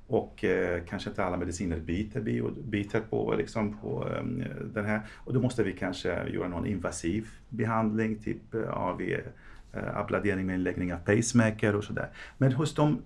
och 0.09 0.43
eh, 0.43 0.83
kanske 0.89 1.09
inte 1.09 1.23
alla 1.23 1.37
mediciner 1.37 1.79
biter, 1.79 2.21
bio, 2.21 2.51
biter 2.51 3.01
på, 3.09 3.35
liksom 3.37 3.77
på 3.77 4.07
um, 4.19 4.43
den 4.73 4.85
här. 4.85 5.01
Och 5.15 5.33
då 5.33 5.41
måste 5.41 5.63
vi 5.63 5.73
kanske 5.73 6.29
göra 6.29 6.47
någon 6.47 6.67
invasiv 6.67 7.27
behandling, 7.49 8.15
typ 8.15 8.55
AV, 8.69 9.01
eh, 9.01 9.19
eh 9.73 9.97
abladering 9.97 10.45
med 10.45 10.55
inläggning 10.55 10.93
av 10.93 10.97
pacemaker 10.97 11.75
och 11.75 11.83
sådär. 11.83 12.09
Men 12.37 12.51
hos 12.51 12.75
de 12.75 13.01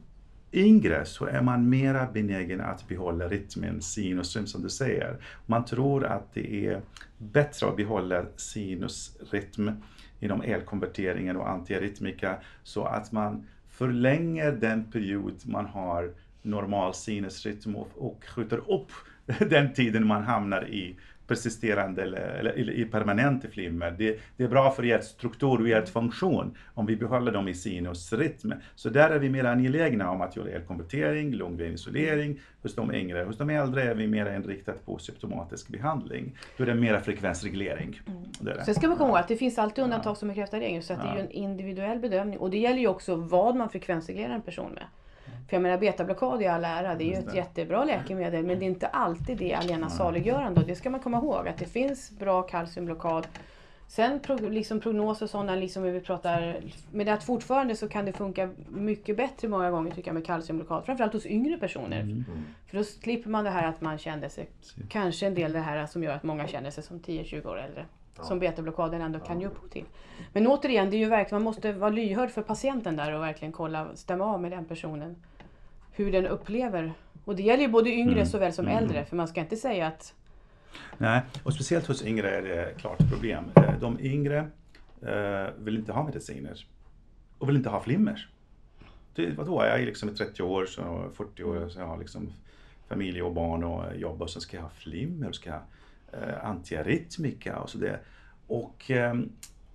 yngre 0.54 1.06
så 1.06 1.26
är 1.26 1.42
man 1.42 1.70
mera 1.70 2.08
benägen 2.14 2.62
att 2.62 2.88
behålla 2.88 3.28
rytmen, 3.28 3.82
sinusrytm 3.82 4.48
som 4.48 4.62
du 4.62 4.70
säger. 4.70 5.18
Man 5.46 5.66
tror 5.66 6.06
att 6.06 6.34
det 6.34 6.68
är 6.68 6.82
bättre 7.18 7.68
att 7.68 7.78
behålla 7.78 8.26
sinusrytm 8.36 9.72
inom 10.20 10.42
elkonverteringen 10.42 11.38
och 11.38 11.50
antiarytmika 11.50 12.38
så 12.64 12.84
att 12.84 13.12
man 13.12 13.48
förlänger 13.70 14.52
den 14.52 14.92
period 14.92 15.34
man 15.46 15.66
har 15.66 16.12
normal 16.44 16.94
sinusrytm 16.94 17.76
och, 17.76 18.24
skjuter 18.28 18.72
upp 18.72 18.92
den 19.50 19.74
tiden 19.74 20.08
man 20.08 20.24
hamnar 20.24 20.68
i 20.68 20.96
persisterande 21.28 22.02
eller, 22.02 22.20
eller, 22.20 22.74
i 22.74 22.86
permanent 22.86 23.46
flimmer. 23.52 23.92
Det, 23.92 24.20
det, 24.38 24.44
är 24.44 24.48
bra 24.48 24.72
för 24.72 24.84
hjärtstruktur 24.84 25.62
och 25.62 25.68
hjärtfunktion 25.68 26.58
om 26.74 26.86
vi 26.86 26.96
behåller 26.96 27.32
dem 27.32 27.48
i 27.48 27.54
sinusrytm. 27.54 28.54
Så 28.76 28.90
där 28.90 29.10
är 29.10 29.20
vi 29.20 29.30
mer 29.30 29.44
angelägna 29.44 30.12
om 30.12 30.22
att 30.22 30.36
göra 30.36 30.50
elkonvertering, 30.50 31.34
lungvenisolering 31.34 32.40
hos 32.62 32.76
de 32.76 32.94
yngre. 32.94 33.24
Hos 33.24 33.38
de 33.38 33.50
äldre 33.50 33.84
är 33.84 33.96
vi 33.96 34.08
mer 34.08 34.36
inriktade 34.36 34.78
på 34.86 34.98
symptomatisk 34.98 35.68
behandling. 35.68 36.38
Då 36.58 36.64
är 36.64 36.68
det 36.68 36.76
mer 36.76 37.00
frekvensreglering. 37.00 38.02
Mm. 38.08 38.24
Det 38.40 38.66
Sen 38.66 38.76
ska 38.76 38.88
man 38.88 38.98
komma 38.98 39.10
ihåg 39.10 39.18
att 39.18 39.28
det 39.28 39.38
finns 39.38 39.58
alltid 39.58 39.84
undantag 39.84 40.18
som 40.18 40.28
bekräftar 40.28 40.60
regeln, 40.60 40.84
så 40.84 40.94
att 40.94 41.00
ja. 41.00 41.06
det 41.06 41.12
är 41.12 41.16
ju 41.16 41.22
en 41.22 41.32
individuell 41.32 42.00
bedömning. 42.00 42.40
Och 42.40 42.50
det 42.50 42.58
gäller 42.58 42.80
ju 42.80 42.88
också 42.88 43.16
vad 43.16 43.56
man 43.56 43.70
frekvensreglerar 43.70 44.34
en 44.34 44.42
person 44.42 44.72
med. 44.72 44.84
För 45.48 45.56
jag 45.56 45.62
menar 45.62 45.78
betablockad 45.78 46.42
i 46.42 46.48
all 46.48 46.66
ära, 46.66 46.96
det 46.96 47.04
är 47.04 47.22
ju 47.22 47.28
ett 47.28 47.36
jättebra 47.36 47.84
läkemedel 47.84 48.46
men 48.46 48.60
det 48.60 48.66
är 48.66 48.68
inte 48.68 48.88
alltid 48.88 49.38
det 49.38 49.54
allena 49.54 49.90
saliggörande 49.90 50.62
och 50.62 50.68
det 50.68 50.76
ska 50.76 50.90
man 50.90 51.00
komma 51.00 51.18
ihåg 51.18 51.48
att 51.48 51.58
det 51.58 51.66
finns 51.66 52.12
bra 52.12 52.42
kalciumblockad. 52.42 53.28
Sen 53.88 54.20
liksom 54.50 54.80
prognoser 54.80 55.28
sådana, 55.28 55.56
liksom 55.56 55.84
vi 55.84 56.00
pratar, 56.00 56.56
men 56.92 57.10
att 57.10 57.24
fortfarande 57.24 57.76
så 57.76 57.90
kan 57.90 58.06
det 58.06 58.14
funka 58.14 58.50
mycket 58.70 59.18
bättre 59.18 59.48
många 59.48 59.72
gånger 59.72 59.92
tycker 59.92 60.08
jag 60.08 60.14
med 60.14 60.26
kalciumblockad. 60.26 60.86
Framförallt 60.86 61.14
hos 61.14 61.26
yngre 61.26 61.58
personer. 61.58 62.00
Mm. 62.02 62.24
För 62.68 62.78
då 62.78 62.84
slipper 62.84 63.30
man 63.30 63.44
det 63.44 63.50
här 63.50 63.68
att 63.68 63.82
man 63.82 63.98
kände 63.98 64.30
sig, 64.30 64.50
kanske 64.90 65.28
en 65.28 65.36
del 65.36 65.54
det 65.54 65.60
här 65.60 65.86
som 65.86 66.04
gör 66.04 66.16
att 66.16 66.24
många 66.24 66.48
känner 66.48 66.72
sig 66.72 66.84
som 66.84 67.00
10-20 67.00 67.48
år 67.48 67.60
äldre. 67.60 67.86
Ja. 68.18 68.24
Som 68.24 68.40
betablockaden 68.40 69.02
ändå 69.02 69.20
kan 69.20 69.42
ge 69.42 69.48
upphov 69.48 69.68
till. 69.68 69.86
Men 70.34 70.48
återigen, 70.48 70.90
det 70.90 70.96
är 70.96 71.00
ju 71.00 71.10
verkligen, 71.10 71.44
man 71.44 71.54
måste 71.54 71.72
vara 71.72 71.90
lyhörd 71.90 72.32
för 72.32 72.42
patienten 72.42 72.96
där 72.96 73.14
och 73.14 73.22
verkligen 73.22 73.52
kolla, 73.52 73.88
stämma 73.96 74.26
av 74.26 74.42
med 74.42 74.52
den 74.52 74.66
personen 74.66 75.16
hur 75.94 76.12
den 76.12 76.26
upplever. 76.26 76.94
Och 77.26 77.36
det 77.36 77.44
gäller 77.44 77.64
ju 77.64 77.70
både 77.70 77.90
yngre 77.90 78.14
mm. 78.14 78.26
såväl 78.26 78.54
som 78.54 78.66
mm. 78.68 78.78
äldre, 78.78 79.06
för 79.06 79.16
man 79.16 79.28
ska 79.28 79.42
inte 79.42 79.56
säga 79.56 79.88
att... 79.88 80.14
Nej, 80.98 81.22
och 81.44 81.54
speciellt 81.54 81.88
hos 81.88 82.04
yngre 82.04 82.30
är 82.30 82.42
det 82.42 82.74
klart 82.78 82.98
problem. 83.12 83.44
Eh, 83.56 83.80
de 83.80 84.00
yngre 84.00 84.38
eh, 85.02 85.54
vill 85.58 85.78
inte 85.78 85.92
ha 85.92 86.04
mediciner 86.04 86.66
och 87.38 87.50
vill 87.50 87.56
inte 87.56 87.70
ha 87.70 87.80
flimmer. 87.80 88.30
Det, 89.16 89.30
vadå, 89.38 89.66
jag 89.66 89.82
är 89.82 89.86
liksom 89.86 90.16
30 90.16 90.44
år, 90.44 90.66
så 90.66 91.10
40 91.14 91.44
år, 91.44 91.70
så 91.70 91.80
jag 91.80 91.88
har 91.88 91.98
liksom 91.98 92.34
familj 92.88 93.22
och 93.22 93.34
barn 93.34 93.64
och 93.64 93.96
jobb 93.96 94.22
och 94.22 94.30
så 94.30 94.42
ska 94.42 94.58
jag 94.58 94.64
ha 94.64 94.70
flimmer 94.70 95.30
och 95.30 95.36
ska 95.36 95.50
jag 95.50 95.62
eh, 96.22 96.46
antiarytmika 96.46 97.60
och 97.60 97.70
sådär. 97.70 98.02
Och 98.48 98.92
eh, 98.92 99.14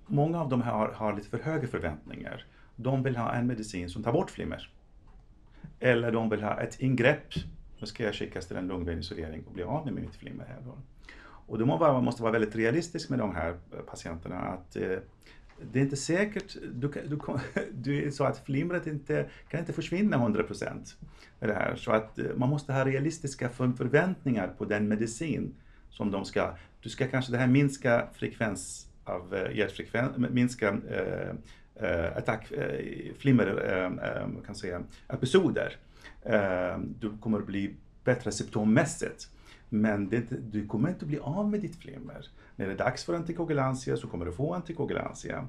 många 0.07 0.41
av 0.41 0.49
dem 0.49 0.63
har, 0.63 0.89
har 0.89 1.17
lite 1.17 1.29
för 1.29 1.39
höga 1.39 1.69
förväntningar. 1.69 2.45
De 2.77 3.03
vill 3.03 3.17
ha 3.17 3.35
en 3.35 3.47
medicin 3.47 3.91
som 3.91 4.03
tar 4.03 4.13
bort 4.13 4.31
flimmer. 4.31 4.71
Eller 5.81 6.13
de 6.13 6.31
vill 6.31 6.43
ha 6.43 6.61
ett 6.61 6.81
ingrepp. 6.81 7.35
Då 7.81 7.87
ska 7.87 8.05
jag 8.05 8.15
skickas 8.15 8.47
till 8.47 8.57
en 8.57 8.69
lungvägsisolering 8.69 9.45
och 9.47 9.53
bli 9.53 9.63
av 9.63 9.85
med 9.85 9.95
mitt 9.95 10.17
flimmer 10.17 10.45
här 10.45 10.61
då. 10.65 10.79
Och 11.21 11.59
då 11.59 11.67
man 11.67 12.05
måste 12.05 12.23
vara 12.23 12.33
väldigt 12.33 12.57
realistisk 12.57 13.11
med 13.11 13.19
de 13.19 13.35
här 13.35 13.51
eh, 13.73 13.79
patienterna. 13.79 14.37
att 14.37 14.77
eh, 14.77 14.99
det 15.73 15.79
är 15.79 15.83
inte 15.83 15.97
säkert, 15.97 16.57
du, 16.73 16.89
du, 16.89 17.19
du 17.73 18.07
är 18.07 18.11
så 18.11 18.25
att 18.25 18.39
flimret 18.39 18.87
inte, 18.87 19.27
kan 19.49 19.61
inte 19.61 19.73
försvinna 19.73 20.17
100% 20.17 20.95
med 21.41 21.49
det 21.49 21.55
här. 21.55 21.77
Så 21.77 21.93
att 21.93 22.19
eh, 22.19 22.27
man 22.37 22.49
måste 22.49 22.73
ha 22.73 22.85
realistiska 22.85 23.49
förväntningar 23.49 24.49
på 24.59 24.65
den 24.65 24.89
medicin 24.89 25.55
som 25.91 26.11
de 26.11 26.25
ska, 26.25 26.55
du 26.81 26.89
ska 26.89 27.07
kanske 27.07 27.33
det 27.33 27.39
här 27.39 27.47
minska 27.47 28.09
frekvens 28.13 28.89
av 29.05 29.35
eh, 29.35 29.57
hjärtfrekvens, 29.57 30.17
minska 30.17 30.69
eh, 30.69 31.35
eh, 31.81 32.17
attack, 32.17 32.53
eh, 32.53 33.15
flimmer, 33.19 33.47
eh, 33.47 34.09
eh, 34.09 34.29
kan 34.47 34.55
säga, 34.55 34.83
episoder. 35.09 35.77
Eh, 36.23 36.79
du 36.79 37.19
kommer 37.21 37.41
bli 37.41 37.75
bättre 38.05 38.33
symptommässigt. 38.33 39.29
Men 39.69 40.09
det, 40.09 40.25
du 40.53 40.67
kommer 40.67 40.89
inte 40.89 41.07
bli 41.07 41.19
av 41.19 41.51
med 41.51 41.61
ditt 41.61 41.77
flimmer. 41.77 42.27
När 42.57 42.67
det 42.67 42.73
är 42.73 42.77
dags 42.77 43.05
för 43.05 43.15
antikoagulantia 43.15 43.97
så 43.97 44.09
kommer 44.09 44.27
du 44.27 44.33
få 44.33 44.55
antikoagulantia. 44.55 45.47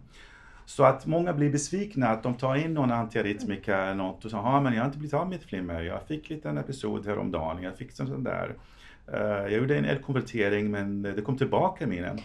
Så 0.65 0.83
att 0.83 1.05
många 1.05 1.33
blir 1.33 1.51
besvikna 1.51 2.07
att 2.07 2.23
de 2.23 2.33
tar 2.33 2.55
in 2.55 2.73
någon 2.73 2.91
antiarytmika 2.91 3.77
eller 3.77 3.95
något 3.95 4.25
och 4.25 4.31
säger, 4.31 4.61
men 4.61 4.73
jag 4.73 4.81
har 4.81 4.85
inte 4.85 4.97
blivit 4.97 5.13
av 5.13 5.29
med 5.29 5.39
mitt 5.39 5.47
flimmer, 5.47 5.81
jag 5.81 6.07
fick 6.07 6.29
lite 6.29 6.49
en 6.49 6.57
episod 6.57 7.05
häromdagen, 7.05 7.63
jag 7.63 7.77
fick 7.77 7.99
en 7.99 8.07
sån 8.07 8.23
där. 8.23 8.55
Eh, 9.13 9.21
jag 9.21 9.51
gjorde 9.51 9.77
en 9.77 9.85
elkonvertering 9.85 10.71
men 10.71 11.01
det 11.01 11.21
kom 11.21 11.37
tillbaka 11.37 11.87
mina. 11.87 12.15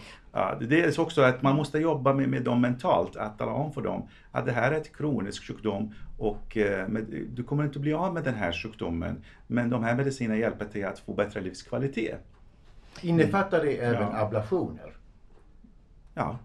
Det 0.59 0.83
är 0.83 0.99
också 0.99 1.21
att 1.21 1.41
man 1.41 1.55
måste 1.55 1.79
jobba 1.79 2.13
med, 2.13 2.29
med 2.29 2.43
dem 2.43 2.61
mentalt, 2.61 3.15
att 3.15 3.37
tala 3.37 3.51
om 3.51 3.73
för 3.73 3.81
dem 3.81 4.07
att 4.31 4.45
det 4.45 4.51
här 4.51 4.71
är 4.71 4.77
ett 4.77 4.95
kronisk 4.97 5.47
sjukdom 5.47 5.93
och 6.17 6.57
eh, 6.57 6.87
du 7.29 7.43
kommer 7.43 7.63
inte 7.63 7.79
bli 7.79 7.93
av 7.93 8.13
med 8.13 8.23
den 8.23 8.35
här 8.35 8.51
sjukdomen. 8.51 9.23
Men 9.47 9.69
de 9.69 9.83
här 9.83 9.95
medicinerna 9.95 10.39
hjälper 10.39 10.65
dig 10.73 10.83
att 10.83 10.99
få 10.99 11.13
bättre 11.13 11.41
livskvalitet. 11.41 12.19
Innefattar 13.01 13.63
det 13.63 13.77
även 13.77 14.01
ja. 14.01 14.17
ablationer? 14.17 14.93
Ja. 16.13 16.39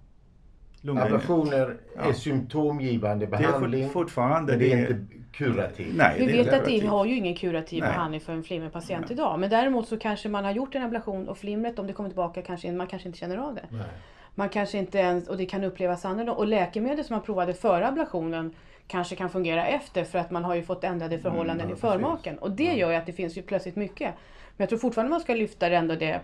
Ablationer 0.88 1.76
ja. 1.96 2.02
är 2.02 2.12
symptomgivande 2.12 3.26
behandling. 3.26 3.80
Det 3.80 3.86
är 3.86 3.90
fortfarande. 3.90 4.52
Men 4.52 4.58
det 4.58 4.72
är 4.72 4.80
inte 4.80 5.19
kurativ. 5.32 5.94
Nej, 5.96 6.26
vi 6.26 6.32
vet 6.32 6.52
att 6.52 6.68
vi 6.68 6.80
har 6.80 7.04
ju 7.04 7.16
ingen 7.16 7.34
kurativ 7.34 7.80
Nej. 7.80 7.88
behandling 7.92 8.20
för 8.20 8.32
en 8.32 8.44
flimmerpatient 8.44 9.04
Nej. 9.04 9.12
idag. 9.12 9.38
Men 9.38 9.50
däremot 9.50 9.88
så 9.88 9.98
kanske 9.98 10.28
man 10.28 10.44
har 10.44 10.52
gjort 10.52 10.74
en 10.74 10.82
ablation 10.82 11.28
och 11.28 11.38
flimret 11.38 11.78
om 11.78 11.86
det 11.86 11.92
kommer 11.92 12.08
tillbaka 12.08 12.42
kanske 12.42 12.72
man 12.72 12.86
kanske 12.86 13.08
inte 13.08 13.18
känner 13.18 13.36
av 13.36 13.54
det. 13.54 13.64
Nej. 13.70 13.86
Man 14.34 14.48
kanske 14.48 14.78
inte 14.78 14.98
ens, 14.98 15.28
och 15.28 15.36
det 15.36 15.46
kan 15.46 15.64
upplevas 15.64 16.04
annorlunda. 16.04 16.32
Och 16.32 16.46
läkemedel 16.46 17.04
som 17.04 17.14
man 17.14 17.22
provade 17.22 17.54
före 17.54 17.88
ablationen 17.88 18.54
kanske 18.86 19.16
kan 19.16 19.30
fungera 19.30 19.66
efter 19.66 20.04
för 20.04 20.18
att 20.18 20.30
man 20.30 20.44
har 20.44 20.54
ju 20.54 20.62
fått 20.62 20.84
ändrade 20.84 21.14
mm, 21.14 21.22
förhållanden 21.22 21.66
mm, 21.66 21.70
ja, 21.70 21.76
i 21.76 21.80
förmaken. 21.80 22.38
Och 22.38 22.50
det 22.50 22.74
gör 22.74 22.90
ju 22.90 22.96
att 22.96 23.06
det 23.06 23.12
finns 23.12 23.38
ju 23.38 23.42
plötsligt 23.42 23.76
mycket. 23.76 24.14
Men 24.56 24.62
jag 24.62 24.68
tror 24.68 24.78
fortfarande 24.78 25.10
man 25.10 25.20
ska 25.20 25.34
lyfta 25.34 25.68
det 25.68 25.76
ändå 25.76 25.94
det, 25.94 26.20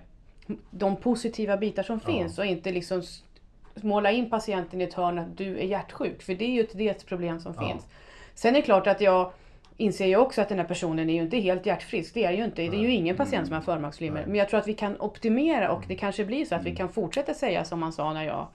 de 0.71 0.97
positiva 0.97 1.57
bitar 1.57 1.83
som 1.83 2.01
ja. 2.07 2.13
finns 2.13 2.39
och 2.39 2.47
inte 2.47 2.73
liksom 2.73 3.03
måla 3.75 4.11
in 4.11 4.31
patienten 4.31 4.81
i 4.81 4.85
ett 4.85 4.95
hörn 4.95 5.19
att 5.19 5.37
du 5.37 5.59
är 5.59 5.65
hjärtsjuk. 5.65 6.23
För 6.23 6.35
det 6.35 6.45
är 6.45 6.51
ju 6.51 6.61
ett 6.61 6.79
delproblem 6.79 7.41
som 7.41 7.55
ja. 7.57 7.69
finns. 7.69 7.87
Sen 8.37 8.57
är 8.57 8.61
det 8.61 8.65
klart 8.65 8.87
att 8.87 9.01
jag 9.01 9.33
inser 9.77 10.07
ju 10.07 10.17
också 10.17 10.43
att 10.43 10.49
den 10.49 10.59
här 10.59 10.67
personen 10.67 11.11
är 11.11 11.15
ju 11.15 11.23
inte 11.23 11.37
helt 11.37 11.67
hjärtfrisk. 11.67 12.15
Det 12.15 12.25
är 12.25 12.33
ju 12.33 12.45
inte. 12.45 12.63
Det 12.63 12.77
är 12.77 12.81
ju 12.81 12.91
ingen 12.91 13.17
patient 13.17 13.47
som 13.47 13.55
har 13.55 13.63
förmaksflimmer. 13.63 14.25
Men 14.27 14.35
jag 14.35 14.49
tror 14.49 14.61
att 14.61 14.69
vi 14.69 14.75
kan 14.75 15.01
optimera 15.01 15.73
och 15.73 15.85
det 15.89 15.95
kanske 15.95 16.25
blir 16.25 16.45
så 16.45 16.55
att 16.55 16.63
vi 16.63 16.71
mm. 16.71 16.77
kan 16.77 16.89
fortsätta 16.89 17.35
säga 17.35 17.65
som 17.65 17.81
man 17.81 17.93
sa 17.93 18.13
när 18.13 18.25
jag 18.25 18.47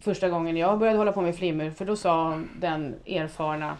första 0.00 0.28
gången 0.28 0.56
jag 0.56 0.78
började 0.78 0.98
hålla 0.98 1.12
på 1.12 1.20
med 1.20 1.36
flimmer. 1.36 1.70
För 1.70 1.84
då 1.84 1.96
sa 1.96 2.42
den 2.60 2.94
erfarna 3.06 3.76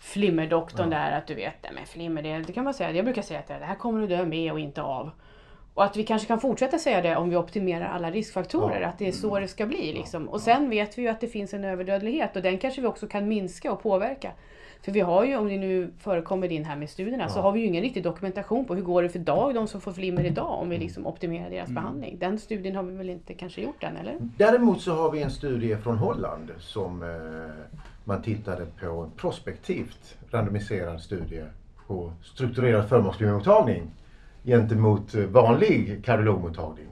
flimmerdoktorn 0.00 0.92
ja. 0.92 0.98
där 0.98 1.18
att 1.18 1.26
du 1.26 1.34
vet, 1.34 1.66
men 1.74 1.86
flimmer 1.86 2.22
det, 2.22 2.38
det 2.38 2.52
kan 2.52 2.64
man 2.64 2.74
säga. 2.74 2.92
Jag 2.92 3.04
brukar 3.04 3.22
säga 3.22 3.40
att 3.40 3.48
det 3.48 3.54
här 3.54 3.74
kommer 3.74 4.00
du 4.00 4.06
dö 4.06 4.24
med 4.24 4.52
och 4.52 4.60
inte 4.60 4.82
av. 4.82 5.10
Och 5.74 5.84
att 5.84 5.96
vi 5.96 6.04
kanske 6.04 6.28
kan 6.28 6.40
fortsätta 6.40 6.78
säga 6.78 7.02
det 7.02 7.16
om 7.16 7.30
vi 7.30 7.36
optimerar 7.36 7.86
alla 7.88 8.10
riskfaktorer, 8.10 8.80
Ja. 8.80 8.88
att 8.88 8.98
det 8.98 9.08
är 9.08 9.12
så 9.12 9.38
det 9.38 9.48
ska 9.48 9.66
bli. 9.66 9.92
Liksom. 9.92 10.28
Och 10.28 10.40
sen 10.40 10.70
vet 10.70 10.98
vi 10.98 11.02
ju 11.02 11.08
att 11.08 11.20
det 11.20 11.28
finns 11.28 11.54
en 11.54 11.64
överdödlighet 11.64 12.36
och 12.36 12.42
den 12.42 12.58
kanske 12.58 12.80
vi 12.80 12.86
också 12.86 13.06
kan 13.06 13.28
minska 13.28 13.72
och 13.72 13.82
påverka. 13.82 14.32
För 14.82 14.92
vi 14.92 15.00
har 15.00 15.24
ju, 15.24 15.36
om 15.36 15.48
det 15.48 15.58
nu 15.58 15.90
förekommer 15.98 16.52
in 16.52 16.64
här 16.64 16.76
med 16.76 16.90
studierna, 16.90 17.28
så 17.28 17.38
Ja. 17.38 17.42
har 17.42 17.52
vi 17.52 17.60
ju 17.60 17.66
ingen 17.66 17.82
riktig 17.82 18.02
dokumentation 18.02 18.64
på 18.64 18.74
hur 18.74 18.82
går 18.82 19.02
det 19.02 19.08
för 19.08 19.18
dag, 19.18 19.54
de 19.54 19.68
som 19.68 19.80
får 19.80 19.92
flimmer 19.92 20.24
idag, 20.26 20.58
om 20.60 20.68
vi 20.68 20.78
liksom 20.78 21.06
optimerar 21.06 21.50
deras 21.50 21.68
behandling. 21.68 22.16
Den 22.18 22.38
studien 22.38 22.76
har 22.76 22.82
vi 22.82 22.96
väl 22.96 23.10
inte 23.10 23.34
kanske 23.34 23.60
gjort 23.60 23.82
än, 23.82 23.96
eller? 23.96 24.16
Däremot 24.20 24.80
så 24.80 24.94
har 24.94 25.10
vi 25.10 25.22
en 25.22 25.30
studie 25.30 25.76
från 25.76 25.98
Holland 25.98 26.50
som 26.58 27.02
eh, 27.02 27.08
man 28.04 28.22
tittade 28.22 28.66
på 28.80 29.10
prospektivt 29.16 30.16
randomiserad 30.30 31.00
studie 31.00 31.44
på 31.86 32.12
strukturerad 32.22 32.88
förmaksflimmermottagning 32.88 33.82
gentemot 34.44 35.14
eh, 35.14 35.24
vanlig 35.24 36.04
kardiologmottagning. 36.04 36.86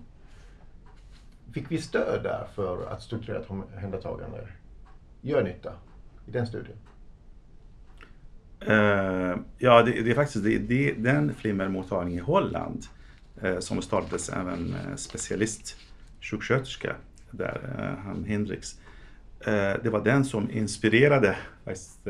Fick 1.52 1.70
vi 1.70 1.78
stöd 1.78 2.22
där 2.22 2.46
för 2.54 2.86
att 2.86 3.02
strukturerat 3.02 3.50
omhändertagande 3.50 4.48
gör 5.22 5.44
nytta 5.44 5.72
i 6.26 6.30
den 6.30 6.46
studien? 6.46 6.76
Uh, 8.68 9.36
ja, 9.58 9.82
det, 9.82 10.02
det 10.02 10.10
är 10.10 10.14
faktiskt 10.14 10.44
det, 10.44 10.58
det, 10.58 10.92
den 10.92 11.34
flimmermottagningen 11.34 12.20
i 12.20 12.22
Holland 12.22 12.84
uh, 13.44 13.58
som 13.58 13.82
startades 13.82 14.28
av 14.28 14.48
en 14.48 14.74
uh, 14.74 14.96
specialist 14.96 15.76
sjuksköterska 16.20 16.96
där, 17.30 17.60
han 18.04 18.24
Hendrix. 18.24 18.80
Det 19.82 19.90
var 19.90 20.04
den 20.04 20.24
som 20.24 20.50
inspirerade 20.50 21.36
faktiskt, 21.64 22.00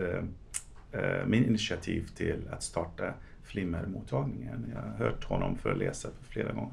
min 1.27 1.44
initiativ 1.44 2.09
till 2.16 2.48
att 2.51 2.62
starta 2.62 3.14
flimmermottagningen. 3.48 4.72
Jag 4.74 4.82
har 4.82 4.98
hört 4.98 5.24
honom 5.24 5.56
föreläsa 5.56 6.08
flera 6.28 6.52
gånger. 6.52 6.72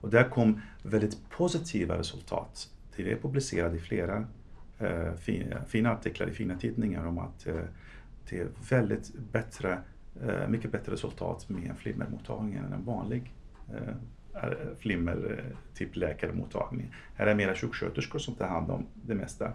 Och 0.00 0.10
där 0.10 0.28
kom 0.28 0.60
väldigt 0.82 1.30
positiva 1.30 1.98
resultat. 1.98 2.70
Det 2.96 3.12
är 3.12 3.16
publicerat 3.16 3.74
i 3.74 3.78
flera 3.78 4.26
eh, 4.78 5.14
fina, 5.14 5.64
fina 5.64 5.92
artiklar 5.92 6.28
i 6.28 6.32
fina 6.32 6.58
tidningar 6.58 7.06
om 7.06 7.18
att 7.18 7.46
eh, 7.46 7.54
det 8.30 8.38
är 8.38 8.48
väldigt 8.70 9.12
bättre, 9.32 9.78
eh, 10.22 10.48
mycket 10.48 10.72
bättre 10.72 10.92
resultat 10.92 11.48
med 11.48 11.70
en 11.70 11.76
flimmermottagning 11.76 12.54
än 12.54 12.72
en 12.72 12.84
vanlig 12.84 13.32
eh, 13.74 13.94
flimmer, 14.78 15.38
eh, 15.38 15.56
typ 15.74 15.96
läkarmottagning. 15.96 16.94
Här 17.14 17.26
är 17.26 17.30
det 17.30 17.36
mera 17.36 17.54
sjuksköterskor 17.54 18.18
som 18.18 18.34
tar 18.34 18.48
hand 18.48 18.70
om 18.70 18.86
det 18.94 19.14
mesta. 19.14 19.52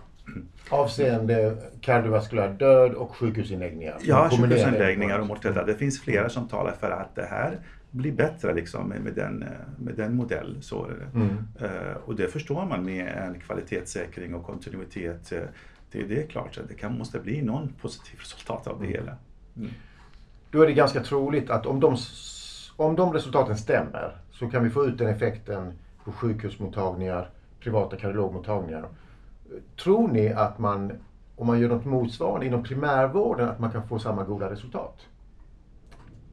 Avseende 0.70 1.58
kardiovaskulär 1.82 2.50
död 2.50 2.94
och 2.94 3.16
sjukhusinläggningar. 3.16 3.98
Ja, 4.02 4.30
sjukhusanläggningar 4.30 5.20
och 5.20 5.28
mortalitet. 5.28 5.68
Det 5.68 5.76
finns 5.76 6.02
flera 6.02 6.30
som 6.30 6.48
talar 6.48 6.72
för 6.80 6.92
att 6.92 7.16
det 7.16 7.26
här 7.26 7.60
blir 7.92 8.12
bättre 8.12 8.54
liksom, 8.54 8.88
med, 8.90 9.14
den, 9.14 9.44
eh, 9.44 9.50
med 9.78 9.96
den 9.96 10.16
modell. 10.16 10.58
Så. 10.62 10.88
Mm. 11.16 11.38
Eh, 11.60 11.96
och 12.06 12.16
det 12.16 12.28
förstår 12.28 12.66
man 12.66 12.86
med 12.86 13.08
en 13.08 13.40
kvalitetssäkring 13.40 14.36
och 14.36 14.46
kontinuitet. 14.46 15.32
eh, 15.32 15.40
Det, 15.92 16.04
det 16.04 16.24
är 16.24 16.28
klart 16.28 16.58
att 16.58 16.68
det 16.68 16.74
kan, 16.74 16.98
måste 16.98 17.20
bli 17.20 17.42
någon 17.42 17.74
positiv 17.82 18.20
resultat 18.20 18.68
av 18.68 18.82
det 18.82 18.88
hela. 18.88 19.16
Mm. 19.58 19.70
Då 20.52 20.62
är 20.62 20.68
det 20.68 20.74
ganska 20.74 21.04
troligt 21.04 21.50
att 21.50 21.66
om 21.66 21.80
de, 21.80 21.98
om 22.76 22.96
de 22.96 23.14
resultaten 23.14 23.58
stämmer 23.58 24.16
så 24.32 24.50
kan 24.50 24.64
vi 24.64 24.70
få 24.70 24.86
ut 24.86 24.98
den 24.98 25.08
effekten 25.08 25.74
på 26.06 26.12
sjukhusmottagningar, 26.12 27.30
privata 27.60 27.98
kardiologmottagningar. 27.98 28.86
Tror 29.84 30.08
ni 30.08 30.34
att 30.34 30.60
man, 30.60 30.92
om 31.36 31.48
man 31.48 31.60
gör 31.60 31.70
något 31.70 31.86
motsvarande 31.86 32.46
inom 32.46 32.64
primärvården, 32.64 33.50
att 33.50 33.60
man 33.60 33.72
kan 33.72 33.88
få 33.88 34.00
samma 34.00 34.24
goda 34.24 34.50
resultat? 34.50 35.08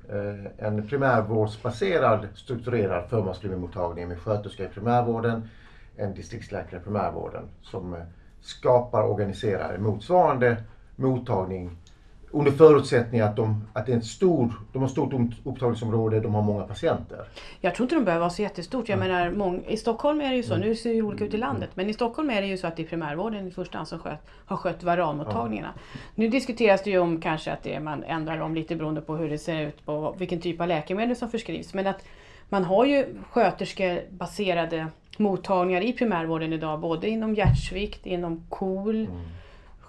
Eh, 0.08 0.66
en 0.66 0.88
primärvårdsbaserad 0.88 2.28
strukturerad 2.34 3.10
förmaksflimmermottagning 3.10 4.08
med 4.08 4.18
sköterska 4.18 4.64
i 4.64 4.68
primärvården, 4.68 5.48
en 5.96 6.14
distriktsläkare 6.14 6.80
i 6.80 6.84
primärvården 6.84 7.48
som 7.62 7.94
eh, 7.94 8.00
skapar 8.40 9.02
och 9.02 9.12
organiserar 9.12 9.74
en 9.74 9.82
motsvarande 9.82 10.62
mottagning 10.96 11.76
under 12.30 12.50
förutsättning 12.50 13.20
att 13.20 13.36
de, 13.36 13.64
att 13.72 13.86
det 13.86 13.92
är 13.92 13.96
en 13.96 14.02
stor, 14.02 14.52
de 14.72 14.78
har 14.78 14.86
ett 14.86 14.92
stort 14.92 15.12
upp- 15.12 15.34
upptagningsområde, 15.44 16.20
de 16.20 16.34
har 16.34 16.42
många 16.42 16.64
patienter. 16.64 17.24
Jag 17.60 17.74
tror 17.74 17.84
inte 17.84 17.94
de 17.94 18.04
behöver 18.04 18.20
vara 18.20 18.30
så 18.30 18.42
jättestort. 18.42 18.88
Jag 18.88 18.98
menar, 18.98 19.30
mång, 19.30 19.64
I 19.68 19.76
Stockholm 19.76 20.20
är 20.20 20.30
det 20.30 20.36
ju 20.36 20.42
så, 20.42 20.54
Mm. 20.54 20.68
nu 20.68 20.74
ser 20.74 20.90
det 20.90 20.96
ju 20.96 21.02
olika 21.02 21.24
ut 21.24 21.34
i 21.34 21.36
landet, 21.36 21.70
men 21.74 21.88
i 21.88 21.92
Stockholm 21.92 22.30
är 22.30 22.40
det 22.42 22.46
ju 22.48 22.56
så 22.56 22.66
att 22.66 22.76
det 22.76 22.82
är 22.82 22.86
primärvården 22.86 23.48
i 23.48 23.50
första 23.50 23.78
hand 23.78 23.88
som 23.88 23.98
sköt, 23.98 24.18
har 24.46 24.56
skött 24.56 24.82
varanmottagningarna. 24.82 25.70
Nu 26.14 26.28
diskuteras 26.28 26.82
det 26.82 26.90
ju 26.90 26.98
om 26.98 27.20
kanske 27.20 27.52
att 27.52 27.62
det, 27.62 27.80
man 27.80 28.02
ändrar 28.04 28.40
om 28.40 28.54
lite 28.54 28.76
beroende 28.76 29.00
på 29.00 29.16
hur 29.16 29.30
det 29.30 29.38
ser 29.38 29.60
ut, 29.60 29.84
på 29.86 30.14
vilken 30.18 30.40
typ 30.40 30.60
av 30.60 30.68
läkemedel 30.68 31.16
som 31.16 31.30
förskrivs. 31.30 31.74
Men 31.74 31.86
att 31.86 32.04
man 32.48 32.64
har 32.64 32.84
ju 32.84 33.06
sköterskebaserade 33.30 34.86
mottagningar 35.18 35.80
i 35.80 35.92
primärvården 35.92 36.52
idag, 36.52 36.80
både 36.80 37.08
inom 37.08 37.34
hjärtsvikt, 37.34 38.06
inom 38.06 38.44
KOL, 38.48 39.06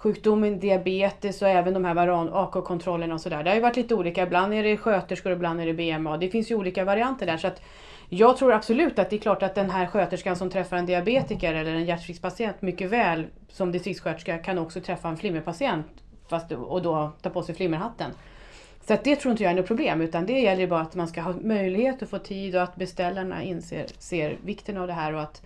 sjukdomen 0.02 0.58
diabetes 0.58 1.42
och 1.42 1.48
även 1.48 1.74
de 1.74 1.84
här 1.84 1.94
varan 1.94 2.30
AK-kontrollerna 2.32 3.14
och 3.14 3.20
sådär. 3.20 3.42
Det 3.42 3.50
har 3.50 3.54
ju 3.54 3.62
varit 3.62 3.76
lite 3.76 3.94
olika. 3.94 4.22
Ibland 4.22 4.54
är 4.54 4.62
det 4.62 4.76
sköterskor 4.76 5.30
och 5.30 5.36
ibland 5.36 5.60
är 5.60 5.66
det 5.66 5.74
BMA. 5.74 6.16
Det 6.16 6.28
finns 6.28 6.50
ju 6.50 6.54
olika 6.54 6.84
varianter 6.84 7.26
där. 7.26 7.36
Så 7.36 7.46
att 7.46 7.62
jag 8.08 8.36
tror 8.36 8.52
absolut 8.52 8.98
att 8.98 9.10
det 9.10 9.16
är 9.16 9.20
klart 9.20 9.42
att 9.42 9.54
den 9.54 9.70
här 9.70 9.86
sköterskan 9.86 10.36
som 10.36 10.50
träffar 10.50 10.76
en 10.76 10.86
diabetiker 10.86 11.54
eller 11.54 11.74
en 11.74 11.84
hjärtsviktspatient 11.84 12.62
mycket 12.62 12.90
väl 12.90 13.26
som 13.48 13.72
distriktssköterska 13.72 14.38
kan 14.38 14.58
också 14.58 14.80
träffa 14.80 15.08
en 15.08 15.16
flimmerpatient 15.16 15.86
fast, 16.28 16.52
och 16.52 16.82
då 16.82 17.12
ta 17.22 17.30
på 17.30 17.42
sig 17.42 17.54
flimmerhatten. 17.54 18.10
Så 18.86 18.94
att 18.94 19.04
det 19.04 19.16
tror 19.16 19.32
inte 19.32 19.42
jag 19.42 19.52
är 19.52 19.56
något 19.56 19.66
problem 19.66 20.00
utan 20.00 20.26
det 20.26 20.40
gäller 20.40 20.66
bara 20.66 20.80
att 20.80 20.94
man 20.94 21.08
ska 21.08 21.20
ha 21.20 21.34
möjlighet 21.40 22.02
att 22.02 22.10
få 22.10 22.18
tid 22.18 22.56
och 22.56 22.62
att 22.62 22.76
beställarna 22.76 23.42
inser 23.42 23.86
ser 23.98 24.38
vikten 24.44 24.76
av 24.76 24.86
det 24.86 24.92
här 24.92 25.14
och 25.14 25.22
att 25.22 25.42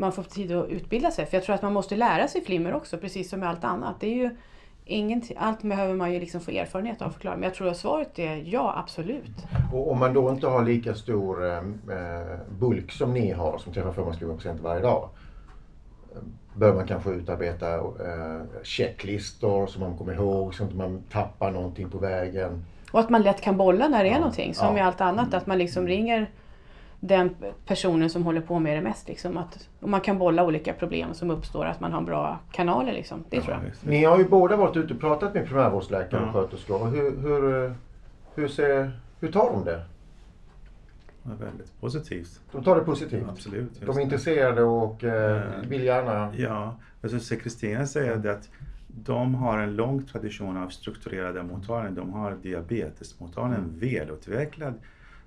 man 0.00 0.12
får 0.12 0.22
tid 0.22 0.52
att 0.52 0.68
utbilda 0.68 1.10
sig. 1.10 1.26
För 1.26 1.36
jag 1.36 1.44
tror 1.44 1.54
att 1.54 1.62
man 1.62 1.72
måste 1.72 1.96
lära 1.96 2.28
sig 2.28 2.44
flimmer 2.44 2.74
också, 2.74 2.98
precis 2.98 3.30
som 3.30 3.40
med 3.40 3.48
allt 3.48 3.64
annat. 3.64 3.94
Det 4.00 4.06
är 4.06 4.14
ju 4.14 4.36
ingenting, 4.84 5.36
allt 5.40 5.62
behöver 5.62 5.94
man 5.94 6.12
ju 6.12 6.20
liksom 6.20 6.40
få 6.40 6.50
erfarenhet 6.50 7.02
av 7.02 7.10
förklara. 7.10 7.34
Men 7.34 7.42
jag 7.42 7.54
tror 7.54 7.68
att 7.68 7.76
svaret 7.76 8.18
är 8.18 8.42
ja, 8.46 8.74
absolut. 8.78 9.46
Och 9.72 9.90
om 9.90 9.98
man 9.98 10.14
då 10.14 10.30
inte 10.30 10.46
har 10.46 10.64
lika 10.64 10.94
stor 10.94 11.46
eh, 11.54 11.62
bulk 12.58 12.92
som 12.92 13.14
ni 13.14 13.30
har 13.32 13.58
som 13.58 13.72
träffar 13.72 13.92
förmaksflimmerpatienter 13.92 14.62
varje 14.64 14.82
dag. 14.82 15.08
eh, 16.14 16.18
Bör 16.54 16.74
man 16.74 16.86
kanske 16.86 17.10
utarbeta 17.10 17.74
eh, 17.74 18.40
checklistor 18.62 19.66
så 19.66 19.80
man 19.80 19.96
kommer 19.98 20.12
ihåg 20.14 20.54
så 20.54 20.64
att 20.64 20.74
man 20.74 21.02
tappar 21.12 21.50
någonting 21.50 21.90
på 21.90 21.98
vägen. 21.98 22.64
Och 22.92 23.00
att 23.00 23.10
man 23.10 23.22
lätt 23.22 23.40
kan 23.40 23.56
bolla 23.56 23.88
när 23.88 24.04
det 24.04 24.10
är 24.10 24.12
Ja, 24.12 24.18
någonting. 24.18 24.54
Som 24.54 24.66
ja. 24.66 24.72
med 24.72 24.86
allt 24.86 25.00
annat, 25.00 25.34
att 25.34 25.46
man 25.46 25.58
liksom 25.58 25.86
ringer 25.86 26.30
den 27.00 27.34
personen 27.66 28.10
som 28.10 28.22
håller 28.22 28.40
på 28.40 28.58
med 28.58 28.76
det 28.76 28.80
mest. 28.80 29.08
Liksom, 29.08 29.36
att, 29.36 29.68
och 29.80 29.88
man 29.88 30.00
kan 30.00 30.18
bolla 30.18 30.44
olika 30.44 30.72
problem 30.72 31.14
som 31.14 31.30
uppstår, 31.30 31.64
att 31.64 31.80
man 31.80 31.92
har 31.92 32.00
bra 32.02 32.38
kanaler. 32.52 32.92
Liksom. 32.92 33.24
Det 33.30 33.40
tror 33.40 33.54
jag. 33.54 33.90
Ni 33.90 34.04
har 34.04 34.18
ju 34.18 34.24
båda 34.28 34.56
varit 34.56 34.76
ute 34.76 34.94
och 34.94 35.00
pratat 35.00 35.34
med 35.34 35.46
primärvårdsläkare 35.46 36.20
och 36.20 36.28
Ja. 36.28 36.32
sköterskor. 36.32 36.82
Och 36.82 36.88
Hur, 36.90 37.16
hur, 37.22 37.64
eh, 37.64 37.72
hur, 38.34 38.48
ser, 38.48 39.00
hur 39.20 39.32
tar 39.32 39.52
de 39.52 39.64
det? 39.64 39.82
Var 41.22 41.34
väldigt 41.34 41.80
positivt. 41.80 42.40
De 42.52 42.64
tar 42.64 42.76
det 42.76 42.82
positivt. 42.82 43.24
Absolut. 43.28 43.80
De 43.80 43.90
är 43.90 43.94
det. 43.94 44.02
intresserade 44.02 44.62
och 44.62 45.04
eh, 45.04 45.36
Eh, 45.36 45.68
vill 45.68 45.84
gärna... 45.84 46.32
Ja, 46.36 46.76
jag 47.00 47.10
skulle 47.10 47.22
säga 47.22 47.40
Kristina 47.40 47.86
säger 47.86 48.16
det 48.16 48.32
att 48.32 48.48
de 48.86 49.34
har 49.34 49.58
en 49.58 49.76
lång 49.76 50.02
tradition 50.02 50.56
av 50.56 50.68
strukturerade 50.68 51.42
mottagningar. 51.42 51.90
De 51.96 52.12
har 52.12 52.36
diabetesmottagningen 52.42 53.70
välutvecklad. 53.78 54.74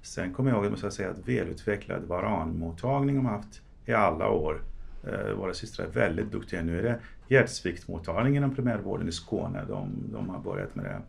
Sen 0.04 0.34
kommer 0.34 0.52
jag 0.52 0.64
ihåg, 0.64 0.72
måste 0.72 0.92
säga, 0.92 1.10
att 1.10 1.28
välutvecklad 1.28 2.04
varanmottagning 2.04 3.16
har 3.16 3.24
de 3.24 3.30
haft 3.30 3.62
i 3.86 3.94
alla 3.94 4.30
år. 4.30 4.62
Eh, 5.04 5.34
våra 5.34 5.54
systrar 5.54 5.86
är 5.86 5.90
väldigt 5.90 6.32
duktiga. 6.32 6.62
Nu 6.62 6.80
är 6.80 6.84
det 6.84 7.00
hjärtsviktmottagningen 7.28 8.44
inom 8.44 8.56
primärvården 8.56 9.08
i 9.08 9.12
Skåne. 9.12 9.66
De, 9.68 9.90
de 10.12 10.30
har 10.30 10.40
börjat 10.40 10.76
med 10.76 10.86
det. 10.86 11.02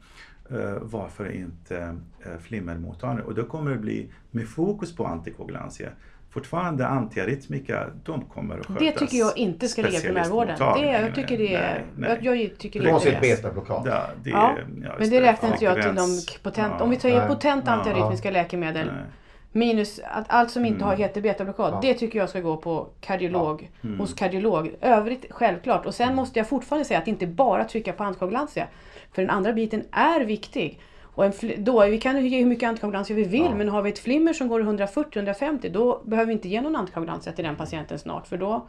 Eh, 0.50 0.78
varför 0.83 1.30
inte 1.30 1.96
eh, 2.20 2.38
flimmermottagning? 2.40 3.24
Och 3.24 3.35
då 3.35 3.44
kommer 3.44 3.70
det 3.70 3.78
bli 3.78 4.11
med 4.30 4.48
fokus 4.48 4.96
på 4.96 5.07
antikoagulantia. 5.07 5.90
Fortfarande 6.35 6.87
antiarytmika, 6.87 7.87
de 8.05 8.25
kommer 8.25 8.59
att 8.59 8.66
skötas. 8.66 8.79
Det 8.83 8.92
tycker 8.92 9.16
jag 9.16 9.38
inte 9.38 9.68
ska 9.68 9.83
ligga 9.83 9.99
i 9.99 10.03
primärvården. 10.03 10.59
Det, 10.59 10.87
jag 10.87 11.14
tycker 11.14 11.38
det 11.38 11.55
är... 11.55 11.61
Nej, 11.61 11.85
nej. 11.97 12.18
Jag, 12.23 12.37
jag 12.37 12.59
tycker 12.59 12.81
Det 12.83 12.90
är 12.90 13.37
betablockad. 13.37 13.83
Ja, 13.87 14.03
det, 14.25 14.31
Ja, 14.31 14.55
ja, 14.85 14.90
Men 14.99 15.11
det 15.11 15.20
räknar 15.20 15.53
inte 15.53 15.64
jag 15.64 15.75
till 15.75 15.85
de 15.85 15.94
gräns. 15.94 16.38
potent... 16.42 16.75
Ja, 16.79 16.85
Om 16.85 16.90
vi 16.90 16.97
tar 16.97 17.09
in 17.09 17.14
nej. 17.18 17.29
potent 17.29 17.62
Ja. 17.66 17.73
antiarytmiska 17.73 18.31
läkemedel 18.31 18.87
nej. 18.87 19.05
minus 19.53 20.01
att 20.05 20.25
allt 20.29 20.51
som 20.51 20.64
inte 20.64 20.77
Mm. 20.77 20.88
har 20.88 20.97
heter 20.97 21.20
betablockad. 21.20 21.75
Ja. 21.75 21.79
Det 21.83 21.94
tycker 21.94 22.18
jag 22.18 22.29
ska 22.29 22.40
gå 22.40 22.57
på 22.57 22.88
kardiolog. 23.01 23.70
Mm. 23.85 24.01
Hos 24.01 24.14
kardiolog. 24.14 24.74
Övrigt 24.80 25.26
självklart. 25.30 25.87
Och 25.87 25.95
sen 25.95 26.14
måste 26.14 26.39
jag 26.39 26.49
fortfarande 26.49 26.85
säga 26.85 26.99
att 27.01 27.09
inte 27.09 27.26
bara 27.26 27.64
trycka 27.64 27.93
på 27.93 28.05
antikoagulantia. 28.05 28.66
För 29.12 29.22
den 29.22 29.30
andra 29.30 29.53
biten 29.53 29.82
är 29.93 30.20
viktig. 30.24 30.80
Och 31.15 31.25
en 31.25 31.33
då, 31.65 31.87
vi 31.87 31.99
kan 32.01 32.27
ge 32.27 32.39
hur 32.39 32.47
mycket 32.47 32.69
antikoagulantia 32.69 33.17
vi 33.17 33.25
vill 33.25 33.43
Ja. 33.43 33.55
men 33.55 33.69
har 33.69 33.83
vi 33.83 33.91
ett 33.91 33.99
flimmer 33.99 34.33
som 34.33 34.49
går 34.49 34.61
140-150 34.61 35.73
då 35.73 36.03
behöver 36.05 36.27
vi 36.27 36.33
inte 36.33 36.49
ge 36.49 36.61
någon 36.61 36.77
antikoagulantia 36.77 37.33
till 37.33 37.45
den 37.45 37.57
patienten 37.57 37.99
snart. 37.99 38.27
För 38.27 38.37
då 38.37 38.67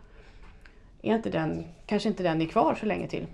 är 1.02 1.16
inte 1.16 1.30
den, 1.30 1.66
kanske 1.86 2.10
inte 2.10 2.24
den 2.24 2.42
är 2.42 2.46
kvar 2.46 2.76
så 2.80 2.86
länge 2.86 3.08
till. 3.08 3.26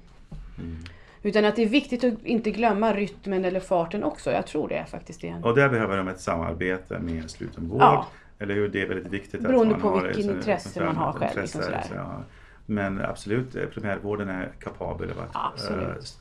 Mm. 0.60 0.78
Utan 1.24 1.46
att 1.46 1.56
det 1.56 1.62
är 1.62 1.68
viktigt 1.68 2.04
att 2.04 2.26
inte 2.26 2.52
glömma 2.52 2.94
rytmen 2.94 3.46
eller 3.46 3.60
farten 3.60 4.04
också. 4.04 4.32
Jag 4.32 4.48
tror 4.48 4.70
det 4.70 4.86
faktiskt 4.90 5.24
är 5.24 5.28
en... 5.28 5.44
Och 5.44 5.56
där 5.56 5.70
behöver 5.70 5.98
de 5.98 6.08
ett 6.08 6.20
samarbete 6.20 7.00
med 7.00 7.32
slutenvård 7.32 7.82
Ja. 7.82 8.08
Eller 8.40 8.56
hur? 8.56 8.70
Det 8.70 8.82
är 8.82 8.88
väldigt 8.88 9.14
viktigt 9.14 9.42
Beroende 9.42 9.76
att 9.76 9.82
på 9.82 9.90
man 9.90 10.00
har 10.00 10.08
vilken 10.08 10.36
intresse 10.36 10.86
man 10.86 10.96
har 10.96 11.14
själv, 11.14 11.24
intresse, 11.24 11.42
liksom 11.42 11.62
sådär. 11.62 11.84
så, 11.88 11.94
ja. 11.96 12.24
Men 12.66 13.02
absolut, 13.02 13.56
eh, 13.56 13.66
primärvården 13.66 14.30
är 14.30 14.52
kapabel 14.60 15.12
av 15.12 15.20
att 15.20 15.54
Absolut. 15.54 16.20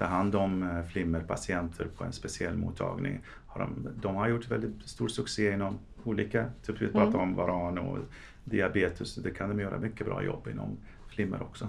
Eh, 0.00 0.06
ta 0.08 0.14
hand 0.14 0.34
om 0.34 0.62
eh, 0.62 0.84
flimmerpatienter 0.92 1.86
på 1.98 2.04
en 2.04 2.12
speciell 2.12 2.56
mottagning. 2.56 3.20
Har 3.46 3.60
de, 3.60 3.88
de 4.02 4.16
har 4.16 4.28
gjort 4.28 4.50
väldigt 4.50 4.88
stor 4.88 5.08
succé 5.08 5.52
inom 5.52 5.78
olika, 6.04 6.44
typ 6.66 6.82
vi 6.82 6.86
pratar 6.86 7.08
Mm. 7.08 7.20
om 7.20 7.34
varan 7.34 7.78
och 7.78 7.98
diabetes, 8.44 9.14
det 9.14 9.30
kan 9.30 9.48
de 9.48 9.60
göra 9.60 9.78
mycket 9.78 10.06
bra 10.06 10.22
jobb 10.22 10.48
inom 10.50 10.76
flimmer 11.08 11.42
också. 11.42 11.68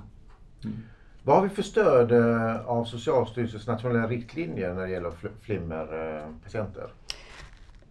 Vad 1.24 1.36
har 1.36 1.44
vi 1.44 1.50
för 1.50 1.62
stöd 1.62 2.12
eh, 2.12 2.66
av 2.66 2.86
Socialstyrelsens 2.86 3.68
nationella 3.68 4.08
riktlinjer 4.08 4.74
när 4.74 4.82
det 4.82 4.90
gäller 4.92 5.10
fl- 5.10 5.30
flimmerpatienter? 5.42 6.88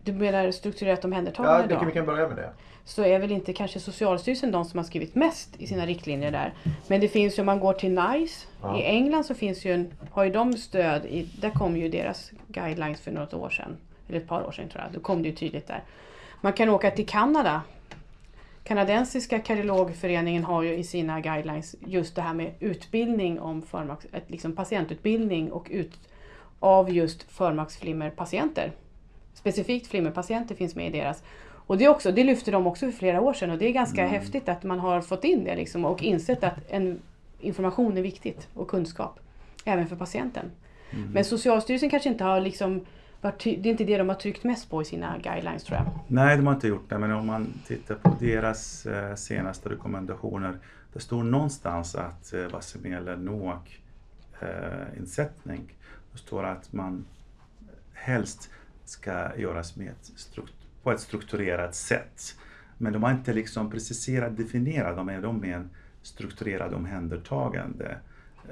Du 0.04 0.12
menar 0.12 0.50
strukturerat 0.50 1.04
omhändertagande 1.04 1.60
Ja, 1.62 1.66
det 1.66 1.74
då? 1.74 1.78
kan, 1.80 1.86
vi 1.88 1.92
kan 1.94 2.06
börja 2.06 2.28
med 2.28 2.36
det. 2.36 2.50
Så 2.90 3.04
är 3.04 3.18
väl 3.18 3.32
inte 3.32 3.52
kanske 3.52 3.80
Socialstyrelsen 3.80 4.50
de 4.50 4.64
som 4.64 4.78
har 4.78 4.84
skrivit 4.84 5.14
mest 5.14 5.56
i 5.58 5.66
sina 5.66 5.86
riktlinjer 5.86 6.30
där. 6.30 6.54
Men 6.88 7.00
det 7.00 7.08
finns 7.08 7.38
ju, 7.38 7.42
om 7.42 7.46
man 7.46 7.60
går 7.60 7.72
till 7.72 7.90
NICE, 7.90 8.46
Ja. 8.62 8.78
i 8.78 8.82
England 8.82 9.24
så 9.24 9.34
finns 9.34 9.64
ju 9.64 9.72
en, 9.72 9.92
har 10.10 10.24
ju 10.24 10.30
de 10.30 10.52
stöd, 10.52 11.04
i, 11.04 11.28
där 11.40 11.50
kom 11.50 11.76
ju 11.76 11.88
deras 11.88 12.30
guidelines 12.48 13.00
för 13.00 13.10
något 13.10 13.34
år 13.34 13.50
sedan, 13.50 13.76
eller 14.08 14.18
ett 14.18 14.28
par 14.28 14.46
år 14.46 14.52
sedan 14.52 14.68
tror 14.68 14.82
jag, 14.84 14.92
då 14.92 15.00
kom 15.00 15.22
det 15.22 15.28
ju 15.28 15.34
tydligt 15.34 15.66
där. 15.66 15.82
Man 16.40 16.52
kan 16.52 16.68
åka 16.68 16.90
till 16.90 17.06
Kanada. 17.06 17.62
Kanadensiska 18.64 19.38
kardiologföreningen 19.38 20.44
har 20.44 20.62
ju 20.62 20.74
i 20.74 20.84
sina 20.84 21.20
guidelines 21.20 21.76
just 21.86 22.14
det 22.16 22.22
här 22.22 22.34
med 22.34 22.54
utbildning 22.60 23.40
om 23.40 23.62
förmaks, 23.62 24.06
liksom 24.26 24.52
patientutbildning 24.56 25.52
och 25.52 25.66
ut, 25.70 25.98
av 26.60 26.90
just 26.94 27.22
förmaksflimmerpatienter. 27.22 28.72
Specifikt 29.34 29.86
flimmerpatienter 29.86 30.54
finns 30.54 30.74
med 30.74 30.86
i 30.86 30.98
deras. 30.98 31.22
Och 31.70 31.78
det, 31.78 31.88
också, 31.88 32.12
det 32.12 32.24
lyfte 32.24 32.50
de 32.50 32.66
också 32.66 32.86
för 32.86 32.92
flera 32.92 33.20
år 33.20 33.32
sedan 33.32 33.50
och 33.50 33.58
det 33.58 33.68
är 33.68 33.72
ganska 33.72 34.06
häftigt 34.06 34.48
att 34.48 34.62
man 34.62 34.78
har 34.78 35.00
fått 35.00 35.24
in 35.24 35.44
det 35.44 35.56
liksom 35.56 35.84
och 35.84 36.02
insett 36.02 36.44
att 36.44 36.54
en 36.68 37.00
information 37.40 37.96
är 37.96 38.02
viktigt 38.02 38.48
och 38.54 38.68
kunskap. 38.68 39.20
Även 39.64 39.86
för 39.86 39.96
patienten. 39.96 40.50
Men 41.12 41.24
Socialstyrelsen 41.24 41.90
kanske 41.90 42.08
inte 42.08 42.24
har 42.24 42.40
liksom 42.40 42.86
varit 43.20 43.44
det 43.44 43.50
är 43.50 43.66
inte 43.66 43.84
det 43.84 43.98
de 43.98 44.08
har 44.08 44.16
tryckt 44.16 44.44
mest 44.44 44.70
på 44.70 44.82
i 44.82 44.84
sina 44.84 45.18
guidelines 45.18 45.64
tror 45.64 45.78
jag. 45.78 45.86
Nej, 46.06 46.36
de 46.36 46.46
har 46.46 46.54
inte 46.54 46.68
gjort 46.68 46.88
det, 46.90 46.98
men 46.98 47.12
om 47.12 47.26
man 47.26 47.52
tittar 47.66 47.94
på 47.94 48.16
deras 48.20 48.86
eh, 48.86 49.14
senaste 49.14 49.68
rekommendationer, 49.68 50.58
det 50.92 51.00
står 51.00 51.22
någonstans 51.22 51.94
att 51.94 52.32
eh, 52.32 52.46
vad 52.52 52.64
som 52.64 52.90
gäller 52.90 53.16
NOAC 53.16 53.62
eh, 54.40 54.48
det 56.12 56.18
står 56.18 56.44
att 56.44 56.72
man 56.72 57.04
helst 57.92 58.50
ska 58.84 59.36
göras 59.36 59.76
med 59.76 59.88
ett 59.88 60.10
strukt- 60.16 60.59
på 60.82 60.92
ett 60.92 61.00
strukturerat 61.00 61.74
sätt. 61.74 62.36
Men 62.78 62.92
de 62.92 63.02
har 63.02 63.10
inte 63.10 63.32
liksom 63.32 63.70
preciserat 63.70 64.36
definierat, 64.36 64.96
de 64.96 65.08
är 65.08 65.20
de 65.20 65.38
med 65.38 65.54
strukturerat 65.54 65.68
strukturerad 66.02 66.74
omhändertagande. 66.74 67.96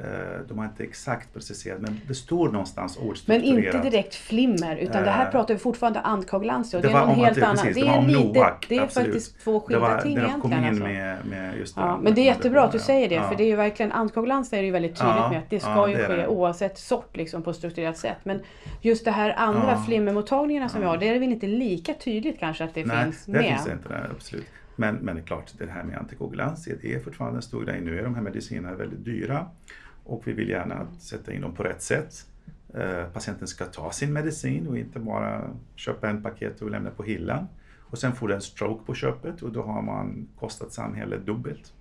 Eh, 0.05 0.41
De 0.49 0.59
har 0.59 0.65
inte 0.65 0.83
exakt 0.83 1.35
preciserat, 1.35 1.81
men 1.81 2.01
det 2.09 2.15
står 2.15 2.49
någonstans 2.49 2.99
ord 2.99 3.17
Men 3.27 3.43
inte 3.43 3.79
direkt 3.83 4.15
flimmer 4.15 4.77
utan 4.77 5.05
det 5.05 5.11
här 5.11 5.25
Eh, 5.27 5.31
pratar 5.31 5.55
vi 5.55 5.61
fortfarande 5.61 6.01
andkoagulans 6.01 6.75
och 6.75 6.83
Det 6.83 6.89
det, 6.89 6.95
var 6.95 7.01
är 7.03 7.07
någon 7.07 7.15
om 7.19 7.25
helt 7.25 7.39
annan. 7.43 7.57
precis, 7.57 7.75
det 7.75 7.81
det 7.83 7.87
var 7.91 7.99
om 7.99 8.07
lite, 8.07 8.19
NOAC, 8.39 8.53
det 8.69 8.77
är 8.77 8.83
absolut. 8.83 9.07
faktiskt 9.07 9.41
två 9.41 9.61
skilda 9.61 9.81
var, 9.81 9.99
ting 10.01 10.19
egentligen. 10.19 10.65
Alltså. 10.65 10.85
med, 10.85 11.17
med 11.31 11.59
just 11.59 11.77
Ja, 11.77 11.83
den 11.87 12.01
men 12.01 12.15
det 12.15 12.21
är 12.21 12.25
jättebra 12.25 12.63
att 12.65 12.73
du 12.73 12.79
säger 12.79 13.09
det 13.09 13.15
Ja. 13.15 13.29
för 13.29 13.37
det 13.37 13.43
är 13.43 13.49
ju 13.49 13.57
verkligen 13.57 13.93
andkoagulans 13.93 14.53
är 14.53 14.57
det 14.57 14.65
ju 14.65 14.71
väldigt 14.73 14.97
tydligt 14.97 15.15
Ja, 15.17 15.29
med 15.31 15.39
att 15.39 15.51
det 15.51 15.61
ska 15.61 15.71
ja, 15.71 15.89
ju 15.89 15.95
det 15.97 16.07
ske 16.07 16.27
oavsett 16.27 16.79
sort 16.79 17.17
liksom 17.17 17.43
på 17.43 17.51
ett 17.51 17.57
strukturerat 17.57 17.97
sätt. 17.97 18.19
Men 18.23 18.41
just 18.83 19.05
det 19.05 19.11
här 19.11 19.35
andra 19.39 19.71
Ja. 19.71 19.83
flimmermottagningarna 19.87 20.69
som 20.69 20.81
vi 20.81 20.87
har, 20.87 20.97
det 20.97 21.09
är 21.09 21.13
väl 21.19 21.23
inte 21.23 21.47
lika 21.47 21.95
tydligt 21.95 22.39
kanske 22.39 22.65
att 22.65 22.75
det 22.75 22.85
Nej, 22.85 23.05
finns 23.05 23.29
med. 23.29 23.45
finns 23.45 23.65
det 23.65 23.73
inte, 23.73 23.89
där, 23.89 24.09
absolut. 24.17 24.47
Men, 24.77 24.95
men 24.95 25.15
det 25.17 25.21
är 25.23 25.27
klart, 25.27 25.53
det 25.59 25.67
här 25.71 25.83
med 25.83 25.99
antikoagulans, 25.99 26.69
det 26.83 26.95
är 26.95 27.01
fortfarande 27.01 27.39
en 27.39 27.43
stor 27.43 27.65
grej. 27.65 27.81
Nu 27.81 27.99
är 27.99 28.03
de 28.03 28.15
här 28.15 28.23
medicinerna 28.23 28.75
väldigt 28.77 29.05
dyra 29.05 29.47
och 30.09 30.23
vi 30.27 30.33
vill 30.33 30.49
gärna 30.49 30.87
sätta 30.99 31.33
in 31.33 31.41
dem 31.41 31.55
på 31.55 31.63
rätt 31.63 31.83
sätt. 31.83 32.27
Eh, 32.75 33.05
patienten 33.13 33.49
ska 33.49 33.65
ta 33.65 33.91
sin 33.93 34.13
medicin 34.13 34.67
och 34.67 34.79
inte 34.79 34.99
bara 34.99 35.51
köpa 35.77 36.09
en 36.11 36.23
paket 36.23 36.63
och 36.63 36.71
lämna 36.71 36.91
på 36.91 37.03
hyllan. 37.03 37.47
Och 37.91 37.99
sen 37.99 38.13
får 38.13 38.29
du 38.29 38.35
en 38.35 38.41
stroke 38.41 38.85
på 38.87 38.95
köpet 38.95 39.43
och 39.43 39.53
då 39.53 39.63
har 39.63 39.83
man 39.83 40.29
kostat 40.39 40.73
samhället 40.73 41.27
dubbelt. 41.27 41.73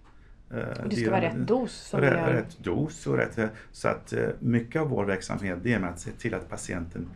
Eh, 0.52 0.84
Och 0.84 0.90
det 0.90 0.96
ska 0.96 1.12
vara 1.12 1.22
rätt 1.22 1.48
dos 1.48 1.72
som 1.74 2.02
rätt, 2.02 2.30
rätt 2.30 2.58
dos 2.64 3.08
och 3.08 3.18
rätt... 3.18 3.40
Så 3.72 3.88
att 3.88 4.14
eh, 4.14 4.28
mycket 4.40 4.82
av 4.82 4.90
vår 4.90 5.06
verksamhet 5.06 5.60
det 5.64 5.74
är 5.74 5.80
med 5.80 5.90
att 5.90 6.00
se 6.00 6.12
till 6.12 6.34
att 6.34 6.50
patienten 6.50 7.08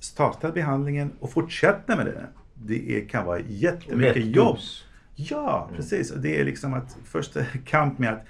startar 0.00 0.52
behandlingen 0.52 1.12
och 1.20 1.30
fortsätter 1.30 1.96
med 1.96 2.06
det. 2.06 2.26
Det 2.54 2.96
är, 3.02 3.08
kan 3.08 3.26
vara 3.26 3.40
jättemycket 3.40 4.16
Rätt 4.16 4.24
jobb. 4.26 4.54
dos. 4.56 4.84
Ja, 5.14 5.70
precis. 5.76 6.10
Och 6.10 6.20
Det 6.20 6.40
är 6.40 6.44
liksom 6.44 6.74
att 6.74 6.96
först 7.04 7.36
kamp 7.64 7.98
med 7.98 8.12
att 8.12 8.24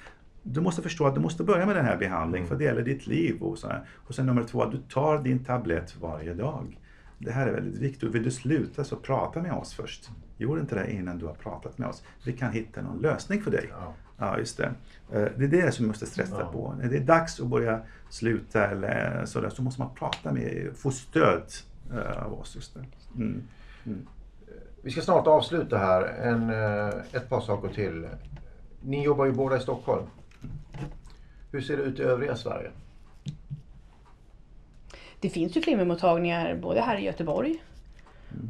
du 0.52 0.60
måste 0.60 0.82
förstå 0.82 1.06
att 1.06 1.14
du 1.14 1.20
måste 1.20 1.44
börja 1.44 1.66
med 1.66 1.76
den 1.76 1.84
här 1.84 1.96
behandlingen 1.96 2.48
för 2.48 2.56
det 2.56 2.64
gäller 2.64 2.82
ditt 2.82 3.06
liv. 3.06 3.42
Och, 3.42 3.58
så 3.58 3.68
här. 3.68 3.84
och 4.06 4.14
sen 4.14 4.26
nummer 4.26 4.44
två, 4.44 4.62
att 4.62 4.72
du 4.72 4.78
tar 4.78 5.18
din 5.18 5.44
tablett 5.44 5.96
varje 6.00 6.34
dag. 6.34 6.78
Det 7.18 7.30
här 7.32 7.46
är 7.46 7.52
väldigt 7.52 7.80
viktigt. 7.80 8.14
Vill 8.14 8.22
du 8.22 8.30
sluta 8.30 8.84
så 8.84 8.96
prata 8.96 9.42
med 9.42 9.52
oss 9.52 9.74
först. 9.74 10.10
Gjorde 10.36 10.60
inte 10.60 10.74
det 10.74 10.92
innan 10.92 11.18
du 11.18 11.26
har 11.26 11.34
pratat 11.34 11.78
med 11.78 11.88
oss. 11.88 12.02
Vi 12.24 12.32
kan 12.32 12.52
hitta 12.52 12.82
någon 12.82 12.98
lösning 13.02 13.42
för 13.42 13.50
dig. 13.50 13.66
Ja. 13.70 13.94
Ja, 14.20 14.38
just 14.38 14.56
det. 14.56 14.64
Eh, 15.12 15.28
Det 15.36 15.44
är 15.44 15.48
det 15.48 15.72
som 15.74 15.84
vi 15.84 15.88
måste 15.88 16.06
stressa 16.06 16.40
Ja. 16.40 16.52
på. 16.52 16.74
När 16.82 16.88
det 16.88 16.96
är 16.96 17.00
dags 17.00 17.40
att 17.40 17.46
börja 17.46 17.80
sluta 18.10 18.66
eller 18.66 19.24
sådär 19.26 19.50
så 19.50 19.62
måste 19.62 19.80
man 19.80 19.94
prata 19.94 20.32
med, 20.32 20.70
få 20.76 20.90
stöd 20.90 21.42
eh, 21.92 22.22
av 22.26 22.32
oss. 22.40 22.54
Just 22.56 22.74
det. 22.74 22.84
Mm. 23.16 23.42
Vi 24.82 24.90
ska 24.90 25.00
snart 25.00 25.26
avsluta 25.26 25.78
här. 25.78 26.02
En, 26.02 26.50
eh, 26.50 26.94
ett 27.12 27.28
par 27.28 27.40
saker 27.40 27.68
till. 27.68 28.06
Ni 28.80 29.04
jobbar 29.04 29.24
ju 29.24 29.32
båda 29.32 29.56
i 29.56 29.60
Stockholm. 29.60 30.06
Hur 31.52 31.60
ser 31.60 31.76
det 31.76 31.82
ut 31.82 32.00
i 32.00 32.02
övriga 32.02 32.36
Sverige? 32.36 32.70
Det 35.20 35.28
finns 35.28 35.56
ju 35.56 35.60
flimmermottagningar 35.60 36.54
både 36.54 36.80
här 36.80 36.96
i 36.96 37.04
Göteborg 37.04 37.58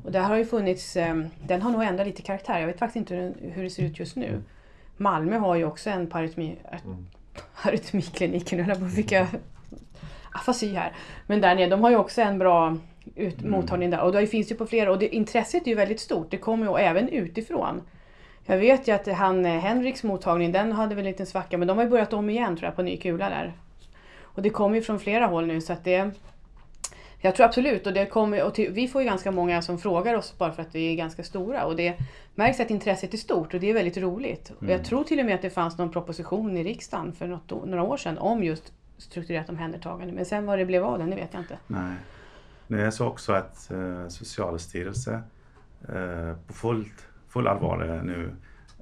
och 0.04 0.12
där 0.12 0.20
har 0.20 0.36
ju 0.36 0.44
funnits, 0.44 0.96
eh, 0.96 1.22
den 1.46 1.62
har 1.62 1.70
nog 1.70 1.82
ändrat 1.82 2.06
lite 2.06 2.22
karaktär. 2.22 2.60
Jag 2.60 2.66
vet 2.66 2.78
faktiskt 2.78 2.96
inte 2.96 3.34
hur, 3.40 3.62
det 3.62 3.70
ser 3.70 3.82
ut 3.82 3.98
just 3.98 4.16
nu. 4.16 4.42
Malmö 4.96 5.38
har 5.38 5.56
ju 5.56 5.64
också 5.64 5.90
en 5.90 6.06
på 6.06 6.18
arytmi, 6.18 6.56
arytmikliniken, 7.62 8.60
eller 8.60 8.74
vad 8.74 8.94
fick 8.94 9.12
jag 9.12 9.26
afasi 10.32 10.74
här. 10.74 10.92
Men 11.26 11.40
där 11.40 11.54
nere, 11.54 11.68
de 11.68 11.80
har 11.80 11.90
ju 11.90 11.96
också 11.96 12.22
en 12.22 12.38
bra 12.38 12.76
ut, 13.14 13.44
mottagning 13.44 13.90
där 13.90 14.00
och 14.00 14.12
det 14.12 14.26
finns 14.26 14.50
ju 14.50 14.54
på 14.54 14.66
flera 14.66 14.92
och 14.92 14.98
det, 14.98 15.14
intresset 15.14 15.62
är 15.62 15.68
ju 15.68 15.74
väldigt 15.74 16.00
stort. 16.00 16.30
Det 16.30 16.36
kommer 16.36 16.66
ju 16.66 16.78
även 16.78 17.08
utifrån. 17.08 17.82
Jag 18.50 18.58
vet 18.58 18.88
ju 18.88 18.92
att 18.92 19.06
han, 19.06 19.46
eh, 19.46 19.60
Henriks 19.60 20.02
mottagning, 20.02 20.52
den 20.52 20.72
hade 20.72 20.94
väl 20.94 21.06
en 21.06 21.10
liten 21.10 21.26
svacka 21.26 21.58
men 21.58 21.68
de 21.68 21.76
har 21.76 21.84
ju 21.84 21.90
börjat 21.90 22.12
om 22.12 22.30
igen 22.30 22.56
tror 22.56 22.66
jag 22.66 22.76
på 22.76 22.82
ny 22.82 22.96
kula 22.96 23.28
där. 23.28 23.52
Och 24.22 24.42
det 24.42 24.50
kommer 24.50 24.76
ju 24.76 24.82
från 24.82 25.00
flera 25.00 25.26
håll 25.26 25.46
nu 25.46 25.60
så 25.60 25.72
att 25.72 25.84
det 25.84 26.10
jag 27.20 27.34
tror 27.34 27.46
absolut, 27.46 27.86
och, 27.86 27.92
det 27.92 28.06
kommer, 28.06 28.44
och 28.44 28.54
till, 28.54 28.72
vi 28.72 28.88
får 28.88 29.02
ju 29.02 29.08
ganska 29.08 29.30
många 29.30 29.62
som 29.62 29.78
frågar 29.78 30.14
oss 30.14 30.34
bara 30.38 30.52
för 30.52 30.62
att 30.62 30.74
vi 30.74 30.92
är 30.92 30.96
ganska 30.96 31.24
stora 31.24 31.64
och 31.64 31.76
det 31.76 31.98
märks 32.34 32.60
att 32.60 32.70
intresset 32.70 33.14
är 33.14 33.18
stort 33.18 33.54
och 33.54 33.60
det 33.60 33.70
är 33.70 33.74
väldigt 33.74 33.96
roligt. 33.96 34.52
Och 34.58 34.68
jag 34.68 34.84
tror 34.84 35.04
till 35.04 35.20
och 35.20 35.26
med 35.26 35.34
att 35.34 35.42
det 35.42 35.50
fanns 35.50 35.78
någon 35.78 35.90
proposition 35.90 36.56
i 36.56 36.64
riksdagen 36.64 37.12
för 37.12 37.26
något, 37.26 37.50
några 37.50 37.82
år 37.82 37.96
sedan 37.96 38.18
om 38.18 38.44
just 38.44 38.72
strukturerat 38.98 39.48
omhändertagande. 39.48 40.14
Men 40.14 40.24
sen 40.24 40.46
vad 40.46 40.58
det 40.58 40.64
blev 40.64 40.84
av 40.84 40.98
den, 40.98 41.10
det 41.10 41.16
vet 41.16 41.32
jag 41.32 41.42
inte. 41.42 41.58
Nej. 41.66 41.94
Nu 42.66 42.86
är 42.86 42.90
så 42.90 43.06
också 43.06 43.32
att 43.32 43.70
eh, 43.70 44.08
Socialstyrelsen 44.08 45.22
eh, 45.88 46.36
på 46.46 46.52
fullt, 46.52 47.07
full 47.28 47.46
allvar 47.46 48.02
nu 48.04 48.30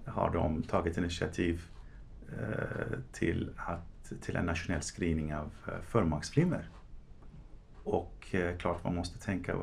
har 0.06 0.30
de 0.30 0.62
tagit 0.62 0.98
initiativ 0.98 1.62
eh, 2.28 2.98
till, 3.12 3.50
att, 3.56 4.12
till 4.22 4.36
en 4.36 4.46
nationell 4.46 4.82
screening 4.82 5.34
av 5.34 5.50
eh, 5.66 5.72
förmaksflimmer. 5.88 6.68
Och 7.84 8.26
eh, 8.30 8.56
klart 8.56 8.84
man 8.84 8.94
måste 8.94 9.18
tänka, 9.18 9.56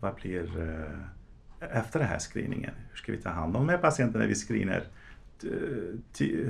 vad 0.00 0.14
blir 0.14 0.48
efter 1.60 1.98
den 1.98 2.08
här 2.08 2.18
screeningen? 2.18 2.74
Hur 2.90 2.96
ska 2.96 3.12
vi 3.12 3.18
ta 3.18 3.30
hand 3.30 3.56
om 3.56 3.66
de 3.66 3.72
här 3.72 3.78
patienterna 3.78 4.18
när 4.18 4.28
vi 4.28 4.34
screenar 4.34 4.84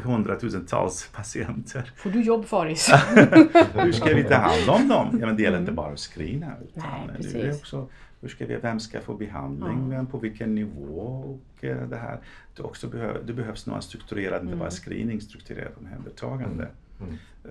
hundratusentals 0.03 1.09
patienter? 1.13 1.93
Får 1.97 2.11
du 2.11 2.23
jobb 2.23 2.47
Faris? 2.47 2.89
Hur 3.75 3.93
ska 3.93 4.15
vi 4.15 4.25
ta 4.25 4.35
hand 4.35 4.69
om 4.69 4.89
dem? 4.89 5.19
Ja, 5.21 5.27
men 5.27 5.37
det 5.37 5.43
gäller 5.43 5.59
inte 5.59 5.73
bara 5.73 5.93
att 5.93 5.99
screena. 5.99 6.53
Utan 6.63 6.83
Nej, 6.83 7.07
nu 7.07 7.13
är 7.13 7.17
precis. 7.17 7.33
det 7.33 7.55
också, 7.55 7.89
hur 8.23 8.29
ska 8.29 8.47
vi, 8.47 8.57
vem 8.57 8.81
ska 8.81 9.01
få 9.01 9.15
behandling, 9.15 9.91
vem 9.91 10.07
på 10.07 10.19
vilken 10.19 10.55
nivå 10.55 11.01
och 11.01 11.65
eh, 11.65 11.77
det 11.89 11.97
här. 11.97 12.19
Det, 12.57 12.63
också 12.63 12.89
behöv, 12.89 13.27
det 13.27 13.33
behövs 13.33 13.67
nog 13.67 13.77
en 13.77 13.83
strukturerad, 13.83 14.43
inte 14.45 14.57
bara 14.57 14.71
screening, 14.71 15.21
strukturerat 15.21 15.77
omhändertagande. 15.79 16.69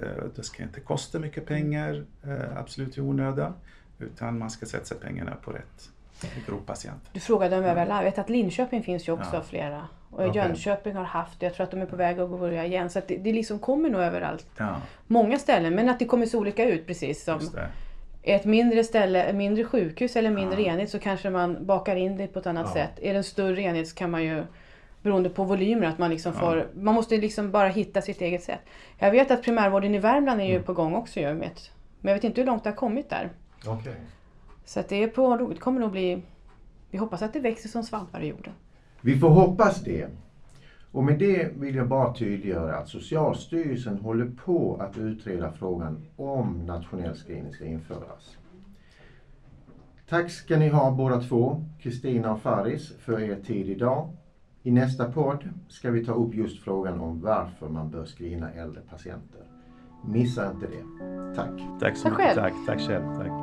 Eh, 0.01 0.23
Det 0.35 0.43
ska 0.43 0.63
inte 0.63 0.79
kosta 0.79 1.19
mycket 1.19 1.45
pengar, 1.45 2.05
eh, 2.23 2.57
absolut 2.57 2.97
i 2.97 3.01
onödan, 3.01 3.53
utan 3.99 4.37
man 4.39 4.49
ska 4.49 4.65
satsa 4.65 4.95
pengarna 4.95 5.35
på 5.43 5.51
rätt. 5.51 5.89
Du 7.13 7.19
frågade 7.19 7.57
om 7.57 7.63
överallt. 7.63 7.89
Jag 7.89 8.03
vet 8.03 8.17
att 8.19 8.29
Linköping 8.29 8.83
finns 8.83 9.07
ju 9.07 9.11
också 9.11 9.29
Ja. 9.35 9.41
flera. 9.41 9.87
Och 10.09 10.19
Okej. 10.25 10.35
Jönköping 10.41 10.95
har 10.95 11.03
haft. 11.03 11.41
Jag 11.41 11.53
tror 11.53 11.63
att 11.63 11.71
de 11.71 11.81
är 11.81 11.85
på 11.85 11.95
väg 11.95 12.19
att 12.19 12.29
börja 12.29 12.65
igen. 12.65 12.89
Så 12.89 13.01
det, 13.07 13.17
det 13.17 13.33
liksom 13.33 13.59
kommer 13.59 13.89
nog 13.89 14.01
överallt. 14.01 14.45
Ja, 14.57 14.75
Många 15.07 15.39
ställen, 15.39 15.75
men 15.75 15.89
att 15.89 15.99
det 15.99 16.05
kommer 16.05 16.25
se 16.25 16.37
olika 16.37 16.69
ut 16.69 16.87
precis 16.87 17.23
som 17.23 17.39
det. 18.23 18.33
ett 18.33 18.45
mindre 18.45 18.83
ställe, 18.83 19.23
ett 19.23 19.35
mindre 19.35 19.63
sjukhus 19.63 20.15
eller 20.15 20.29
en 20.29 20.35
mindre 20.35 20.61
Ja. 20.61 20.71
enhet 20.73 20.89
så 20.89 20.99
kanske 20.99 21.29
man 21.29 21.65
bakar 21.65 21.95
in 21.95 22.17
det 22.17 22.27
på 22.27 22.39
ett 22.39 22.47
annat 22.47 22.65
Ja. 22.67 22.73
sätt. 22.73 22.99
Är 23.01 23.11
det 23.13 23.17
en 23.17 23.23
större 23.23 23.61
enhet 23.61 23.87
så 23.87 23.95
kan 23.95 24.11
man 24.11 24.23
ju 24.23 24.43
beroende 25.01 25.29
på 25.29 25.43
volymer 25.43 25.87
att 25.87 25.97
man 25.97 26.09
liksom 26.09 26.33
får, 26.33 26.67
man 26.73 26.95
måste 26.95 27.17
liksom 27.17 27.51
bara 27.51 27.67
hitta 27.67 28.01
sitt 28.01 28.21
eget 28.21 28.43
sätt. 28.43 28.59
Jag 28.99 29.11
vet 29.11 29.31
att 29.31 29.43
primärvården 29.43 29.95
i 29.95 29.99
Värmland 29.99 30.41
är 30.41 30.45
ju 30.45 30.51
Mm. 30.51 30.63
på 30.63 30.73
gång 30.73 30.95
också 30.95 31.19
ju 31.19 31.33
men 31.33 31.49
jag 32.01 32.13
vet 32.13 32.23
inte 32.23 32.41
hur 32.41 32.45
långt 32.45 32.63
det 32.63 32.69
har 32.69 32.77
kommit 32.77 33.09
där. 33.09 33.29
Okej. 33.67 33.93
Så 34.65 34.79
att 34.79 34.89
det 34.89 35.03
är 35.03 35.07
på, 35.07 35.37
det 35.37 35.55
kommer 35.55 35.79
nog 35.81 35.91
bli, 35.91 36.21
vi 36.91 36.97
hoppas 36.97 37.21
att 37.21 37.33
det 37.33 37.39
växer 37.39 37.69
som 37.69 37.83
svampar 37.83 38.21
i 38.21 38.27
jorden. 38.27 38.53
Vi 39.01 39.19
får 39.19 39.29
hoppas 39.29 39.81
det. 39.81 40.07
Och 40.91 41.03
med 41.03 41.19
det 41.19 41.51
vill 41.57 41.75
jag 41.75 41.87
bara 41.87 42.13
tydliggöra 42.13 42.75
att 42.75 42.89
Socialstyrelsen 42.89 43.97
håller 43.97 44.31
på 44.45 44.77
att 44.79 44.97
utreda 44.97 45.51
frågan 45.51 46.05
om 46.15 46.65
nationell 46.65 47.15
screening 47.15 47.53
ska 47.53 47.65
införas. 47.65 48.37
Tack 50.09 50.31
ska 50.31 50.57
ni 50.57 50.69
ha 50.69 50.91
båda 50.91 51.21
två, 51.21 51.65
Kristina 51.79 52.33
och 52.33 52.41
Faris, 52.41 52.93
för 52.99 53.19
er 53.19 53.35
tid 53.35 53.69
idag. 53.69 54.09
I 54.63 54.71
nästa 54.71 55.11
podd 55.11 55.49
ska 55.67 55.91
vi 55.91 56.05
ta 56.05 56.13
upp 56.13 56.35
just 56.35 56.63
frågan 56.63 56.99
om 56.99 57.21
varför 57.21 57.69
man 57.69 57.91
bör 57.91 58.05
screena 58.05 58.51
äldre 58.51 58.81
patienter. 58.89 59.41
Missa 60.05 60.51
inte 60.51 60.67
det. 60.67 61.05
Tack! 61.35 61.79
Tack 61.79 61.97
så 61.97 62.09
Tack 62.09 62.17
mycket. 62.17 62.35
Tack, 62.35 62.53
tack 62.67 62.79
själv. 62.79 63.40